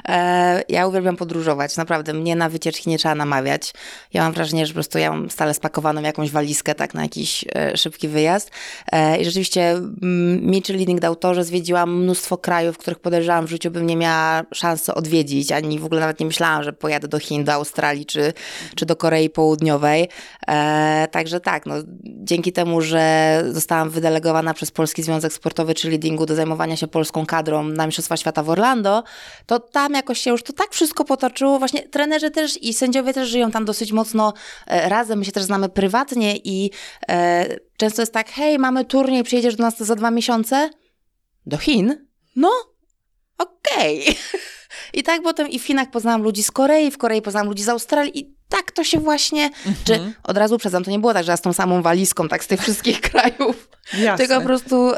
E, 0.08 0.62
ja 0.68 0.86
uwielbiam 0.86 1.16
podróżować, 1.16 1.76
naprawdę. 1.76 2.12
Mnie 2.12 2.36
na 2.36 2.48
wycieczki 2.48 2.90
nie 2.90 2.98
trzeba 2.98 3.14
namawiać. 3.14 3.74
Ja 4.12 4.22
mam 4.22 4.32
wrażenie, 4.32 4.66
że 4.66 4.72
po 4.72 4.74
prostu 4.74 4.98
ja 4.98 5.10
mam 5.10 5.30
stale 5.30 5.54
spakowaną 5.54 6.02
jakąś 6.02 6.30
walizkę, 6.30 6.74
tak, 6.74 6.94
na 6.94 7.02
jakiś 7.02 7.44
e, 7.54 7.76
szybki 7.76 8.08
wyjazd. 8.08 8.50
I 9.20 9.24
rzeczywiście 9.24 9.70
mm, 9.70 10.46
mi 10.46 10.62
czy 10.62 10.72
leading 10.72 11.00
dał 11.00 11.16
to, 11.16 11.34
że 11.34 11.44
zwiedziłam 11.44 12.02
mnóstwo 12.02 12.38
krajów, 12.38 12.78
których 12.78 12.98
podejrzewałam 12.98 13.46
w 13.46 13.50
życiu 13.50 13.70
bym 13.70 13.86
nie 13.86 13.96
miała 13.96 14.42
szansy 14.54 14.94
odwiedzić, 14.94 15.52
ani 15.52 15.78
w 15.78 15.84
ogóle 15.84 16.00
nawet 16.00 16.20
nie 16.20 16.26
myślałam, 16.26 16.62
że 16.62 16.72
pojadę 16.72 17.08
do 17.08 17.18
Chin, 17.18 17.44
do 17.44 17.52
Australii 17.52 18.06
czy, 18.06 18.32
czy 18.74 18.86
do 18.86 18.96
Korei 18.96 19.15
Korei 19.16 19.30
Południowej. 19.30 20.08
E, 20.48 21.08
także 21.10 21.40
tak, 21.40 21.66
no, 21.66 21.74
dzięki 22.04 22.52
temu, 22.52 22.80
że 22.80 23.42
zostałam 23.50 23.90
wydelegowana 23.90 24.54
przez 24.54 24.70
Polski 24.70 25.02
Związek 25.02 25.32
Sportowy 25.32 25.74
czy 25.74 25.90
Leadingu 25.90 26.26
do 26.26 26.34
zajmowania 26.34 26.76
się 26.76 26.86
polską 26.86 27.26
kadrą 27.26 27.64
na 27.64 27.86
Mistrzostwa 27.86 28.16
Świata 28.16 28.42
w 28.42 28.50
Orlando, 28.50 29.04
to 29.46 29.58
tam 29.60 29.92
jakoś 29.92 30.20
się 30.20 30.30
już 30.30 30.42
to 30.42 30.52
tak 30.52 30.70
wszystko 30.70 31.04
potoczyło. 31.04 31.58
Właśnie 31.58 31.88
trenerzy 31.88 32.30
też 32.30 32.62
i 32.62 32.74
sędziowie 32.74 33.12
też 33.14 33.28
żyją 33.28 33.50
tam 33.50 33.64
dosyć 33.64 33.92
mocno 33.92 34.32
e, 34.66 34.88
razem. 34.88 35.18
My 35.18 35.24
się 35.24 35.32
też 35.32 35.42
znamy 35.42 35.68
prywatnie 35.68 36.36
i 36.36 36.70
e, 37.08 37.46
często 37.76 38.02
jest 38.02 38.12
tak, 38.12 38.30
hej, 38.30 38.58
mamy 38.58 38.84
turniej, 38.84 39.22
przyjedziesz 39.22 39.56
do 39.56 39.62
nas 39.62 39.78
za 39.78 39.94
dwa 39.94 40.10
miesiące? 40.10 40.70
Do 41.46 41.56
Chin? 41.56 42.06
No, 42.36 42.50
okej. 43.38 44.02
Okay. 44.02 44.14
I 44.92 45.02
tak 45.02 45.22
potem 45.22 45.48
i 45.48 45.58
w 45.58 45.64
Chinach 45.64 45.90
poznałam 45.90 46.22
ludzi 46.22 46.42
z 46.42 46.50
Korei, 46.50 46.90
w 46.90 46.98
Korei 46.98 47.22
poznałam 47.22 47.48
ludzi 47.48 47.62
z 47.62 47.68
Australii 47.68 48.18
i 48.18 48.35
tak 48.48 48.72
to 48.72 48.84
się 48.84 49.00
właśnie, 49.00 49.44
mhm. 49.44 49.76
czy 49.84 50.12
od 50.22 50.36
razu 50.36 50.58
przedzam, 50.58 50.84
to 50.84 50.90
nie 50.90 50.98
było 50.98 51.14
tak, 51.14 51.24
że 51.24 51.32
ja 51.32 51.36
z 51.36 51.40
tą 51.40 51.52
samą 51.52 51.82
walizką, 51.82 52.28
tak 52.28 52.44
z 52.44 52.46
tych 52.46 52.60
wszystkich 52.62 53.00
krajów, 53.10 53.68
Jasne. 53.98 54.26
tylko 54.26 54.40
po 54.40 54.46
prostu 54.46 54.92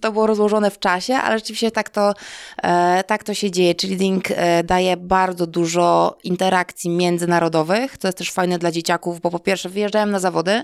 to 0.00 0.12
było 0.12 0.26
rozłożone 0.26 0.70
w 0.70 0.78
czasie, 0.78 1.14
ale 1.14 1.38
rzeczywiście 1.38 1.70
tak 1.70 1.90
to, 1.90 2.14
e, 2.62 3.04
tak 3.06 3.24
to 3.24 3.34
się 3.34 3.50
dzieje, 3.50 3.74
czyli 3.74 3.96
Link 3.96 4.24
e, 4.30 4.64
daje 4.64 4.96
bardzo 4.96 5.46
dużo 5.46 6.18
interakcji 6.24 6.90
międzynarodowych, 6.90 7.98
co 7.98 8.08
jest 8.08 8.18
też 8.18 8.32
fajne 8.32 8.58
dla 8.58 8.70
dzieciaków, 8.70 9.20
bo 9.20 9.30
po 9.30 9.38
pierwsze 9.38 9.68
wyjeżdżają 9.68 10.06
na 10.06 10.20
zawody, 10.20 10.62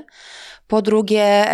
po 0.66 0.82
drugie, 0.82 1.46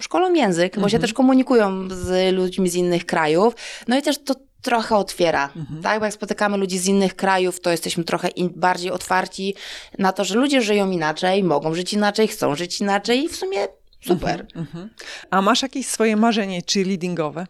szkolą 0.00 0.34
język, 0.34 0.74
bo 0.74 0.80
się 0.80 0.96
mhm. 0.96 1.00
też 1.00 1.12
komunikują 1.12 1.88
z 1.90 2.34
ludźmi 2.34 2.68
z 2.68 2.74
innych 2.74 3.06
krajów. 3.06 3.54
No 3.88 3.98
i 3.98 4.02
też 4.02 4.24
to 4.24 4.34
trochę 4.64 4.96
otwiera. 4.96 5.50
Mhm. 5.56 5.82
Tak, 5.82 5.98
bo 5.98 6.04
jak 6.04 6.14
spotykamy 6.14 6.56
ludzi 6.56 6.78
z 6.78 6.86
innych 6.86 7.16
krajów, 7.16 7.60
to 7.60 7.70
jesteśmy 7.70 8.04
trochę 8.04 8.28
in, 8.28 8.50
bardziej 8.56 8.90
otwarci 8.90 9.54
na 9.98 10.12
to, 10.12 10.24
że 10.24 10.34
ludzie 10.34 10.62
żyją 10.62 10.90
inaczej, 10.90 11.44
mogą 11.44 11.74
żyć 11.74 11.92
inaczej, 11.92 12.28
chcą 12.28 12.54
żyć 12.54 12.80
inaczej 12.80 13.24
i 13.24 13.28
w 13.28 13.36
sumie 13.36 13.58
super. 14.06 14.40
Mhm, 14.40 14.66
mhm. 14.66 14.90
A 15.30 15.42
masz 15.42 15.62
jakieś 15.62 15.86
swoje 15.86 16.16
marzenie 16.16 16.62
cheerleadingowe? 16.72 17.46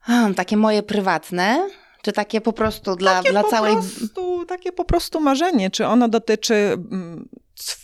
Hmm, 0.00 0.34
takie 0.34 0.56
moje 0.56 0.82
prywatne? 0.82 1.68
Czy 2.02 2.12
takie 2.12 2.40
po 2.40 2.52
prostu 2.52 2.96
dla, 2.96 3.14
takie 3.14 3.30
dla 3.30 3.42
po 3.42 3.48
całej. 3.48 3.76
Prostu, 3.76 4.44
takie 4.46 4.72
po 4.72 4.84
prostu 4.84 5.20
marzenie. 5.20 5.70
Czy 5.70 5.86
ono 5.86 6.08
dotyczy 6.08 6.54
mm, 6.54 7.28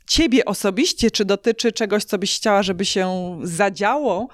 ciebie 0.06 0.44
osobiście, 0.44 1.10
czy 1.10 1.24
dotyczy 1.24 1.72
czegoś, 1.72 2.04
co 2.04 2.18
byś 2.18 2.36
chciała, 2.36 2.62
żeby 2.62 2.84
się 2.84 3.38
zadziało? 3.42 4.28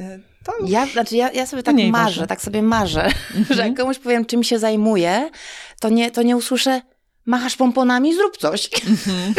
Y, 0.00 0.22
to 0.44 0.52
ja, 0.66 0.86
znaczy 0.86 1.16
ja, 1.16 1.30
ja 1.32 1.46
sobie 1.46 1.62
tak 1.62 1.76
marzę, 1.76 1.90
ważne. 1.92 2.26
tak 2.26 2.42
sobie 2.42 2.62
marzę, 2.62 3.04
mhm. 3.04 3.44
że 3.56 3.62
jak 3.62 3.76
komuś 3.76 3.98
powiem, 3.98 4.24
czym 4.24 4.44
się 4.44 4.58
zajmuję, 4.58 5.30
to 5.80 5.88
nie, 5.88 6.10
to 6.10 6.22
nie 6.22 6.36
usłyszę, 6.36 6.80
machasz 7.26 7.56
pomponami, 7.56 8.14
zrób 8.14 8.36
coś. 8.36 8.70
Mhm. 8.88 9.34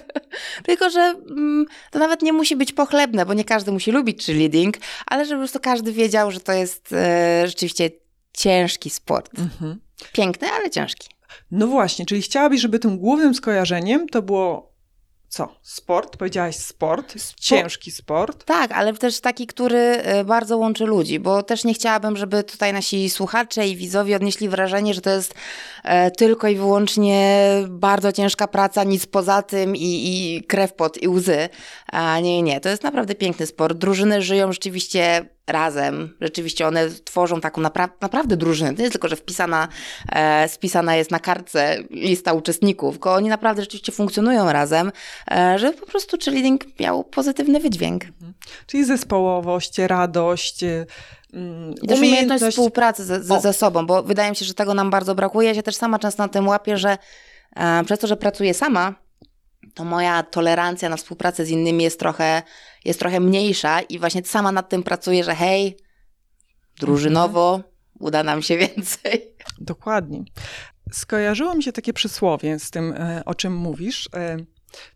Tylko, 0.66 0.90
że 0.90 1.00
mm, 1.00 1.66
to 1.90 1.98
nawet 1.98 2.22
nie 2.22 2.32
musi 2.32 2.56
być 2.56 2.72
pochlebne, 2.72 3.26
bo 3.26 3.34
nie 3.34 3.44
każdy 3.44 3.72
musi 3.72 3.90
lubić 3.90 4.26
cheerleading, 4.26 4.76
ale 5.06 5.24
żeby 5.24 5.36
po 5.36 5.40
prostu 5.40 5.60
każdy 5.60 5.92
wiedział, 5.92 6.30
że 6.30 6.40
to 6.40 6.52
jest 6.52 6.92
e, 6.92 7.42
rzeczywiście 7.46 7.90
ciężki 8.32 8.90
sport. 8.90 9.38
Mhm. 9.38 9.80
Piękny, 10.12 10.48
ale 10.48 10.70
ciężki. 10.70 11.08
No 11.50 11.66
właśnie, 11.66 12.06
czyli 12.06 12.22
chciałabyś, 12.22 12.60
żeby 12.60 12.78
tym 12.78 12.98
głównym 12.98 13.34
skojarzeniem 13.34 14.08
to 14.08 14.22
było 14.22 14.72
co? 15.28 15.54
Sport? 15.62 16.16
Powiedziałaś 16.16 16.56
sport? 16.56 17.14
Ciężki 17.40 17.90
sport? 17.90 18.44
Tak, 18.44 18.72
ale 18.72 18.92
też 18.92 19.20
taki, 19.20 19.46
który 19.46 19.78
e, 19.78 20.24
bardzo 20.24 20.58
łączy 20.58 20.84
ludzi, 20.84 21.20
bo 21.20 21.42
też 21.42 21.64
nie 21.64 21.74
chciałabym, 21.74 22.16
żeby 22.16 22.44
tutaj 22.44 22.72
nasi 22.72 23.10
słuchacze 23.10 23.68
i 23.68 23.76
widzowie 23.76 24.16
odnieśli 24.16 24.48
wrażenie, 24.48 24.94
że 24.94 25.00
to 25.00 25.10
jest 25.10 25.34
tylko 26.16 26.48
i 26.48 26.56
wyłącznie 26.56 27.48
bardzo 27.68 28.12
ciężka 28.12 28.48
praca, 28.48 28.84
nic 28.84 29.06
poza 29.06 29.42
tym 29.42 29.76
i, 29.76 29.80
i 29.82 30.42
krew 30.42 30.72
pot 30.72 31.02
i 31.02 31.08
łzy. 31.08 31.48
A 31.92 32.20
nie, 32.20 32.42
nie, 32.42 32.60
to 32.60 32.68
jest 32.68 32.82
naprawdę 32.82 33.14
piękny 33.14 33.46
sport. 33.46 33.78
Drużyny 33.78 34.22
żyją 34.22 34.52
rzeczywiście 34.52 35.28
razem. 35.48 36.16
Rzeczywiście 36.20 36.66
one 36.66 36.88
tworzą 37.04 37.40
taką 37.40 37.60
napra 37.60 37.88
naprawdę 38.00 38.36
drużynę. 38.36 38.74
To 38.74 38.82
nie 38.82 38.90
tylko, 38.90 39.08
że 39.08 39.16
wpisana, 39.16 39.68
e, 40.12 40.48
spisana 40.48 40.96
jest 40.96 41.10
na 41.10 41.18
kartce 41.18 41.78
lista 41.90 42.32
uczestników, 42.32 42.94
tylko 42.94 43.14
oni 43.14 43.28
naprawdę 43.28 43.62
rzeczywiście 43.62 43.92
funkcjonują 43.92 44.52
razem, 44.52 44.92
e, 45.30 45.58
żeby 45.58 45.78
po 45.78 45.86
prostu 45.86 46.16
cheerleading 46.24 46.80
miał 46.80 47.04
pozytywny 47.04 47.60
wydźwięk. 47.60 48.04
Mhm. 48.04 48.34
Czyli 48.66 48.84
zespołowość, 48.84 49.78
radość, 49.78 50.62
e, 50.62 50.86
I 51.82 51.86
też 51.88 51.98
umiejętność 51.98 52.44
współpracy 52.44 53.04
ze, 53.04 53.22
ze, 53.22 53.40
ze, 53.40 53.52
sobą, 53.52 53.86
bo 53.86 54.02
wydaje 54.02 54.30
mi 54.30 54.36
się, 54.36 54.44
że 54.44 54.54
tego 54.54 54.74
nam 54.74 54.90
bardzo 54.90 55.14
brakuje. 55.14 55.48
Ja 55.48 55.54
się 55.54 55.62
też 55.62 55.76
sama 55.76 55.98
często 55.98 56.22
na 56.22 56.28
tym 56.28 56.48
łapię, 56.48 56.76
że 56.76 56.98
e, 57.56 57.84
przez 57.84 57.98
to, 57.98 58.06
że 58.06 58.16
pracuję 58.16 58.54
sama, 58.54 58.94
to 59.74 59.84
moja 59.84 60.22
tolerancja 60.22 60.88
na 60.88 60.96
współpracę 60.96 61.44
z 61.44 61.50
innymi 61.50 61.84
jest 61.84 61.98
trochę, 61.98 62.42
jest 62.84 62.98
trochę 63.00 63.20
mniejsza 63.20 63.80
i 63.80 63.98
właśnie 63.98 64.24
sama 64.24 64.52
nad 64.52 64.68
tym 64.68 64.82
pracuję, 64.82 65.24
że 65.24 65.34
hej, 65.34 65.76
drużynowo 66.80 67.54
mhm. 67.54 67.74
uda 67.98 68.22
nam 68.22 68.42
się 68.42 68.56
więcej. 68.66 69.34
Dokładnie. 69.60 70.24
Skojarzyło 70.92 71.54
mi 71.54 71.62
się 71.62 71.72
takie 71.72 71.92
przysłowie 71.92 72.58
z 72.58 72.70
tym, 72.70 72.92
e, 72.92 73.22
o 73.24 73.34
czym 73.34 73.56
mówisz. 73.56 74.08
E, 74.14 74.36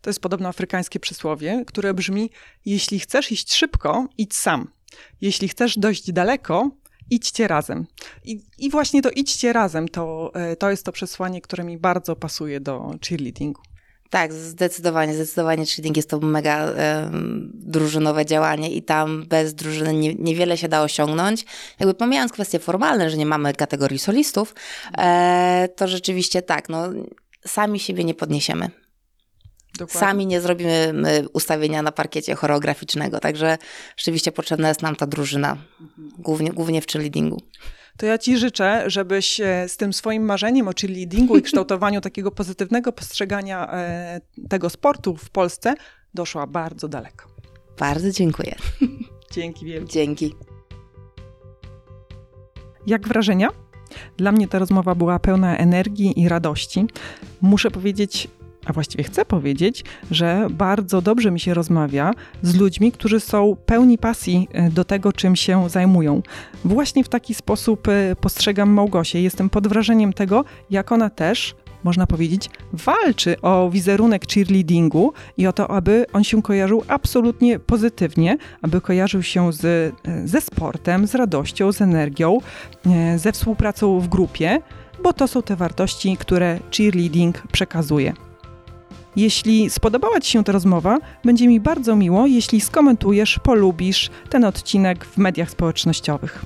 To 0.01 0.09
jest 0.09 0.19
podobno 0.19 0.49
afrykańskie 0.49 0.99
przysłowie, 0.99 1.63
które 1.67 1.93
brzmi: 1.93 2.29
Jeśli 2.65 2.99
chcesz 2.99 3.31
iść 3.31 3.53
szybko, 3.53 4.07
idź 4.17 4.35
sam. 4.35 4.71
Jeśli 5.21 5.47
chcesz 5.47 5.77
dojść 5.77 6.11
daleko, 6.11 6.71
idźcie 7.09 7.47
razem. 7.47 7.85
I, 8.23 8.39
I, 8.57 8.69
właśnie 8.69 9.01
to 9.01 9.09
idźcie 9.09 9.53
razem 9.53 9.87
to, 9.87 10.31
e, 10.35 10.55
to 10.55 10.69
jest 10.69 10.85
to 10.85 10.91
przesłanie, 10.91 11.41
które 11.41 11.63
mi 11.63 11.77
bardzo 11.77 12.15
pasuje 12.15 12.59
do 12.59 12.91
cheerleadingu. 13.07 13.61
Tak, 14.09 14.33
zdecydowanie, 14.33 15.13
zdecydowanie 15.13 15.65
cheerleading 15.65 15.97
jest 15.97 16.09
to 16.09 16.19
mega 16.19 16.65
um, 16.65 17.51
drużynowe 17.53 18.25
działanie 18.25 18.71
i 18.71 18.83
tam 18.83 19.25
bez 19.27 19.53
drużyny 19.53 19.93
nie, 19.93 20.15
niewiele 20.15 20.57
się 20.57 20.67
da 20.67 20.81
osiągnąć. 20.81 21.45
Jakby 21.79 21.93
pomijając 21.93 22.31
kwestie 22.31 22.59
formalne, 22.59 23.09
że 23.09 23.17
nie 23.17 23.25
mamy 23.25 23.53
kategorii 23.53 23.99
solistów, 23.99 24.55
e, 24.97 25.69
to 25.75 25.87
rzeczywiście 25.87 26.41
tak, 26.41 26.69
no 26.69 26.83
sami 27.45 27.79
siebie 27.79 28.03
nie 28.03 28.13
podniesiemy. 28.13 28.82
Dokładnie. 29.77 29.99
Sami 29.99 30.27
nie 30.27 30.41
zrobimy 30.41 31.25
ustawienia 31.33 31.81
na 31.81 31.91
parkiecie 31.91 32.35
choreograficznego, 32.35 33.19
także 33.19 33.57
rzeczywiście 33.97 34.31
potrzebna 34.31 34.67
jest 34.67 34.81
nam 34.81 34.95
ta 34.95 35.07
drużyna, 35.07 35.57
głównie, 36.17 36.51
głównie 36.51 36.81
w 36.81 36.87
cheerleadingu. 36.87 37.41
To 37.97 38.05
ja 38.05 38.17
Ci 38.17 38.37
życzę, 38.37 38.83
żebyś 38.87 39.39
e, 39.39 39.69
z 39.69 39.77
tym 39.77 39.93
swoim 39.93 40.23
marzeniem 40.23 40.67
o 40.67 40.71
cheerleadingu 40.81 41.37
i 41.37 41.41
kształtowaniu 41.51 42.01
takiego 42.01 42.31
pozytywnego 42.31 42.91
postrzegania 42.91 43.73
e, 43.73 44.21
tego 44.49 44.69
sportu 44.69 45.15
w 45.17 45.29
Polsce 45.29 45.73
doszła 46.13 46.47
bardzo 46.47 46.87
daleko. 46.87 47.27
Bardzo 47.79 48.11
dziękuję. 48.11 48.55
Dzięki 49.33 49.65
wielkie. 49.65 49.93
Dzięki. 49.93 50.35
Jak 52.87 53.07
wrażenia? 53.07 53.49
Dla 54.17 54.31
mnie 54.31 54.47
ta 54.47 54.59
rozmowa 54.59 54.95
była 54.95 55.19
pełna 55.19 55.57
energii 55.57 56.21
i 56.21 56.29
radości. 56.29 56.85
Muszę 57.41 57.71
powiedzieć, 57.71 58.27
a 58.65 58.73
właściwie 58.73 59.03
chcę 59.03 59.25
powiedzieć, 59.25 59.83
że 60.11 60.47
bardzo 60.49 61.01
dobrze 61.01 61.31
mi 61.31 61.39
się 61.39 61.53
rozmawia 61.53 62.13
z 62.41 62.55
ludźmi, 62.55 62.91
którzy 62.91 63.19
są 63.19 63.55
pełni 63.65 63.97
pasji 63.97 64.47
e, 64.51 64.69
do 64.69 64.83
tego, 64.83 65.13
czym 65.13 65.35
się 65.35 65.69
zajmują. 65.69 66.21
Właśnie 66.65 67.03
w 67.03 67.09
taki 67.09 67.33
sposób 67.33 67.87
e, 67.87 68.15
postrzegam 68.15 68.69
Małgosię. 68.69 69.21
Jestem 69.21 69.49
pod 69.49 69.67
wrażeniem 69.67 70.13
tego, 70.13 70.45
jak 70.69 70.91
ona 70.91 71.09
też 71.09 71.55
można 71.83 72.07
powiedzieć, 72.07 72.49
walczy 72.73 73.41
o 73.41 73.69
wizerunek 73.69 74.27
cheerleadingu 74.27 75.13
i 75.37 75.47
o 75.47 75.53
to, 75.53 75.71
aby 75.71 76.05
on 76.13 76.23
się 76.23 76.41
kojarzył 76.41 76.83
absolutnie 76.87 77.59
pozytywnie, 77.59 78.37
aby 78.61 78.81
kojarzył 78.81 79.23
się 79.23 79.53
z, 79.53 79.65
e, 79.65 80.27
ze 80.27 80.41
sportem, 80.41 81.07
z 81.07 81.15
radością, 81.15 81.71
z 81.71 81.81
energią, 81.81 82.37
ze 83.15 83.31
współpracą 83.31 83.99
w 83.99 84.07
grupie, 84.07 84.59
bo 85.03 85.13
to 85.13 85.27
są 85.27 85.41
te 85.41 85.55
wartości, 85.55 86.17
które 86.17 86.59
cheerleading 86.77 87.43
przekazuje. 87.51 88.13
Jeśli 89.15 89.69
spodobała 89.69 90.19
Ci 90.19 90.31
się 90.31 90.43
ta 90.43 90.51
rozmowa, 90.51 90.97
będzie 91.23 91.47
mi 91.47 91.59
bardzo 91.59 91.95
miło, 91.95 92.27
jeśli 92.27 92.61
skomentujesz, 92.61 93.39
polubisz 93.43 94.09
ten 94.29 94.45
odcinek 94.45 95.05
w 95.05 95.17
mediach 95.17 95.49
społecznościowych. 95.49 96.45